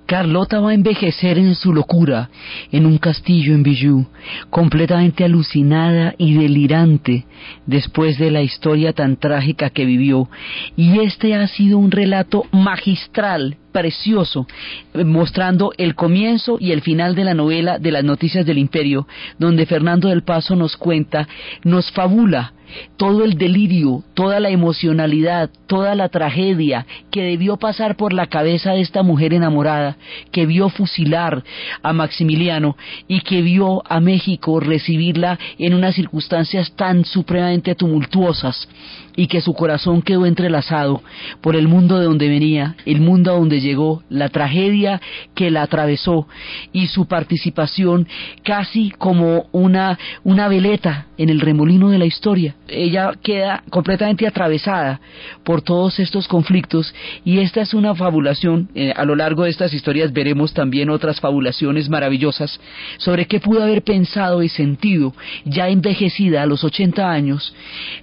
Carlota 0.10 0.60
va 0.60 0.72
a 0.72 0.74
envejecer 0.74 1.38
en 1.38 1.54
su 1.54 1.72
locura 1.72 2.32
en 2.72 2.88
un 2.88 2.98
castillo 2.98 3.54
en 3.54 3.62
Bijou, 3.62 4.08
completamente 4.50 5.24
alucinada 5.24 6.16
y 6.18 6.34
delirante 6.34 7.28
después 7.68 8.18
de 8.18 8.32
la 8.32 8.42
historia 8.42 8.92
tan 8.94 9.18
trágica 9.18 9.70
que 9.70 9.86
vivió. 9.86 10.28
Y 10.76 11.02
este 11.02 11.36
ha 11.36 11.48
sido 11.48 11.78
un 11.78 11.92
relato 11.92 12.46
magistral 12.52 13.58
precioso, 13.72 14.48
eh, 14.96 15.04
mostrando 15.04 15.74
el 15.78 15.94
comienzo 15.94 16.58
y 16.60 16.72
el 16.72 16.82
final 16.82 17.14
de 17.14 17.26
la 17.26 17.36
novela 17.36 17.78
de 17.78 17.92
las 17.92 18.04
noticias 18.04 18.48
del 18.48 18.58
imperio, 18.58 19.08
donde 19.38 19.68
Fernando 19.68 20.10
del 20.10 20.24
Paso 20.24 20.56
nos 20.56 20.76
cuenta, 20.76 21.28
nos 21.64 21.92
fabula 21.92 22.54
todo 22.98 23.24
el 23.24 23.38
delirio, 23.38 24.04
toda 24.14 24.40
la 24.40 24.50
emocionalidad, 24.50 25.50
toda 25.68 25.96
la 25.96 26.10
tragedia 26.10 26.86
que 27.12 27.24
debió 27.24 27.58
pasar 27.58 27.96
por 27.96 28.14
la 28.14 28.28
cabeza 28.28 28.72
de 28.72 28.82
esta 28.82 29.04
mujer 29.04 29.34
enamorada, 29.34 29.98
que 30.32 30.46
vio 30.46 30.70
fusilar 30.70 31.44
a 31.82 31.94
Maximiliano 31.94 32.76
y 33.08 33.22
que 33.22 33.42
vio 33.42 33.82
a 33.90 34.00
México 34.00 34.60
recibirla 34.60 35.40
en 35.58 35.74
unas 35.74 35.96
circunstancias 35.96 36.74
tan 36.76 37.06
supremamente 37.06 37.76
tumultuosas 37.76 38.68
y 39.16 39.28
que 39.28 39.42
su 39.42 39.54
corazón 39.54 40.02
quedó 40.02 40.26
entrelazado 40.26 41.02
por 41.42 41.56
el 41.56 41.68
mundo 41.68 42.00
de 42.00 42.06
donde 42.06 42.28
venía, 42.28 42.76
el 42.86 43.02
mundo 43.02 43.32
a 43.32 43.36
donde 43.36 43.62
llegó, 43.62 44.04
la 44.10 44.30
tragedia 44.30 45.02
que 45.36 45.52
la 45.52 45.64
atravesó 45.64 46.28
y 46.74 46.88
su 46.88 47.08
participación 47.08 48.08
casi 48.44 48.92
como 48.92 49.48
una, 49.52 49.98
una 50.24 50.48
veleta 50.48 51.08
en 51.18 51.30
el 51.30 51.40
remolino 51.40 51.90
de 51.90 51.98
la 51.98 52.06
historia. 52.06 52.56
Ella 52.68 53.12
queda 53.22 53.64
completamente 53.70 54.28
atravesada 54.28 55.02
por 55.44 55.62
todos 55.62 56.00
estos 56.00 56.28
conflictos 56.28 56.94
y 57.26 57.40
esta 57.40 57.62
es 57.62 57.74
una 57.74 57.96
fabulación. 57.96 58.70
Eh, 58.76 58.94
a 58.96 59.06
lo 59.06 59.16
largo 59.16 59.44
de 59.44 59.50
estas 59.50 59.74
historias 59.74 60.14
veremos 60.14 60.54
también 60.54 60.90
otras 60.90 61.20
fabulaciones 61.20 61.90
maravillosas 61.90 62.60
sobre 62.98 63.26
qué 63.26 63.40
pudo 63.40 63.64
haber 63.64 63.84
pensado 63.84 64.44
y 64.44 64.50
sentido 64.50 65.14
ya 65.46 65.70
envejecida 65.70 66.44
a 66.44 66.46
los 66.46 66.64
80 66.64 67.10
años 67.10 67.54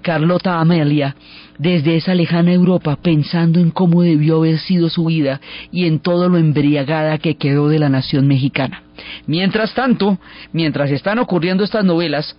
Carlota 0.03 0.61
Amelia 0.61 0.96
desde 1.59 1.97
esa 1.97 2.15
lejana 2.15 2.53
Europa 2.53 2.99
pensando 3.01 3.61
en 3.61 3.71
cómo 3.71 4.03
debió 4.03 4.37
haber 4.37 4.59
sido 4.59 4.89
su 4.89 5.07
vida 5.07 5.41
y 5.73 5.87
en 5.87 6.01
todo 6.01 6.29
lo 6.29 6.39
embriagada 6.39 7.19
que 7.19 7.37
quedó 7.37 7.69
de 7.69 7.79
la 7.79 7.89
nación 7.89 8.27
mexicana. 8.27 8.83
Mientras 9.27 9.75
tanto, 9.75 10.19
mientras 10.53 10.91
están 10.91 11.19
ocurriendo 11.19 11.65
estas 11.65 11.85
novelas, 11.85 12.37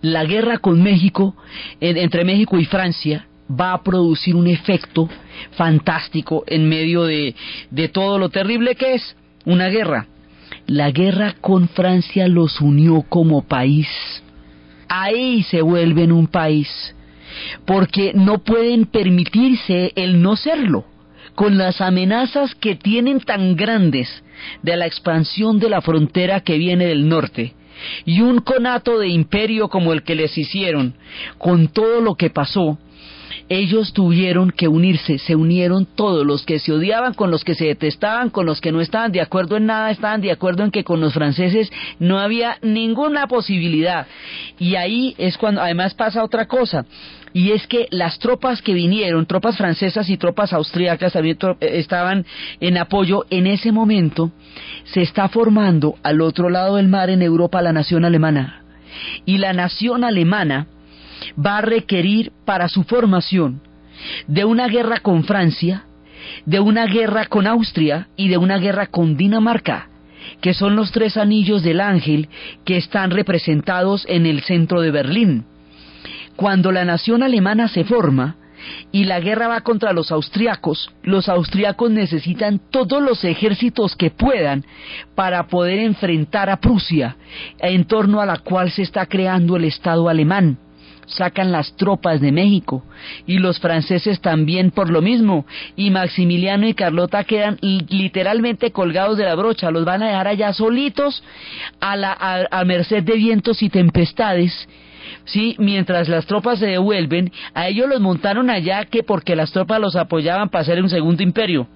la 0.00 0.24
guerra 0.24 0.58
con 0.58 0.82
México, 0.82 1.34
entre 1.80 2.24
México 2.24 2.58
y 2.58 2.64
Francia, 2.64 3.26
va 3.50 3.72
a 3.72 3.82
producir 3.82 4.36
un 4.36 4.46
efecto 4.46 5.08
fantástico 5.52 6.44
en 6.46 6.68
medio 6.68 7.04
de, 7.04 7.34
de 7.70 7.88
todo 7.88 8.18
lo 8.18 8.28
terrible 8.28 8.74
que 8.74 8.94
es 8.94 9.16
una 9.44 9.68
guerra. 9.68 10.06
la 10.66 10.90
guerra 10.90 11.34
con 11.40 11.68
Francia 11.68 12.28
los 12.28 12.60
unió 12.60 13.02
como 13.08 13.42
país. 13.42 13.88
Ahí 14.88 15.42
se 15.44 15.62
vuelven 15.62 16.12
un 16.12 16.26
país, 16.26 16.68
porque 17.64 18.12
no 18.14 18.38
pueden 18.38 18.86
permitirse 18.86 19.92
el 19.96 20.20
no 20.22 20.36
serlo, 20.36 20.84
con 21.34 21.58
las 21.58 21.80
amenazas 21.80 22.54
que 22.54 22.74
tienen 22.74 23.20
tan 23.20 23.56
grandes 23.56 24.08
de 24.62 24.76
la 24.76 24.86
expansión 24.86 25.58
de 25.58 25.70
la 25.70 25.80
frontera 25.80 26.40
que 26.40 26.58
viene 26.58 26.86
del 26.86 27.08
norte 27.08 27.54
y 28.04 28.20
un 28.20 28.40
conato 28.40 28.98
de 28.98 29.08
imperio 29.08 29.68
como 29.68 29.92
el 29.92 30.02
que 30.02 30.14
les 30.14 30.36
hicieron, 30.36 30.94
con 31.38 31.68
todo 31.68 32.00
lo 32.00 32.14
que 32.16 32.30
pasó, 32.30 32.78
ellos 33.48 33.92
tuvieron 33.92 34.50
que 34.50 34.68
unirse, 34.68 35.18
se 35.18 35.36
unieron 35.36 35.86
todos, 35.86 36.26
los 36.26 36.44
que 36.44 36.58
se 36.58 36.72
odiaban 36.72 37.14
con 37.14 37.30
los 37.30 37.44
que 37.44 37.54
se 37.54 37.66
detestaban, 37.66 38.30
con 38.30 38.46
los 38.46 38.60
que 38.60 38.72
no 38.72 38.80
estaban 38.80 39.12
de 39.12 39.20
acuerdo 39.20 39.56
en 39.56 39.66
nada, 39.66 39.90
estaban 39.90 40.20
de 40.20 40.32
acuerdo 40.32 40.64
en 40.64 40.70
que 40.70 40.84
con 40.84 41.00
los 41.00 41.14
franceses 41.14 41.70
no 41.98 42.18
había 42.18 42.58
ninguna 42.62 43.26
posibilidad. 43.26 44.06
Y 44.58 44.76
ahí 44.76 45.14
es 45.18 45.36
cuando 45.38 45.62
además 45.62 45.94
pasa 45.94 46.24
otra 46.24 46.46
cosa, 46.46 46.84
y 47.32 47.52
es 47.52 47.66
que 47.66 47.88
las 47.90 48.18
tropas 48.18 48.62
que 48.62 48.74
vinieron, 48.74 49.26
tropas 49.26 49.56
francesas 49.56 50.08
y 50.08 50.16
tropas 50.16 50.52
austríacas 50.52 51.12
también 51.12 51.38
estaban 51.60 52.24
en 52.60 52.78
apoyo, 52.78 53.26
en 53.30 53.46
ese 53.46 53.72
momento 53.72 54.30
se 54.84 55.02
está 55.02 55.28
formando 55.28 55.96
al 56.02 56.20
otro 56.20 56.48
lado 56.48 56.76
del 56.76 56.88
mar 56.88 57.10
en 57.10 57.22
Europa 57.22 57.62
la 57.62 57.72
nación 57.72 58.04
alemana. 58.04 58.62
Y 59.26 59.38
la 59.38 59.52
nación 59.52 60.04
alemana 60.04 60.66
va 61.44 61.58
a 61.58 61.62
requerir 61.62 62.32
para 62.44 62.68
su 62.68 62.84
formación 62.84 63.60
de 64.26 64.44
una 64.44 64.68
guerra 64.68 65.00
con 65.00 65.24
Francia, 65.24 65.84
de 66.44 66.60
una 66.60 66.86
guerra 66.86 67.26
con 67.26 67.46
Austria 67.46 68.08
y 68.16 68.28
de 68.28 68.38
una 68.38 68.58
guerra 68.58 68.86
con 68.86 69.16
Dinamarca, 69.16 69.88
que 70.40 70.54
son 70.54 70.76
los 70.76 70.92
tres 70.92 71.16
anillos 71.16 71.62
del 71.62 71.80
ángel 71.80 72.28
que 72.64 72.76
están 72.76 73.10
representados 73.10 74.04
en 74.08 74.26
el 74.26 74.42
centro 74.42 74.80
de 74.80 74.90
Berlín. 74.90 75.44
Cuando 76.36 76.70
la 76.70 76.84
nación 76.84 77.22
alemana 77.22 77.68
se 77.68 77.84
forma, 77.84 78.36
y 78.90 79.04
la 79.04 79.20
guerra 79.20 79.46
va 79.46 79.60
contra 79.60 79.92
los 79.92 80.10
austriacos, 80.10 80.90
los 81.04 81.28
austriacos 81.28 81.92
necesitan 81.92 82.60
todos 82.70 83.00
los 83.00 83.22
ejércitos 83.24 83.94
que 83.94 84.10
puedan 84.10 84.64
para 85.14 85.46
poder 85.46 85.78
enfrentar 85.78 86.50
a 86.50 86.56
Prusia, 86.58 87.16
en 87.60 87.84
torno 87.84 88.20
a 88.20 88.26
la 88.26 88.38
cual 88.38 88.72
se 88.72 88.82
está 88.82 89.06
creando 89.06 89.56
el 89.56 89.64
Estado 89.64 90.08
alemán 90.08 90.58
sacan 91.08 91.52
las 91.52 91.74
tropas 91.76 92.20
de 92.20 92.32
México 92.32 92.84
y 93.26 93.38
los 93.38 93.58
franceses 93.58 94.20
también 94.20 94.70
por 94.70 94.90
lo 94.90 95.02
mismo 95.02 95.46
y 95.76 95.90
Maximiliano 95.90 96.66
y 96.66 96.74
Carlota 96.74 97.24
quedan 97.24 97.58
literalmente 97.60 98.70
colgados 98.70 99.18
de 99.18 99.24
la 99.24 99.34
brocha, 99.34 99.70
los 99.70 99.84
van 99.84 100.02
a 100.02 100.08
dejar 100.08 100.28
allá 100.28 100.52
solitos 100.52 101.22
a, 101.80 101.96
la, 101.96 102.46
a, 102.50 102.64
merced 102.64 103.02
de 103.02 103.14
vientos 103.14 103.62
y 103.62 103.70
tempestades 103.70 104.68
¿sí? 105.24 105.56
Mientras 105.58 106.08
las 106.08 106.26
tropas 106.26 106.58
se 106.58 106.66
devuelven, 106.66 107.32
a 107.54 107.68
ellos 107.68 107.88
los 107.88 108.00
montaron 108.00 108.50
allá 108.50 108.84
que 108.84 109.02
porque 109.02 109.36
las 109.36 109.52
tropas 109.52 109.80
los 109.80 109.96
apoyaban 109.96 110.48
para 110.48 110.62
hacer 110.62 110.82
un 110.82 110.90
segundo 110.90 111.22
imperio. 111.22 111.66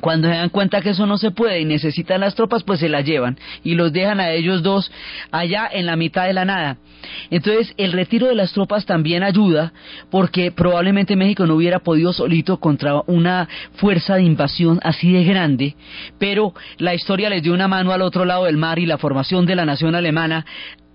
Cuando 0.00 0.28
se 0.28 0.34
dan 0.34 0.48
cuenta 0.50 0.80
que 0.80 0.90
eso 0.90 1.06
no 1.06 1.16
se 1.16 1.30
puede 1.30 1.60
y 1.60 1.64
necesitan 1.64 2.20
las 2.20 2.34
tropas, 2.34 2.64
pues 2.64 2.80
se 2.80 2.88
las 2.88 3.04
llevan 3.04 3.38
y 3.62 3.74
los 3.74 3.92
dejan 3.92 4.20
a 4.20 4.30
ellos 4.30 4.62
dos 4.62 4.90
allá 5.30 5.68
en 5.72 5.86
la 5.86 5.96
mitad 5.96 6.26
de 6.26 6.32
la 6.32 6.44
nada. 6.44 6.78
Entonces, 7.30 7.72
el 7.76 7.92
retiro 7.92 8.26
de 8.26 8.34
las 8.34 8.52
tropas 8.52 8.84
también 8.84 9.22
ayuda 9.22 9.72
porque 10.10 10.50
probablemente 10.50 11.16
México 11.16 11.46
no 11.46 11.54
hubiera 11.54 11.78
podido 11.78 12.12
solito 12.12 12.58
contra 12.58 13.02
una 13.06 13.48
fuerza 13.74 14.16
de 14.16 14.22
invasión 14.22 14.80
así 14.82 15.12
de 15.12 15.24
grande, 15.24 15.76
pero 16.18 16.52
la 16.78 16.94
historia 16.94 17.30
les 17.30 17.42
dio 17.42 17.54
una 17.54 17.68
mano 17.68 17.92
al 17.92 18.02
otro 18.02 18.24
lado 18.24 18.44
del 18.44 18.56
mar 18.56 18.78
y 18.78 18.86
la 18.86 18.98
formación 18.98 19.46
de 19.46 19.56
la 19.56 19.64
nación 19.64 19.94
alemana 19.94 20.44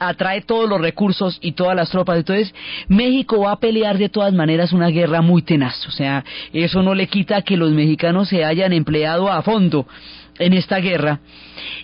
atrae 0.02 0.42
todos 0.42 0.68
los 0.68 0.82
recursos 0.82 1.38
y 1.42 1.52
todas 1.52 1.76
las 1.76 1.90
tropas. 1.92 2.18
Entonces, 2.18 2.54
México 2.88 3.42
va 3.42 3.54
a 3.54 3.60
pelear 3.60 3.98
de 3.98 4.10
todas 4.10 4.34
maneras 4.34 4.74
una 4.74 4.88
guerra 4.88 5.22
muy 5.22 5.44
tenaz. 5.44 5.88
O 5.88 5.92
sea, 5.92 6.26
eso 6.52 6.82
no 6.82 6.96
le 6.96 7.08
quita 7.08 7.44
que 7.44 7.56
los 7.56 7.72
mexicanos 7.72 8.30
se 8.30 8.44
hayan 8.44 8.74
empleado 8.74 9.32
a 9.32 9.42
fondo 9.44 9.86
en 10.40 10.54
esta 10.54 10.78
guerra 10.78 11.20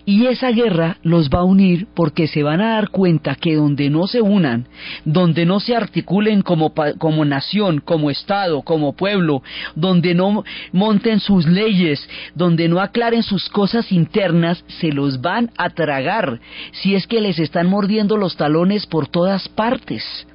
y 0.05 0.25
esa 0.27 0.51
guerra 0.51 0.97
los 1.03 1.29
va 1.29 1.39
a 1.39 1.43
unir 1.43 1.87
porque 1.93 2.27
se 2.27 2.41
van 2.41 2.61
a 2.61 2.75
dar 2.75 2.89
cuenta 2.89 3.35
que 3.35 3.55
donde 3.55 3.89
no 3.89 4.07
se 4.07 4.21
unan, 4.21 4.67
donde 5.03 5.45
no 5.45 5.59
se 5.59 5.75
articulen 5.75 6.41
como, 6.41 6.73
como 6.97 7.25
nación, 7.25 7.81
como 7.83 8.09
Estado, 8.09 8.61
como 8.61 8.95
pueblo, 8.95 9.43
donde 9.75 10.15
no 10.15 10.45
monten 10.71 11.19
sus 11.19 11.45
leyes, 11.45 12.07
donde 12.35 12.69
no 12.69 12.79
aclaren 12.79 13.21
sus 13.21 13.49
cosas 13.49 13.91
internas, 13.91 14.63
se 14.79 14.93
los 14.93 15.21
van 15.21 15.51
a 15.57 15.71
tragar 15.71 16.39
si 16.71 16.95
es 16.95 17.05
que 17.05 17.19
les 17.19 17.37
están 17.39 17.67
mordiendo 17.67 18.15
los 18.15 18.37
talones 18.37 18.85
por 18.85 19.07
todas 19.07 19.49
partes. 19.49 20.25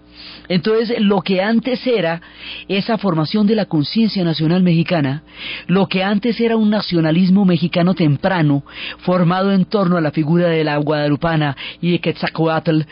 Entonces, 0.49 1.01
lo 1.01 1.21
que 1.23 1.41
antes 1.41 1.87
era 1.87 2.21
esa 2.69 2.99
formación 2.99 3.47
de 3.47 3.55
la 3.55 3.67
conciencia 3.67 4.25
nacional 4.25 4.63
mexicana, 4.63 5.23
lo 5.67 5.87
que 5.87 6.03
antes 6.03 6.41
era 6.41 6.57
un 6.57 6.71
nacionalismo 6.71 7.45
mexicano 7.45 7.95
temprano, 7.95 8.65
formado 8.99 9.53
en 9.53 9.65
torno 9.65 9.97
a 9.97 10.01
la 10.01 10.11
figura 10.11 10.49
de 10.49 10.65
la 10.65 10.77
guadalupana 10.77 11.57
y 11.81 11.93
de 11.93 11.99
Quetzalcoatl, 12.01 12.83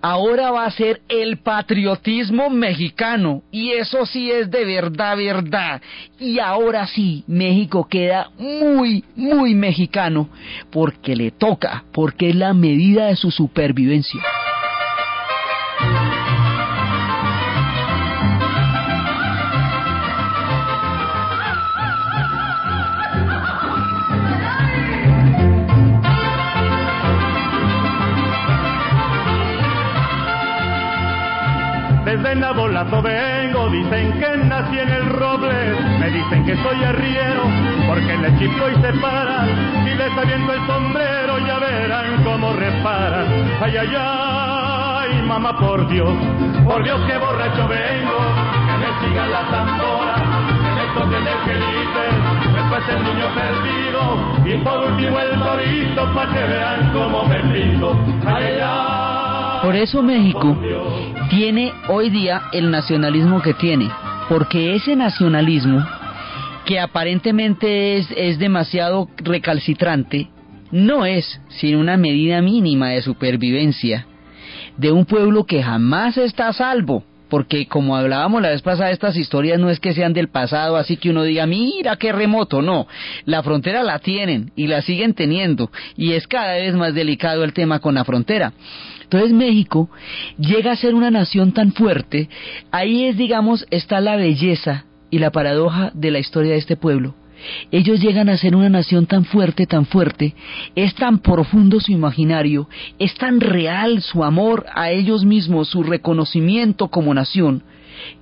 ahora 0.00 0.50
va 0.50 0.64
a 0.64 0.70
ser 0.70 1.00
el 1.08 1.38
patriotismo 1.38 2.50
mexicano. 2.50 3.42
Y 3.50 3.70
eso 3.72 4.06
sí 4.06 4.30
es 4.30 4.50
de 4.50 4.64
verdad, 4.64 5.16
verdad. 5.16 5.82
Y 6.18 6.38
ahora 6.38 6.86
sí, 6.86 7.24
México 7.26 7.86
queda 7.88 8.30
muy, 8.38 9.04
muy 9.16 9.54
mexicano, 9.54 10.28
porque 10.70 11.16
le 11.16 11.30
toca, 11.30 11.84
porque 11.92 12.30
es 12.30 12.36
la 12.36 12.54
medida 12.54 13.06
de 13.06 13.16
su 13.16 13.30
supervivencia. 13.30 14.20
Desde 32.22 32.34
Nabolazo 32.34 33.00
vengo, 33.00 33.70
dicen 33.70 34.12
que 34.20 34.36
nací 34.44 34.78
en 34.78 34.90
el 34.90 35.06
roble, 35.06 35.54
me 35.98 36.10
dicen 36.10 36.44
que 36.44 36.54
soy 36.56 36.84
arriero, 36.84 37.44
porque 37.88 38.18
le 38.18 38.38
chiflo 38.38 38.70
y 38.70 38.74
se 38.74 38.92
para, 39.00 39.46
y 39.86 39.94
les 39.94 40.18
aviento 40.18 40.52
el 40.52 40.66
sombrero, 40.66 41.38
ya 41.46 41.58
verán 41.58 42.22
cómo 42.22 42.52
reparan. 42.52 43.26
Ay, 43.62 43.74
ay, 43.74 43.96
ay, 43.98 45.22
mamá, 45.22 45.58
por 45.58 45.88
Dios, 45.88 46.12
por 46.66 46.84
Dios 46.84 47.00
que 47.06 47.16
borracho 47.16 47.66
vengo, 47.68 48.18
que 48.66 48.76
me 48.76 49.08
siga 49.08 49.26
la 49.26 49.50
tambora, 49.50 50.14
que 50.62 50.70
me 50.76 51.00
toquen 51.00 51.26
el 51.26 52.54
después 52.54 52.82
el 52.90 53.02
niño 53.02 53.26
perdido, 53.34 54.02
y 54.44 54.62
por 54.62 54.92
último 54.92 55.18
el 55.20 55.40
torito, 55.40 56.14
para 56.14 56.32
que 56.34 56.44
vean 56.44 56.90
cómo 56.92 57.24
me 57.24 57.40
pinto. 57.44 57.98
Ay, 58.26 58.44
ay, 58.44 58.60
ay. 58.62 59.10
Por 59.62 59.76
eso 59.76 60.02
México 60.02 60.56
tiene 61.30 61.72
hoy 61.86 62.10
día 62.10 62.42
el 62.52 62.72
nacionalismo 62.72 63.40
que 63.40 63.54
tiene, 63.54 63.88
porque 64.28 64.74
ese 64.74 64.96
nacionalismo, 64.96 65.86
que 66.66 66.80
aparentemente 66.80 67.96
es, 67.98 68.08
es 68.16 68.38
demasiado 68.40 69.08
recalcitrante, 69.16 70.28
no 70.72 71.06
es 71.06 71.40
sino 71.48 71.78
una 71.78 71.96
medida 71.96 72.42
mínima 72.42 72.90
de 72.90 73.02
supervivencia 73.02 74.06
de 74.76 74.90
un 74.90 75.04
pueblo 75.04 75.44
que 75.46 75.62
jamás 75.62 76.16
está 76.16 76.48
a 76.48 76.52
salvo, 76.52 77.04
porque 77.30 77.66
como 77.66 77.96
hablábamos 77.96 78.42
la 78.42 78.50
vez 78.50 78.60
pasada, 78.60 78.90
estas 78.90 79.16
historias 79.16 79.58
no 79.58 79.70
es 79.70 79.80
que 79.80 79.94
sean 79.94 80.12
del 80.12 80.28
pasado, 80.28 80.76
así 80.76 80.98
que 80.98 81.08
uno 81.08 81.22
diga, 81.22 81.46
mira 81.46 81.96
qué 81.96 82.12
remoto, 82.12 82.60
no, 82.60 82.86
la 83.24 83.42
frontera 83.42 83.82
la 83.82 84.00
tienen 84.00 84.52
y 84.56 84.66
la 84.66 84.82
siguen 84.82 85.14
teniendo, 85.14 85.70
y 85.96 86.12
es 86.12 86.26
cada 86.26 86.54
vez 86.56 86.74
más 86.74 86.92
delicado 86.92 87.44
el 87.44 87.54
tema 87.54 87.78
con 87.78 87.94
la 87.94 88.04
frontera. 88.04 88.52
Entonces 89.04 89.32
México 89.32 89.88
llega 90.38 90.72
a 90.72 90.76
ser 90.76 90.94
una 90.94 91.10
nación 91.10 91.52
tan 91.52 91.72
fuerte, 91.72 92.28
ahí 92.70 93.06
es, 93.06 93.16
digamos, 93.16 93.66
está 93.70 94.00
la 94.00 94.16
belleza 94.16 94.84
y 95.10 95.18
la 95.18 95.30
paradoja 95.30 95.90
de 95.94 96.10
la 96.10 96.18
historia 96.18 96.52
de 96.52 96.58
este 96.58 96.76
pueblo. 96.76 97.14
Ellos 97.70 98.00
llegan 98.00 98.28
a 98.28 98.36
ser 98.36 98.56
una 98.56 98.68
nación 98.68 99.06
tan 99.06 99.24
fuerte, 99.24 99.66
tan 99.66 99.86
fuerte, 99.86 100.34
es 100.74 100.94
tan 100.94 101.18
profundo 101.18 101.80
su 101.80 101.92
imaginario, 101.92 102.68
es 102.98 103.14
tan 103.14 103.40
real 103.40 104.02
su 104.02 104.24
amor 104.24 104.66
a 104.74 104.90
ellos 104.90 105.24
mismos, 105.24 105.68
su 105.68 105.82
reconocimiento 105.82 106.88
como 106.88 107.14
nación, 107.14 107.62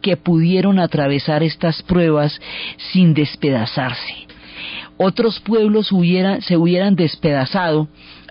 que 0.02 0.16
pudieron 0.16 0.78
atravesar 0.78 1.42
estas 1.42 1.82
pruebas 1.82 2.40
sin 2.92 3.14
despedazarse. 3.14 4.26
Otros 4.96 5.38
pueblos 5.40 5.88
se 6.40 6.56
hubieran 6.56 6.96
despedazado 6.96 7.88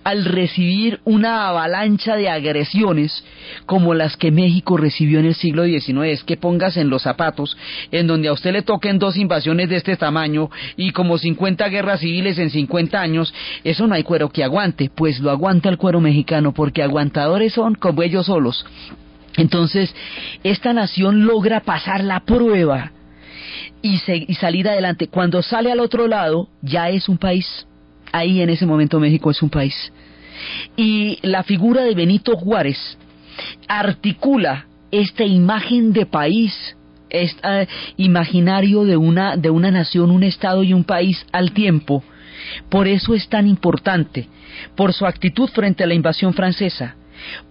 al 0.07 0.23
recibir 0.23 1.01
una 1.03 1.49
avalancha 1.49 2.15
de 2.15 2.29
agresiones 2.29 3.25
como 3.65 3.93
las 3.93 4.15
que 4.15 4.31
México 4.31 4.77
recibió 4.77 5.19
en 5.19 5.25
el 5.25 5.35
siglo 5.35 5.65
XIX. 5.65 6.03
Es 6.05 6.23
que 6.23 6.37
pongas 6.37 6.77
en 6.77 6.89
los 6.89 7.03
zapatos 7.03 7.57
en 7.91 8.07
donde 8.07 8.29
a 8.29 8.31
usted 8.31 8.53
le 8.53 8.61
toquen 8.61 8.99
dos 8.99 9.17
invasiones 9.17 9.67
de 9.67 9.75
este 9.75 9.97
tamaño 9.97 10.49
y 10.77 10.91
como 10.91 11.17
50 11.17 11.67
guerras 11.67 11.99
civiles 11.99 12.37
en 12.37 12.51
50 12.51 13.01
años, 13.01 13.33
eso 13.65 13.85
no 13.85 13.95
hay 13.95 14.03
cuero 14.03 14.29
que 14.29 14.45
aguante, 14.45 14.89
pues 14.95 15.19
lo 15.19 15.29
aguanta 15.29 15.67
el 15.67 15.77
cuero 15.77 15.99
mexicano 15.99 16.53
porque 16.53 16.83
aguantadores 16.83 17.51
son 17.51 17.75
como 17.75 18.01
ellos 18.01 18.27
solos. 18.27 18.65
Entonces, 19.35 19.93
esta 20.41 20.71
nación 20.71 21.25
logra 21.25 21.59
pasar 21.59 22.01
la 22.01 22.21
prueba 22.21 22.93
y, 23.81 23.99
y, 24.07 24.35
salir 24.35 24.69
adelante. 24.69 25.09
Cuando 25.09 25.41
sale 25.41 25.69
al 25.69 25.81
otro 25.81 26.07
lado, 26.07 26.47
ya 26.61 26.87
es 26.91 27.09
un 27.09 27.17
país. 27.17 27.67
Ahí 28.11 28.41
en 28.41 28.49
ese 28.49 28.65
momento 28.65 28.99
México 28.99 29.31
es 29.31 29.41
un 29.41 29.49
país. 29.49 29.91
Y 30.75 31.19
la 31.21 31.43
figura 31.43 31.83
de 31.83 31.95
Benito 31.95 32.35
Juárez 32.35 32.97
articula 33.67 34.65
esta 34.91 35.23
imagen 35.23 35.93
de 35.93 36.05
país, 36.05 36.75
este 37.09 37.67
imaginario 37.97 38.83
de 38.83 38.97
una, 38.97 39.37
de 39.37 39.49
una 39.49 39.71
nación, 39.71 40.11
un 40.11 40.23
estado 40.23 40.63
y 40.63 40.73
un 40.73 40.83
país 40.83 41.25
al 41.31 41.51
tiempo. 41.51 42.03
Por 42.69 42.87
eso 42.87 43.13
es 43.13 43.27
tan 43.27 43.47
importante, 43.47 44.27
por 44.75 44.93
su 44.93 45.05
actitud 45.05 45.49
frente 45.49 45.83
a 45.83 45.87
la 45.87 45.93
invasión 45.93 46.33
francesa, 46.33 46.95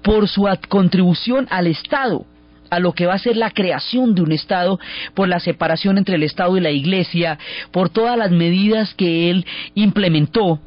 por 0.02 0.28
su 0.28 0.48
contribución 0.68 1.46
al 1.50 1.66
Estado, 1.66 2.24
a 2.70 2.78
lo 2.80 2.92
que 2.92 3.06
va 3.06 3.14
a 3.14 3.18
ser 3.18 3.36
la 3.36 3.50
creación 3.50 4.14
de 4.14 4.22
un 4.22 4.32
Estado, 4.32 4.78
por 5.14 5.28
la 5.28 5.40
separación 5.40 5.98
entre 5.98 6.16
el 6.16 6.22
Estado 6.22 6.56
y 6.56 6.60
la 6.60 6.70
Iglesia, 6.70 7.38
por 7.70 7.88
todas 7.88 8.16
las 8.16 8.30
medidas 8.30 8.94
que 8.94 9.30
él 9.30 9.46
implementó 9.74 10.60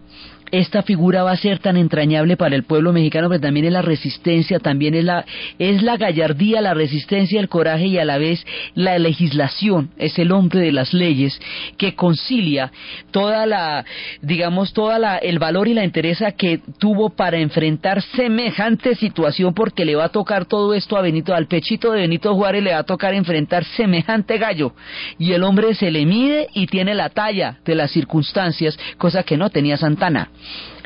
esta 0.51 0.83
figura 0.83 1.23
va 1.23 1.31
a 1.31 1.37
ser 1.37 1.59
tan 1.59 1.77
entrañable 1.77 2.37
para 2.37 2.55
el 2.55 2.63
pueblo 2.63 2.93
mexicano, 2.93 3.29
pero 3.29 3.41
también 3.41 3.65
es 3.65 3.71
la 3.71 3.81
resistencia, 3.81 4.59
también 4.59 4.95
es 4.95 5.03
la, 5.03 5.25
es 5.57 5.81
la 5.81 5.97
gallardía, 5.97 6.61
la 6.61 6.73
resistencia, 6.73 7.39
el 7.39 7.49
coraje 7.49 7.87
y 7.87 7.97
a 7.97 8.05
la 8.05 8.17
vez 8.17 8.45
la 8.75 8.97
legislación, 8.99 9.89
es 9.97 10.17
el 10.19 10.31
hombre 10.31 10.61
de 10.61 10.71
las 10.71 10.93
leyes 10.93 11.39
que 11.77 11.95
concilia 11.95 12.71
toda 13.11 13.45
la, 13.45 13.85
digamos, 14.21 14.73
toda 14.73 14.99
la, 14.99 15.17
el 15.17 15.39
valor 15.39 15.67
y 15.67 15.73
la 15.73 15.83
entereza 15.83 16.31
que 16.31 16.59
tuvo 16.79 17.09
para 17.11 17.37
enfrentar 17.37 18.01
semejante 18.01 18.95
situación 18.95 19.53
porque 19.53 19.85
le 19.85 19.95
va 19.95 20.05
a 20.05 20.09
tocar 20.09 20.45
todo 20.45 20.73
esto 20.73 20.97
a 20.97 21.01
Benito, 21.01 21.33
al 21.33 21.47
pechito 21.47 21.91
de 21.91 22.01
Benito 22.01 22.35
Juárez 22.35 22.63
le 22.63 22.73
va 22.73 22.79
a 22.79 22.83
tocar 22.83 23.13
enfrentar 23.13 23.63
semejante 23.65 24.37
gallo 24.37 24.73
y 25.17 25.33
el 25.33 25.43
hombre 25.43 25.73
se 25.73 25.91
le 25.91 26.05
mide 26.05 26.47
y 26.53 26.67
tiene 26.67 26.93
la 26.93 27.09
talla 27.09 27.57
de 27.65 27.75
las 27.75 27.91
circunstancias, 27.91 28.77
cosa 28.97 29.23
que 29.23 29.37
no 29.37 29.49
tenía 29.49 29.77
Santana. 29.77 30.29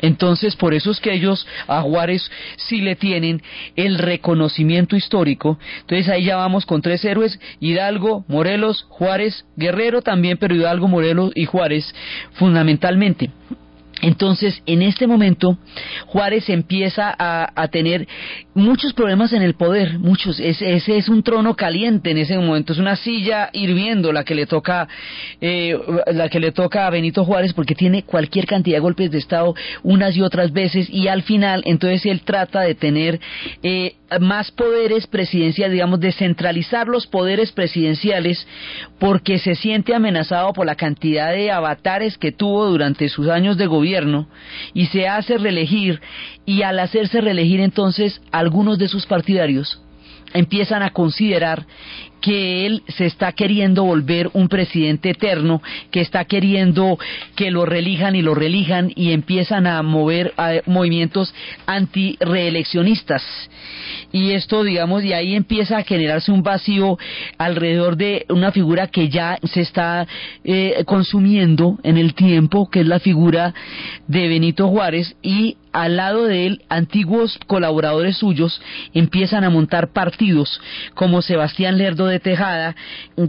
Entonces, 0.00 0.54
por 0.56 0.74
eso 0.74 0.90
es 0.90 1.00
que 1.00 1.12
ellos 1.12 1.46
a 1.66 1.80
Juárez 1.80 2.30
sí 2.56 2.80
le 2.80 2.96
tienen 2.96 3.42
el 3.76 3.98
reconocimiento 3.98 4.96
histórico. 4.96 5.58
Entonces 5.80 6.08
ahí 6.08 6.24
ya 6.24 6.36
vamos 6.36 6.66
con 6.66 6.82
tres 6.82 7.04
héroes, 7.04 7.40
Hidalgo, 7.60 8.24
Morelos, 8.28 8.86
Juárez, 8.90 9.46
Guerrero 9.56 10.02
también, 10.02 10.36
pero 10.36 10.54
Hidalgo, 10.54 10.88
Morelos 10.88 11.32
y 11.34 11.46
Juárez 11.46 11.94
fundamentalmente. 12.32 13.30
Entonces, 14.04 14.62
en 14.66 14.82
este 14.82 15.06
momento, 15.06 15.56
Juárez 16.04 16.50
empieza 16.50 17.14
a, 17.18 17.68
tener 17.68 18.06
muchos 18.52 18.92
problemas 18.92 19.32
en 19.32 19.40
el 19.40 19.54
poder, 19.54 19.98
muchos. 19.98 20.38
ese 20.38 20.76
es 20.98 21.08
un 21.08 21.22
trono 21.22 21.56
caliente 21.56 22.10
en 22.10 22.18
ese 22.18 22.36
momento, 22.36 22.74
es 22.74 22.78
una 22.78 22.96
silla 22.96 23.48
hirviendo 23.54 24.12
la 24.12 24.22
que 24.22 24.34
le 24.34 24.44
toca, 24.44 24.86
eh, 25.40 25.74
la 26.12 26.28
que 26.28 26.38
le 26.38 26.52
toca 26.52 26.86
a 26.86 26.90
Benito 26.90 27.24
Juárez, 27.24 27.54
porque 27.54 27.74
tiene 27.74 28.02
cualquier 28.02 28.44
cantidad 28.44 28.76
de 28.76 28.80
golpes 28.80 29.10
de 29.10 29.16
estado 29.16 29.54
unas 29.82 30.14
y 30.14 30.20
otras 30.20 30.52
veces, 30.52 30.90
y 30.90 31.08
al 31.08 31.22
final, 31.22 31.62
entonces 31.64 32.04
él 32.04 32.20
trata 32.20 32.60
de 32.60 32.74
tener 32.74 33.20
eh, 33.62 33.94
más 34.20 34.50
poderes 34.50 35.06
presidenciales, 35.06 35.72
digamos, 35.72 35.98
descentralizar 35.98 36.88
los 36.88 37.06
poderes 37.06 37.52
presidenciales, 37.52 38.46
porque 38.98 39.38
se 39.38 39.54
siente 39.54 39.94
amenazado 39.94 40.52
por 40.52 40.66
la 40.66 40.74
cantidad 40.74 41.32
de 41.32 41.50
avatares 41.50 42.18
que 42.18 42.32
tuvo 42.32 42.66
durante 42.66 43.08
sus 43.08 43.28
años 43.28 43.56
de 43.56 43.66
gobierno 43.66 43.93
y 44.72 44.86
se 44.86 45.08
hace 45.08 45.38
reelegir 45.38 46.00
y 46.46 46.62
al 46.62 46.78
hacerse 46.78 47.20
reelegir 47.20 47.60
entonces 47.60 48.20
algunos 48.32 48.78
de 48.78 48.88
sus 48.88 49.06
partidarios 49.06 49.80
empiezan 50.32 50.82
a 50.82 50.90
considerar 50.90 51.66
que 52.24 52.64
él 52.64 52.82
se 52.88 53.04
está 53.04 53.32
queriendo 53.32 53.84
volver 53.84 54.30
un 54.32 54.48
presidente 54.48 55.10
eterno, 55.10 55.60
que 55.90 56.00
está 56.00 56.24
queriendo 56.24 56.98
que 57.36 57.50
lo 57.50 57.66
relijan 57.66 58.16
y 58.16 58.22
lo 58.22 58.34
relijan 58.34 58.90
y 58.96 59.12
empiezan 59.12 59.66
a 59.66 59.82
mover 59.82 60.32
a 60.38 60.54
movimientos 60.64 61.34
anti-reeleccionistas. 61.66 63.22
Y 64.10 64.30
esto, 64.30 64.64
digamos, 64.64 65.04
y 65.04 65.12
ahí 65.12 65.34
empieza 65.34 65.76
a 65.76 65.82
generarse 65.84 66.32
un 66.32 66.42
vacío 66.42 66.96
alrededor 67.36 67.98
de 67.98 68.24
una 68.30 68.52
figura 68.52 68.86
que 68.86 69.10
ya 69.10 69.38
se 69.42 69.60
está 69.60 70.06
eh, 70.44 70.82
consumiendo 70.86 71.78
en 71.82 71.98
el 71.98 72.14
tiempo, 72.14 72.70
que 72.70 72.80
es 72.80 72.86
la 72.86 73.00
figura 73.00 73.52
de 74.08 74.28
Benito 74.28 74.68
Juárez, 74.68 75.14
y 75.20 75.58
al 75.74 75.96
lado 75.96 76.24
de 76.24 76.46
él, 76.46 76.62
antiguos 76.68 77.36
colaboradores 77.48 78.16
suyos 78.16 78.62
empiezan 78.94 79.42
a 79.42 79.50
montar 79.50 79.92
partidos, 79.92 80.60
como 80.94 81.20
Sebastián 81.20 81.78
Lerdo 81.78 82.06
de 82.06 82.20
Tejada, 82.20 82.76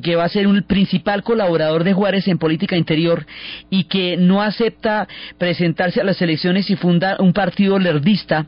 que 0.03 0.15
va 0.15 0.25
a 0.25 0.29
ser 0.29 0.45
un 0.45 0.61
principal 0.61 1.23
colaborador 1.23 1.83
de 1.83 1.93
Juárez 1.93 2.27
en 2.27 2.37
política 2.37 2.77
interior 2.77 3.25
y 3.71 3.85
que 3.85 4.15
no 4.15 4.43
acepta 4.43 5.07
presentarse 5.39 5.99
a 5.99 6.03
las 6.03 6.21
elecciones 6.21 6.69
y 6.69 6.75
funda 6.75 7.17
un 7.19 7.33
partido 7.33 7.79
lerdista, 7.79 8.45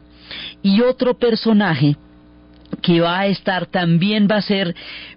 y 0.61 0.81
otro 0.81 1.17
personaje 1.17 1.95
que 2.83 3.01
va 3.01 3.19
a 3.19 3.27
estar 3.27 3.65
también 3.65 4.27
va 4.29 4.35
a 4.35 4.41
ser 4.43 4.75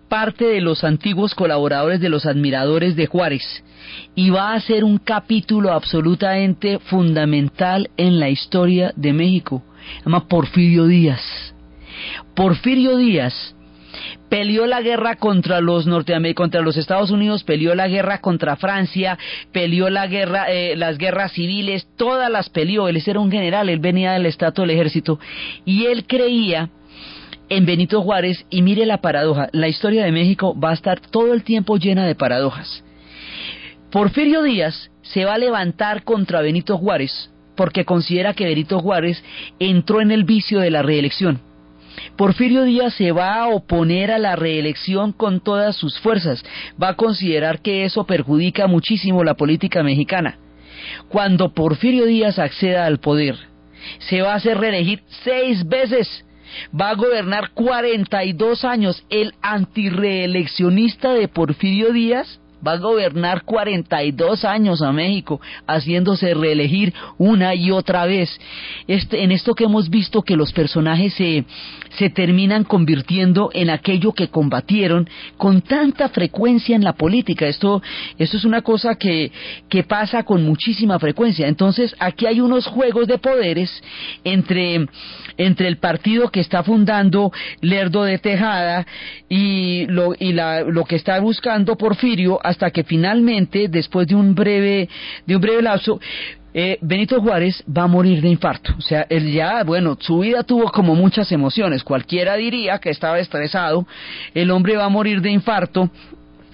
parte 0.09 0.47
de 0.47 0.62
los 0.62 0.85
antiguos 0.85 1.35
colaboradores 1.35 2.01
de 2.01 2.09
los 2.09 2.24
admiradores 2.24 2.97
de 2.97 3.07
Juárez 3.07 3.62
y 4.14 4.30
va 4.30 4.55
a 4.55 4.61
ser 4.61 4.84
un 4.84 4.99
capítulo 4.99 5.72
absolutamente 5.72 6.78
fundamental 6.78 7.91
en 7.97 8.20
la 8.20 8.28
historia 8.28 8.93
de 8.97 9.12
México. 9.12 9.62
Se 9.99 10.05
llama 10.05 10.28
Porfirio 10.28 10.86
Díaz. 10.86 11.55
Porfirio 12.34 12.97
Díaz 12.97 13.55
peleó 14.28 14.66
la 14.66 14.80
guerra 14.80 15.16
contra 15.16 15.61
los 15.61 15.86
norteamericanos, 15.86 16.36
contra 16.36 16.61
los 16.62 16.76
Estados 16.76 17.11
Unidos, 17.11 17.45
peleó 17.45 17.74
la 17.74 17.88
guerra 17.88 18.20
contra 18.20 18.57
Francia, 18.57 19.18
peleó 19.53 19.91
la 19.91 20.07
guerra, 20.07 20.47
eh, 20.51 20.76
las 20.76 20.97
guerras 20.97 21.32
civiles, 21.32 21.88
todas 21.97 22.30
las 22.30 22.49
peleó. 22.49 22.88
Él 22.88 23.03
era 23.05 23.20
un 23.20 23.30
general, 23.30 23.68
él 23.68 23.80
venía 23.80 24.12
del 24.12 24.26
estatus 24.26 24.62
del 24.62 24.70
ejército 24.70 25.18
y 25.64 25.86
él 25.86 26.07
creía 26.07 26.70
en 27.49 27.66
Benito 27.66 28.01
Juárez 28.01 28.47
y 28.49 28.62
mire 28.62 28.86
la 28.86 28.99
paradoja, 28.99 29.49
la 29.53 29.68
historia 29.68 30.05
de 30.05 30.12
México 30.12 30.59
va 30.59 30.70
a 30.70 30.74
estar 30.74 31.01
todo 31.01 31.34
el 31.34 31.43
tiempo 31.43 31.76
llena 31.76 32.07
de 32.07 32.14
paradojas. 32.14 32.84
Porfirio 33.91 34.43
Díaz 34.45 34.91
se 35.03 35.24
va 35.24 35.34
a 35.34 35.38
levantar 35.38 36.05
contra 36.05 36.43
Benito 36.43 36.78
Juárez 36.78 37.30
porque 37.57 37.84
considera 37.84 38.34
que 38.34 38.45
Benito 38.45 38.78
Juárez 38.78 39.22
entró 39.59 40.01
en 40.01 40.12
el 40.12 40.24
vicio 40.24 40.61
de 40.61 40.70
la 40.70 40.82
reelección. 40.82 41.41
Porfirio 42.16 42.62
Díaz 42.62 42.95
se 42.95 43.11
va 43.11 43.34
a 43.34 43.49
oponer 43.49 44.12
a 44.12 44.18
la 44.18 44.36
reelección 44.36 45.12
con 45.12 45.41
todas 45.41 45.76
sus 45.76 45.99
fuerzas, 45.99 46.43
va 46.80 46.91
a 46.91 46.97
considerar 46.97 47.61
que 47.61 47.84
eso 47.84 48.07
perjudica 48.07 48.68
muchísimo 48.68 49.24
la 49.24 49.34
política 49.34 49.82
mexicana. 49.82 50.38
Cuando 51.09 51.53
Porfirio 51.53 52.07
Díaz 52.07 52.38
acceda 52.38 52.86
al 52.86 53.01
poder, 53.01 53.36
se 53.99 54.22
va 54.22 54.32
a 54.32 54.36
hacer 54.36 54.57
reelegir 54.57 55.03
seis 55.24 55.68
veces 55.68 56.24
va 56.78 56.91
a 56.91 56.95
gobernar 56.95 57.51
42 57.51 58.64
años. 58.64 59.05
El 59.11 59.34
antireeleccionista 59.43 61.12
de 61.12 61.28
Porfirio 61.28 61.93
Díaz 61.93 62.39
va 62.66 62.72
a 62.72 62.78
gobernar 62.78 63.44
42 63.44 64.44
años 64.44 64.82
a 64.82 64.92
México, 64.92 65.40
haciéndose 65.66 66.34
reelegir 66.34 66.92
una 67.18 67.54
y 67.54 67.70
otra 67.70 68.06
vez. 68.06 68.30
Este, 68.86 69.22
en 69.22 69.32
esto 69.32 69.54
que 69.54 69.64
hemos 69.64 69.88
visto 69.88 70.22
que 70.22 70.36
los 70.36 70.52
personajes 70.52 71.14
se, 71.14 71.44
se 71.98 72.11
terminan 72.11 72.64
convirtiendo 72.64 73.50
en 73.52 73.70
aquello 73.70 74.12
que 74.12 74.28
combatieron 74.28 75.08
con 75.36 75.62
tanta 75.62 76.08
frecuencia 76.08 76.76
en 76.76 76.84
la 76.84 76.92
política. 76.92 77.46
Esto, 77.46 77.82
esto 78.18 78.36
es 78.36 78.44
una 78.44 78.62
cosa 78.62 78.94
que, 78.96 79.32
que 79.68 79.82
pasa 79.82 80.22
con 80.22 80.44
muchísima 80.44 80.98
frecuencia. 80.98 81.48
Entonces, 81.48 81.94
aquí 81.98 82.26
hay 82.26 82.40
unos 82.40 82.66
juegos 82.66 83.06
de 83.06 83.18
poderes 83.18 83.70
entre, 84.24 84.86
entre 85.36 85.68
el 85.68 85.78
partido 85.78 86.30
que 86.30 86.40
está 86.40 86.62
fundando 86.62 87.32
Lerdo 87.61 88.04
de 88.04 88.18
Tejada 88.18 88.86
y 89.28 89.86
lo, 89.86 90.14
y 90.18 90.32
la, 90.32 90.62
lo 90.62 90.84
que 90.84 90.96
está 90.96 91.18
buscando 91.20 91.76
Porfirio 91.76 92.38
hasta 92.51 92.70
que 92.70 92.84
finalmente, 92.84 93.68
después 93.68 94.07
de 94.07 94.14
un 94.14 94.34
breve, 94.34 94.88
de 95.26 95.36
un 95.36 95.40
breve 95.40 95.62
lapso, 95.62 96.01
eh, 96.53 96.78
Benito 96.80 97.20
Juárez 97.20 97.62
va 97.66 97.84
a 97.84 97.86
morir 97.86 98.20
de 98.20 98.28
infarto. 98.28 98.74
O 98.76 98.80
sea, 98.80 99.07
él 99.09 99.32
ya, 99.32 99.62
bueno, 99.62 99.96
su 100.01 100.18
vida 100.18 100.42
tuvo 100.42 100.70
como 100.70 100.94
muchas 100.96 101.30
emociones. 101.30 101.84
Cualquiera 101.84 102.34
diría 102.34 102.78
que 102.78 102.90
estaba 102.90 103.20
estresado. 103.20 103.86
El 104.34 104.51
hombre 104.51 104.76
va 104.76 104.84
a 104.84 104.88
morir 104.88 105.20
de 105.20 105.30
infarto 105.30 105.90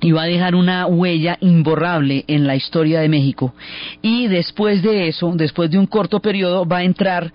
y 0.00 0.12
va 0.12 0.22
a 0.22 0.26
dejar 0.26 0.54
una 0.54 0.86
huella 0.86 1.38
imborrable 1.40 2.24
en 2.28 2.46
la 2.46 2.56
historia 2.56 3.00
de 3.00 3.08
México. 3.08 3.54
Y 4.02 4.28
después 4.28 4.82
de 4.82 5.08
eso, 5.08 5.32
después 5.34 5.70
de 5.70 5.78
un 5.78 5.86
corto 5.86 6.20
periodo, 6.20 6.66
va 6.66 6.78
a 6.78 6.84
entrar, 6.84 7.32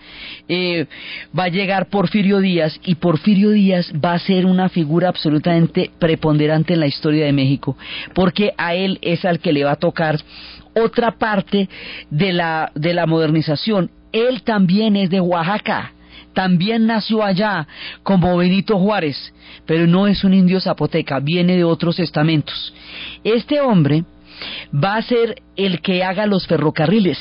eh, 0.48 0.86
va 1.38 1.46
a 1.46 1.50
llegar 1.50 1.88
Porfirio 1.88 2.40
Díaz 2.40 2.80
y 2.84 2.96
Porfirio 2.96 3.52
Díaz 3.52 3.92
va 3.94 4.14
a 4.14 4.20
ser 4.20 4.46
una 4.46 4.70
figura 4.70 5.10
absolutamente 5.10 5.90
preponderante 6.00 6.74
en 6.74 6.80
la 6.80 6.88
historia 6.88 7.26
de 7.26 7.34
México, 7.34 7.78
porque 8.14 8.54
a 8.58 8.76
él 8.76 9.00
es 9.02 9.26
al 9.26 9.40
que 9.40 9.54
le 9.54 9.64
va 9.64 9.72
a 9.72 9.76
tocar 9.78 10.20
otra 10.74 11.18
parte 11.18 11.68
de 12.10 12.34
la, 12.34 12.72
de 12.76 12.94
la 12.94 13.06
modernización. 13.06 13.90
Él 14.12 14.44
también 14.44 14.96
es 14.96 15.10
de 15.10 15.22
Oaxaca 15.22 15.94
también 16.34 16.86
nació 16.86 17.24
allá 17.24 17.68
como 18.04 18.38
Benito 18.38 18.78
Juárez, 18.78 19.34
pero 19.66 19.88
no 19.88 20.08
es 20.08 20.24
un 20.24 20.34
indio 20.34 20.60
zapoteca, 20.60 21.20
viene 21.20 21.58
de 21.58 21.64
otros 21.64 22.00
estamentos. 22.00 22.74
Este 23.24 23.62
hombre 23.62 24.04
va 24.74 24.96
a 24.96 25.02
ser 25.02 25.42
el 25.56 25.82
que 25.82 26.04
haga 26.04 26.26
los 26.26 26.48
ferrocarriles 26.48 27.20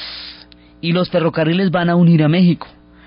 y 0.80 0.92
los 0.92 1.11
ferrocarriles 1.11 1.70
van 1.70 1.90
a 1.90 1.96
unir 1.96 2.22
a 2.22 2.28
México. 2.28 2.66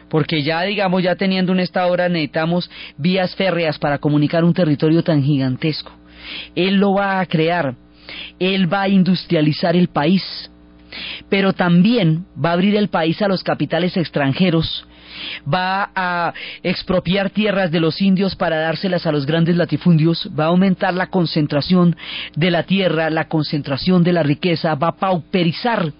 Porque 0.10 0.44
ya, 0.44 0.62
digamos, 0.62 1.02
ya 1.02 1.16
teniendo 1.16 1.52
un 1.52 1.60
estado 1.60 1.88
ahora 1.88 2.08
necesitamos 2.08 2.70
vías 2.98 3.36
férreas 3.36 3.80
para 3.80 3.98
comunicar 3.98 4.44
un 4.44 4.54
territorio 4.54 5.04
tan 5.04 5.24
gigantesco. 5.24 5.92
Él 6.56 6.76
lo 6.76 6.94
va 6.94 7.20
a 7.20 7.26
crear, 7.26 7.76
él 8.40 8.72
va 8.72 8.84
a 8.84 8.90
industrializar 8.90 9.76
el 9.76 9.88
país, 9.88 10.24
pero 11.30 11.54
también 11.54 12.26
va 12.44 12.52
a 12.52 12.54
abrir 12.54 12.76
el 12.76 12.90
país 12.90 13.22
a 13.24 13.28
los 13.28 13.44
capitales 13.44 13.98
extranjeros 13.98 14.86
va 15.52 15.92
a 15.96 16.34
expropiar 16.62 17.30
tierras 17.30 17.72
de 17.72 17.80
los 17.80 18.02
indios 18.02 18.36
para 18.36 18.58
dárselas 18.60 19.06
a 19.06 19.12
los 19.12 19.26
grandes 19.26 19.56
latifundios, 19.56 20.30
va 20.38 20.46
a 20.46 20.48
aumentar 20.48 20.94
la 20.94 21.08
concentración 21.08 21.96
de 22.36 22.52
la 22.52 22.64
tierra, 22.64 23.10
la 23.10 23.28
concentración 23.28 24.04
de 24.04 24.14
la 24.14 24.24
riqueza, 24.24 24.76
va 24.76 24.90
a 24.90 24.96
pauperizar 24.96 25.92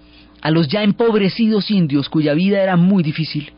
a 0.42 0.52
los 0.52 0.68
ya 0.68 0.84
empobrecidos 0.84 1.72
indios 1.72 2.10
cuya 2.10 2.34
vida 2.34 2.62
era 2.62 2.76
muy 2.76 3.02
difícil. 3.02 3.52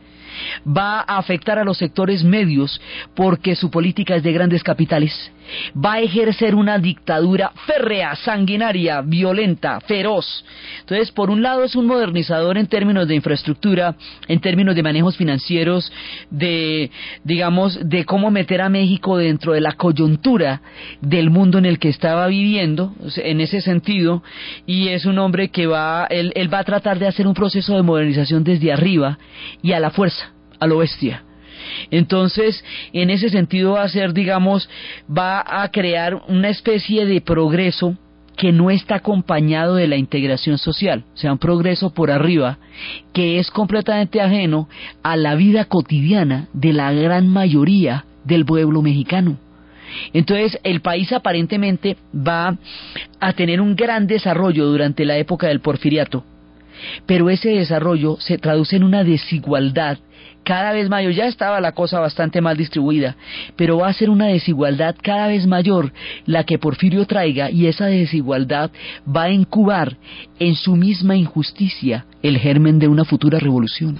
Va 0.66 1.00
a 1.00 1.18
afectar 1.18 1.58
a 1.58 1.64
los 1.64 1.78
sectores 1.78 2.22
medios 2.22 2.80
porque 3.14 3.56
su 3.56 3.70
política 3.70 4.16
es 4.16 4.22
de 4.22 4.32
grandes 4.32 4.62
capitales, 4.62 5.32
va 5.74 5.94
a 5.94 6.00
ejercer 6.00 6.54
una 6.54 6.78
dictadura 6.78 7.52
férrea, 7.66 8.14
sanguinaria, 8.16 9.00
violenta, 9.02 9.80
feroz. 9.80 10.44
Entonces, 10.80 11.10
por 11.10 11.30
un 11.30 11.42
lado 11.42 11.64
es 11.64 11.76
un 11.76 11.86
modernizador 11.86 12.58
en 12.58 12.66
términos 12.66 13.08
de 13.08 13.14
infraestructura, 13.14 13.96
en 14.28 14.40
términos 14.40 14.74
de 14.74 14.82
manejos 14.82 15.16
financieros, 15.16 15.92
de, 16.30 16.90
digamos, 17.24 17.78
de 17.82 18.04
cómo 18.04 18.30
meter 18.30 18.60
a 18.60 18.68
México 18.68 19.18
dentro 19.18 19.52
de 19.52 19.60
la 19.60 19.72
coyuntura 19.72 20.62
del 21.00 21.30
mundo 21.30 21.58
en 21.58 21.66
el 21.66 21.78
que 21.78 21.88
estaba 21.88 22.26
viviendo, 22.26 22.94
en 23.16 23.40
ese 23.40 23.60
sentido, 23.60 24.22
y 24.66 24.88
es 24.88 25.06
un 25.06 25.18
hombre 25.18 25.48
que 25.48 25.66
va, 25.66 26.06
él, 26.10 26.32
él 26.34 26.52
va 26.52 26.60
a 26.60 26.64
tratar 26.64 26.98
de 26.98 27.06
hacer 27.06 27.26
un 27.26 27.34
proceso 27.34 27.74
de 27.76 27.82
modernización 27.82 28.44
desde 28.44 28.72
arriba 28.72 29.18
y 29.62 29.72
a 29.72 29.80
la 29.80 29.90
fuerza 29.90 30.32
a 30.58 30.66
lo 30.66 30.78
bestia. 30.78 31.25
Entonces, 31.90 32.64
en 32.92 33.10
ese 33.10 33.28
sentido 33.30 33.72
va 33.72 33.82
a 33.82 33.88
ser, 33.88 34.12
digamos, 34.12 34.68
va 35.10 35.44
a 35.62 35.68
crear 35.70 36.22
una 36.28 36.48
especie 36.48 37.06
de 37.06 37.20
progreso 37.20 37.96
que 38.36 38.52
no 38.52 38.70
está 38.70 38.96
acompañado 38.96 39.76
de 39.76 39.88
la 39.88 39.96
integración 39.96 40.58
social, 40.58 41.04
o 41.14 41.16
sea, 41.16 41.32
un 41.32 41.38
progreso 41.38 41.92
por 41.94 42.10
arriba 42.10 42.58
que 43.12 43.38
es 43.38 43.50
completamente 43.50 44.20
ajeno 44.20 44.68
a 45.02 45.16
la 45.16 45.34
vida 45.34 45.64
cotidiana 45.64 46.48
de 46.52 46.72
la 46.74 46.92
gran 46.92 47.28
mayoría 47.28 48.04
del 48.24 48.44
pueblo 48.44 48.82
mexicano. 48.82 49.38
Entonces, 50.12 50.58
el 50.64 50.80
país 50.80 51.12
aparentemente 51.12 51.96
va 52.14 52.58
a 53.20 53.32
tener 53.32 53.60
un 53.60 53.74
gran 53.74 54.06
desarrollo 54.06 54.66
durante 54.66 55.04
la 55.04 55.16
época 55.16 55.48
del 55.48 55.60
porfiriato, 55.60 56.24
pero 57.06 57.30
ese 57.30 57.50
desarrollo 57.50 58.16
se 58.20 58.36
traduce 58.36 58.76
en 58.76 58.84
una 58.84 59.04
desigualdad 59.04 59.98
cada 60.46 60.72
vez 60.72 60.88
mayor. 60.88 61.12
Ya 61.12 61.26
estaba 61.26 61.60
la 61.60 61.72
cosa 61.72 61.98
bastante 61.98 62.40
mal 62.40 62.56
distribuida, 62.56 63.16
pero 63.56 63.78
va 63.78 63.88
a 63.88 63.92
ser 63.92 64.08
una 64.08 64.28
desigualdad 64.28 64.94
cada 65.02 65.26
vez 65.26 65.44
mayor 65.46 65.92
la 66.24 66.44
que 66.44 66.58
Porfirio 66.58 67.04
traiga 67.04 67.50
y 67.50 67.66
esa 67.66 67.86
desigualdad 67.86 68.70
va 69.04 69.24
a 69.24 69.30
incubar 69.30 69.96
en 70.38 70.54
su 70.54 70.76
misma 70.76 71.16
injusticia 71.16 72.06
el 72.22 72.38
germen 72.38 72.78
de 72.78 72.86
una 72.86 73.04
futura 73.04 73.40
revolución. 73.40 73.98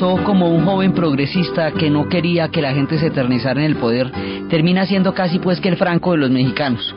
Como 0.00 0.48
un 0.48 0.64
joven 0.64 0.94
progresista 0.94 1.72
que 1.72 1.90
no 1.90 2.08
quería 2.08 2.48
que 2.48 2.62
la 2.62 2.72
gente 2.72 2.98
se 2.98 3.08
eternizara 3.08 3.60
en 3.60 3.66
el 3.66 3.76
poder, 3.76 4.10
termina 4.48 4.86
siendo 4.86 5.12
casi 5.12 5.38
pues 5.38 5.60
que 5.60 5.68
el 5.68 5.76
Franco 5.76 6.12
de 6.12 6.18
los 6.18 6.30
mexicanos. 6.30 6.94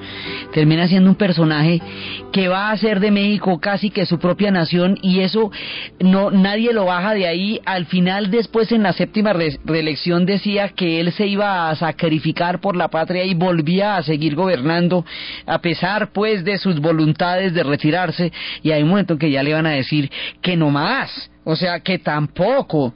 Termina 0.54 0.88
siendo 0.88 1.10
un 1.10 1.18
personaje 1.18 1.82
que 2.32 2.48
va 2.48 2.70
a 2.70 2.72
hacer 2.72 3.02
de 3.02 3.12
México 3.12 3.60
casi 3.60 3.90
que 3.90 4.06
su 4.06 4.20
propia 4.20 4.52
nación 4.52 4.98
y 5.02 5.20
eso 5.20 5.52
no 6.00 6.32
nadie 6.32 6.72
lo 6.72 6.86
baja 6.86 7.14
de 7.14 7.28
ahí. 7.28 7.60
Al 7.66 7.88
final 7.88 8.32
después 8.32 8.72
en 8.72 8.84
la 8.84 8.94
séptima 8.94 9.34
reelección 9.34 10.26
decía 10.26 10.70
que 10.70 11.02
él 11.02 11.12
se 11.12 11.28
iba 11.28 11.70
a 11.70 11.76
sacrificar 11.76 12.62
por 12.62 12.78
la 12.78 12.88
patria 12.88 13.26
y 13.26 13.34
volvía 13.34 13.98
a 13.98 14.04
seguir 14.04 14.34
gobernando 14.34 15.06
a 15.46 15.60
pesar 15.60 16.14
pues 16.14 16.46
de 16.46 16.58
sus 16.58 16.80
voluntades 16.80 17.54
de 17.54 17.64
retirarse 17.64 18.32
y 18.62 18.72
hay 18.72 18.82
un 18.82 18.90
momento 18.90 19.14
en 19.14 19.20
que 19.20 19.32
ya 19.32 19.44
le 19.44 19.54
van 19.54 19.66
a 19.66 19.72
decir 19.72 20.10
que 20.42 20.56
no 20.56 20.70
más 20.70 21.33
o 21.44 21.56
sea 21.56 21.80
que 21.80 22.00
tampoco. 22.00 22.94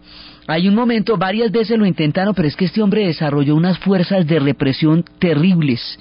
Hay 0.49 0.69
un 0.69 0.75
momento, 0.75 1.17
varias 1.17 1.51
veces 1.51 1.77
lo 1.77 1.85
intentaron, 1.85 2.33
pero 2.33 2.47
es 2.47 2.55
que 2.55 2.63
este 2.63 2.81
hombre 2.81 3.05
desarrolló 3.05 3.53
unas 3.53 3.77
fuerzas 3.79 4.25
de 4.25 4.39
represión 4.39 5.03
terribles. 5.19 5.99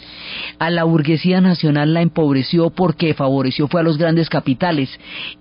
A 0.60 0.70
la 0.70 0.84
burguesía 0.84 1.40
nacional 1.40 1.92
la 1.92 2.00
empobreció 2.00 2.70
porque 2.70 3.12
favoreció 3.12 3.66
fue 3.66 3.80
a 3.80 3.82
los 3.84 3.98
grandes 3.98 4.28
capitales. 4.28 4.88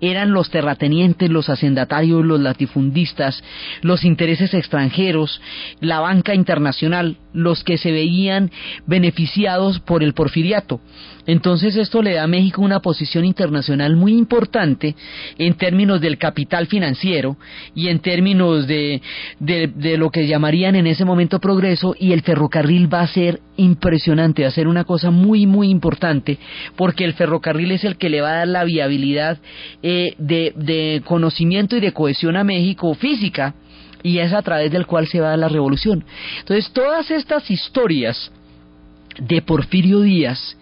Eran 0.00 0.32
los 0.32 0.50
terratenientes, 0.50 1.30
los 1.30 1.48
hacendatarios, 1.48 2.24
los 2.24 2.40
latifundistas, 2.40 3.44
los 3.80 4.04
intereses 4.04 4.52
extranjeros, 4.54 5.40
la 5.78 6.00
banca 6.00 6.34
internacional, 6.34 7.16
los 7.32 7.62
que 7.62 7.78
se 7.78 7.92
veían 7.92 8.50
beneficiados 8.86 9.78
por 9.78 10.02
el 10.02 10.14
porfiriato. 10.14 10.80
Entonces 11.26 11.76
esto 11.76 12.02
le 12.02 12.14
da 12.14 12.24
a 12.24 12.28
México 12.28 12.62
una 12.62 12.80
posición 12.80 13.24
internacional 13.24 13.96
muy 13.96 14.12
importante 14.12 14.94
en 15.38 15.54
términos 15.54 16.00
del 16.00 16.18
capital 16.18 16.66
financiero 16.66 17.36
y 17.74 17.88
en 17.88 17.98
términos 17.98 18.66
de, 18.66 19.02
de, 19.40 19.96
lo 19.96 20.10
que 20.10 20.26
llamarían 20.26 20.76
en 20.76 20.86
ese 20.86 21.04
momento 21.04 21.40
progreso 21.40 21.94
y 21.98 22.12
el 22.12 22.22
ferrocarril 22.22 22.92
va 22.92 23.00
a 23.00 23.08
ser 23.08 23.40
impresionante, 23.56 24.42
va 24.42 24.48
a 24.48 24.52
ser 24.52 24.68
una 24.68 24.84
cosa 24.84 25.10
muy 25.10 25.46
muy 25.46 25.68
importante 25.68 26.38
porque 26.76 27.04
el 27.04 27.14
ferrocarril 27.14 27.72
es 27.72 27.84
el 27.84 27.96
que 27.96 28.08
le 28.08 28.20
va 28.20 28.30
a 28.30 28.36
dar 28.38 28.48
la 28.48 28.64
viabilidad 28.64 29.38
eh, 29.82 30.14
de, 30.18 30.52
de 30.56 31.02
conocimiento 31.04 31.76
y 31.76 31.80
de 31.80 31.92
cohesión 31.92 32.36
a 32.36 32.44
México 32.44 32.94
física 32.94 33.54
y 34.02 34.18
es 34.18 34.32
a 34.32 34.42
través 34.42 34.70
del 34.70 34.86
cual 34.86 35.08
se 35.08 35.20
va 35.20 35.32
a 35.32 35.36
la 35.36 35.48
revolución. 35.48 36.04
Entonces 36.38 36.70
todas 36.72 37.10
estas 37.10 37.50
historias 37.50 38.30
de 39.18 39.42
Porfirio 39.42 40.00
Díaz 40.00 40.56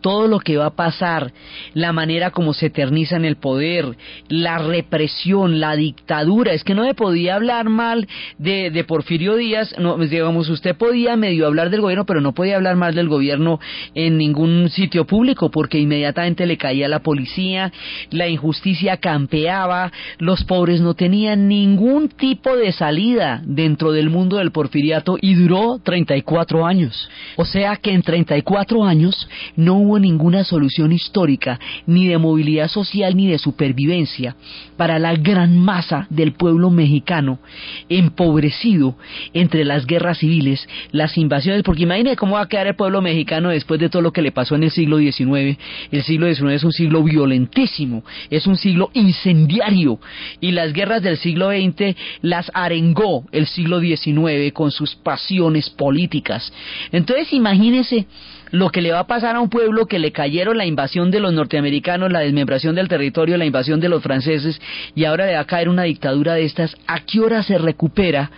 todo 0.00 0.28
lo 0.28 0.40
que 0.40 0.56
va 0.56 0.66
a 0.66 0.76
pasar, 0.76 1.32
la 1.74 1.92
manera 1.92 2.30
como 2.30 2.52
se 2.52 2.66
eterniza 2.66 3.16
en 3.16 3.24
el 3.24 3.36
poder, 3.36 3.96
la 4.28 4.58
represión, 4.58 5.60
la 5.60 5.76
dictadura. 5.76 6.52
Es 6.52 6.64
que 6.64 6.74
no 6.74 6.82
me 6.82 6.94
podía 6.94 7.36
hablar 7.36 7.68
mal 7.68 8.06
de, 8.38 8.70
de 8.70 8.84
Porfirio 8.84 9.36
Díaz, 9.36 9.74
no, 9.78 9.96
pues, 9.96 10.10
digamos, 10.10 10.48
usted 10.48 10.76
podía 10.76 11.16
medio 11.16 11.46
hablar 11.46 11.70
del 11.70 11.80
gobierno, 11.80 12.06
pero 12.06 12.20
no 12.20 12.32
podía 12.32 12.56
hablar 12.56 12.76
mal 12.76 12.94
del 12.94 13.08
gobierno 13.08 13.60
en 13.94 14.18
ningún 14.18 14.68
sitio 14.70 15.06
público, 15.06 15.50
porque 15.50 15.78
inmediatamente 15.78 16.46
le 16.46 16.58
caía 16.58 16.88
la 16.88 17.00
policía, 17.00 17.72
la 18.10 18.28
injusticia 18.28 18.98
campeaba, 18.98 19.92
los 20.18 20.44
pobres 20.44 20.80
no 20.80 20.94
tenían 20.94 21.48
ningún 21.48 22.08
tipo 22.08 22.56
de 22.56 22.72
salida 22.72 23.42
dentro 23.44 23.92
del 23.92 24.10
mundo 24.10 24.36
del 24.36 24.52
porfiriato 24.52 25.16
y 25.20 25.34
duró 25.34 25.80
34 25.82 26.66
años. 26.66 27.08
O 27.36 27.44
sea 27.44 27.76
que 27.76 27.92
en 27.92 28.02
34 28.02 28.84
años 28.84 29.28
no 29.56 29.70
no 29.70 29.78
hubo 29.90 29.98
ninguna 29.98 30.44
solución 30.44 30.92
histórica, 30.92 31.58
ni 31.86 32.06
de 32.06 32.18
movilidad 32.18 32.68
social, 32.68 33.16
ni 33.16 33.26
de 33.26 33.38
supervivencia 33.38 34.36
para 34.76 34.98
la 34.98 35.14
gran 35.14 35.58
masa 35.58 36.06
del 36.10 36.32
pueblo 36.32 36.70
mexicano, 36.70 37.40
empobrecido 37.88 38.96
entre 39.34 39.64
las 39.64 39.86
guerras 39.86 40.18
civiles, 40.18 40.66
las 40.92 41.18
invasiones, 41.18 41.62
porque 41.64 41.82
imagínense 41.82 42.16
cómo 42.16 42.36
va 42.36 42.42
a 42.42 42.48
quedar 42.48 42.68
el 42.68 42.76
pueblo 42.76 43.02
mexicano 43.02 43.50
después 43.50 43.80
de 43.80 43.88
todo 43.88 44.02
lo 44.02 44.12
que 44.12 44.22
le 44.22 44.32
pasó 44.32 44.54
en 44.54 44.62
el 44.62 44.70
siglo 44.70 44.98
XIX. 44.98 45.58
El 45.90 46.02
siglo 46.02 46.32
XIX 46.32 46.52
es 46.52 46.64
un 46.64 46.72
siglo 46.72 47.02
violentísimo, 47.02 48.04
es 48.30 48.46
un 48.46 48.56
siglo 48.56 48.90
incendiario, 48.94 49.98
y 50.40 50.52
las 50.52 50.72
guerras 50.72 51.02
del 51.02 51.16
siglo 51.16 51.50
XX 51.50 51.96
las 52.22 52.50
arengó 52.54 53.24
el 53.32 53.46
siglo 53.46 53.80
XIX 53.80 54.52
con 54.52 54.70
sus 54.70 54.94
pasiones 54.94 55.68
políticas. 55.68 56.52
Entonces 56.92 57.32
imagínense 57.32 58.06
lo 58.50 58.70
que 58.70 58.82
le 58.82 58.92
va 58.92 59.00
a 59.00 59.06
pasar 59.06 59.36
a 59.36 59.40
un 59.40 59.48
pueblo 59.48 59.86
que 59.86 59.98
le 59.98 60.12
cayeron 60.12 60.58
la 60.58 60.66
invasión 60.66 61.10
de 61.10 61.20
los 61.20 61.32
norteamericanos, 61.32 62.10
la 62.10 62.20
desmembración 62.20 62.74
del 62.74 62.88
territorio, 62.88 63.36
la 63.36 63.44
invasión 63.44 63.80
de 63.80 63.88
los 63.88 64.02
franceses 64.02 64.60
y 64.94 65.04
ahora 65.04 65.26
le 65.26 65.34
va 65.34 65.40
a 65.40 65.46
caer 65.46 65.68
una 65.68 65.84
dictadura 65.84 66.34
de 66.34 66.44
estas, 66.44 66.76
¿a 66.86 67.00
qué 67.00 67.20
hora 67.20 67.42
se 67.42 67.58
recupera 67.58 68.30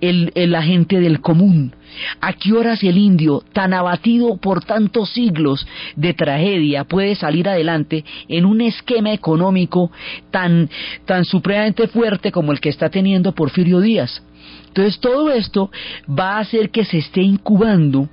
el, 0.00 0.32
el 0.34 0.54
agente 0.54 1.00
del 1.00 1.20
común? 1.20 1.74
¿A 2.20 2.34
qué 2.34 2.52
horas 2.52 2.82
el 2.84 2.98
indio, 2.98 3.42
tan 3.52 3.72
abatido 3.72 4.36
por 4.36 4.64
tantos 4.64 5.10
siglos 5.10 5.66
de 5.96 6.14
tragedia, 6.14 6.84
puede 6.84 7.14
salir 7.14 7.48
adelante 7.48 8.04
en 8.28 8.44
un 8.44 8.60
esquema 8.60 9.12
económico 9.12 9.90
tan, 10.30 10.68
tan 11.06 11.24
supremamente 11.24 11.88
fuerte 11.88 12.30
como 12.30 12.52
el 12.52 12.60
que 12.60 12.68
está 12.68 12.90
teniendo 12.90 13.34
Porfirio 13.34 13.80
Díaz? 13.80 14.22
Entonces 14.68 15.00
todo 15.00 15.32
esto 15.32 15.70
va 16.08 16.36
a 16.36 16.40
hacer 16.40 16.70
que 16.70 16.84
se 16.84 16.98
esté 16.98 17.22
incubando 17.22 18.08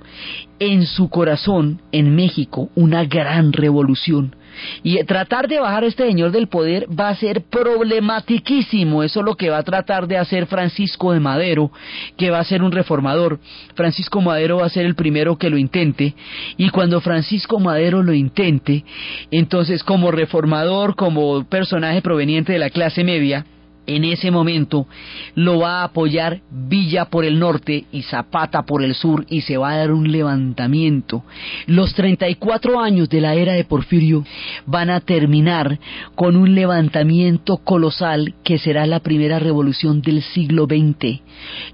en 0.58 0.86
su 0.86 1.08
corazón, 1.08 1.80
en 1.92 2.14
México, 2.14 2.70
una 2.74 3.04
gran 3.04 3.52
revolución. 3.52 4.34
Y 4.82 5.02
tratar 5.04 5.48
de 5.48 5.60
bajar 5.60 5.84
a 5.84 5.86
este 5.86 6.06
señor 6.06 6.30
del 6.30 6.48
poder 6.48 6.86
va 6.88 7.08
a 7.08 7.14
ser 7.14 7.42
problematiquísimo. 7.42 9.02
Eso 9.02 9.20
es 9.20 9.26
lo 9.26 9.34
que 9.34 9.50
va 9.50 9.58
a 9.58 9.62
tratar 9.62 10.06
de 10.06 10.16
hacer 10.16 10.46
Francisco 10.46 11.12
de 11.12 11.20
Madero, 11.20 11.70
que 12.16 12.30
va 12.30 12.38
a 12.38 12.44
ser 12.44 12.62
un 12.62 12.72
reformador. 12.72 13.38
Francisco 13.74 14.20
Madero 14.20 14.58
va 14.58 14.66
a 14.66 14.70
ser 14.70 14.86
el 14.86 14.94
primero 14.94 15.36
que 15.36 15.50
lo 15.50 15.58
intente. 15.58 16.14
Y 16.56 16.70
cuando 16.70 17.00
Francisco 17.00 17.60
Madero 17.60 18.02
lo 18.02 18.14
intente, 18.14 18.84
entonces 19.30 19.82
como 19.82 20.10
reformador, 20.10 20.96
como 20.96 21.44
personaje 21.44 22.00
proveniente 22.02 22.52
de 22.52 22.58
la 22.58 22.70
clase 22.70 23.04
media, 23.04 23.44
en 23.86 24.04
ese 24.04 24.30
momento 24.30 24.86
lo 25.34 25.60
va 25.60 25.80
a 25.80 25.84
apoyar 25.84 26.40
Villa 26.50 27.06
por 27.06 27.24
el 27.24 27.38
norte 27.38 27.84
y 27.92 28.02
Zapata 28.02 28.62
por 28.62 28.82
el 28.82 28.94
sur 28.94 29.24
y 29.28 29.42
se 29.42 29.56
va 29.56 29.72
a 29.72 29.76
dar 29.78 29.92
un 29.92 30.10
levantamiento. 30.10 31.24
Los 31.66 31.94
34 31.94 32.80
años 32.80 33.08
de 33.08 33.20
la 33.20 33.34
era 33.34 33.54
de 33.54 33.64
Porfirio 33.64 34.24
van 34.66 34.90
a 34.90 35.00
terminar 35.00 35.78
con 36.14 36.36
un 36.36 36.54
levantamiento 36.54 37.58
colosal 37.58 38.34
que 38.44 38.58
será 38.58 38.86
la 38.86 39.00
primera 39.00 39.38
revolución 39.38 40.02
del 40.02 40.22
siglo 40.22 40.66
XX, 40.66 41.20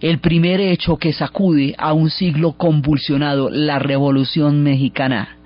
el 0.01 0.19
primer 0.19 0.61
hecho 0.61 0.97
que 0.97 1.13
sacude 1.13 1.75
a 1.79 1.93
un 1.93 2.11
siglo 2.11 2.53
convulsionado, 2.53 3.51
la 3.51 3.79
revolución 3.79 4.63
mexicana. 4.63 5.42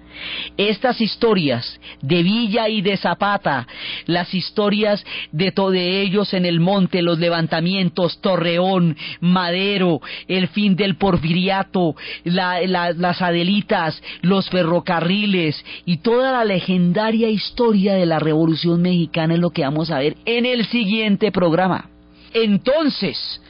Estas 0.56 1.00
historias 1.00 1.80
de 2.02 2.22
Villa 2.22 2.68
y 2.68 2.82
de 2.82 2.96
Zapata, 2.96 3.66
las 4.06 4.32
historias 4.34 5.04
de 5.32 5.52
todos 5.52 5.74
ellos 5.74 6.32
en 6.34 6.46
el 6.46 6.60
monte, 6.60 7.02
los 7.02 7.18
levantamientos, 7.18 8.20
Torreón, 8.20 8.96
Madero, 9.20 10.00
el 10.28 10.48
fin 10.48 10.76
del 10.76 10.96
porfiriato, 10.96 11.96
las 12.24 13.22
Adelitas, 13.22 14.02
los 14.22 14.48
ferrocarriles 14.48 15.64
y 15.84 15.98
toda 15.98 16.32
la 16.32 16.44
legendaria 16.44 17.28
historia 17.28 17.94
de 17.94 18.06
la 18.06 18.18
Revolución 18.18 18.82
Mexicana 18.82 19.34
es 19.34 19.40
lo 19.40 19.50
que 19.50 19.62
vamos 19.62 19.90
a 19.90 19.98
ver 19.98 20.16
en 20.24 20.46
el 20.46 20.66
siguiente 20.66 21.32
programa. 21.32 21.90
Entonces, 22.32 23.40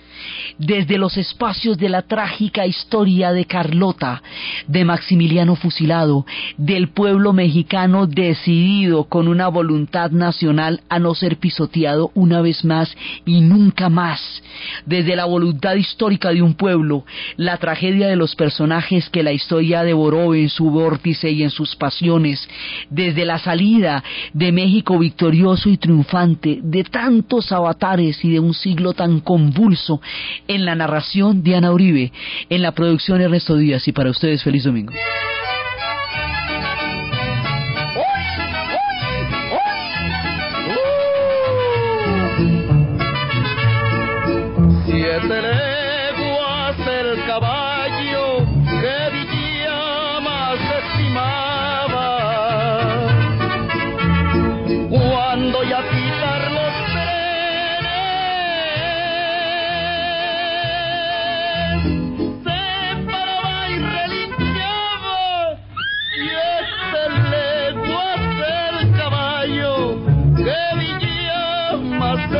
desde 0.58 0.98
los 0.98 1.16
espacios 1.16 1.78
de 1.78 1.88
la 1.88 2.02
trágica 2.02 2.66
historia 2.66 3.32
de 3.32 3.44
Carlota, 3.44 4.22
de 4.66 4.84
Maximiliano 4.84 5.56
fusilado, 5.56 6.26
del 6.56 6.88
pueblo 6.88 7.32
mexicano 7.32 8.06
decidido 8.06 9.04
con 9.04 9.28
una 9.28 9.48
voluntad 9.48 10.10
nacional 10.10 10.80
a 10.88 10.98
no 10.98 11.14
ser 11.14 11.36
pisoteado 11.36 12.10
una 12.14 12.40
vez 12.40 12.64
más 12.64 12.94
y 13.24 13.40
nunca 13.40 13.88
más, 13.88 14.42
desde 14.84 15.16
la 15.16 15.24
voluntad 15.24 15.74
histórica 15.74 16.30
de 16.30 16.42
un 16.42 16.54
pueblo, 16.54 17.04
la 17.36 17.56
tragedia 17.58 18.08
de 18.08 18.16
los 18.16 18.34
personajes 18.34 19.08
que 19.10 19.22
la 19.22 19.32
historia 19.32 19.82
devoró 19.82 20.34
en 20.34 20.48
su 20.48 20.70
vórtice 20.70 21.30
y 21.30 21.42
en 21.42 21.50
sus 21.50 21.76
pasiones, 21.76 22.48
desde 22.90 23.24
la 23.24 23.38
salida 23.38 24.02
de 24.32 24.52
México 24.52 24.98
victorioso 24.98 25.68
y 25.68 25.76
triunfante, 25.76 26.60
de 26.62 26.84
tantos 26.84 27.52
avatares 27.52 28.24
y 28.24 28.30
de 28.30 28.40
un 28.40 28.54
siglo 28.54 28.92
tan 28.92 29.20
convulso, 29.20 30.00
en 30.48 30.64
la 30.64 30.74
narración 30.74 31.42
Diana 31.42 31.72
Uribe, 31.72 32.12
en 32.48 32.62
la 32.62 32.72
producción 32.72 33.20
Ernesto 33.20 33.56
Díaz 33.56 33.86
y 33.88 33.92
para 33.92 34.10
ustedes 34.10 34.42
feliz 34.42 34.64
domingo. 34.64 34.92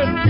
good. 0.05 0.26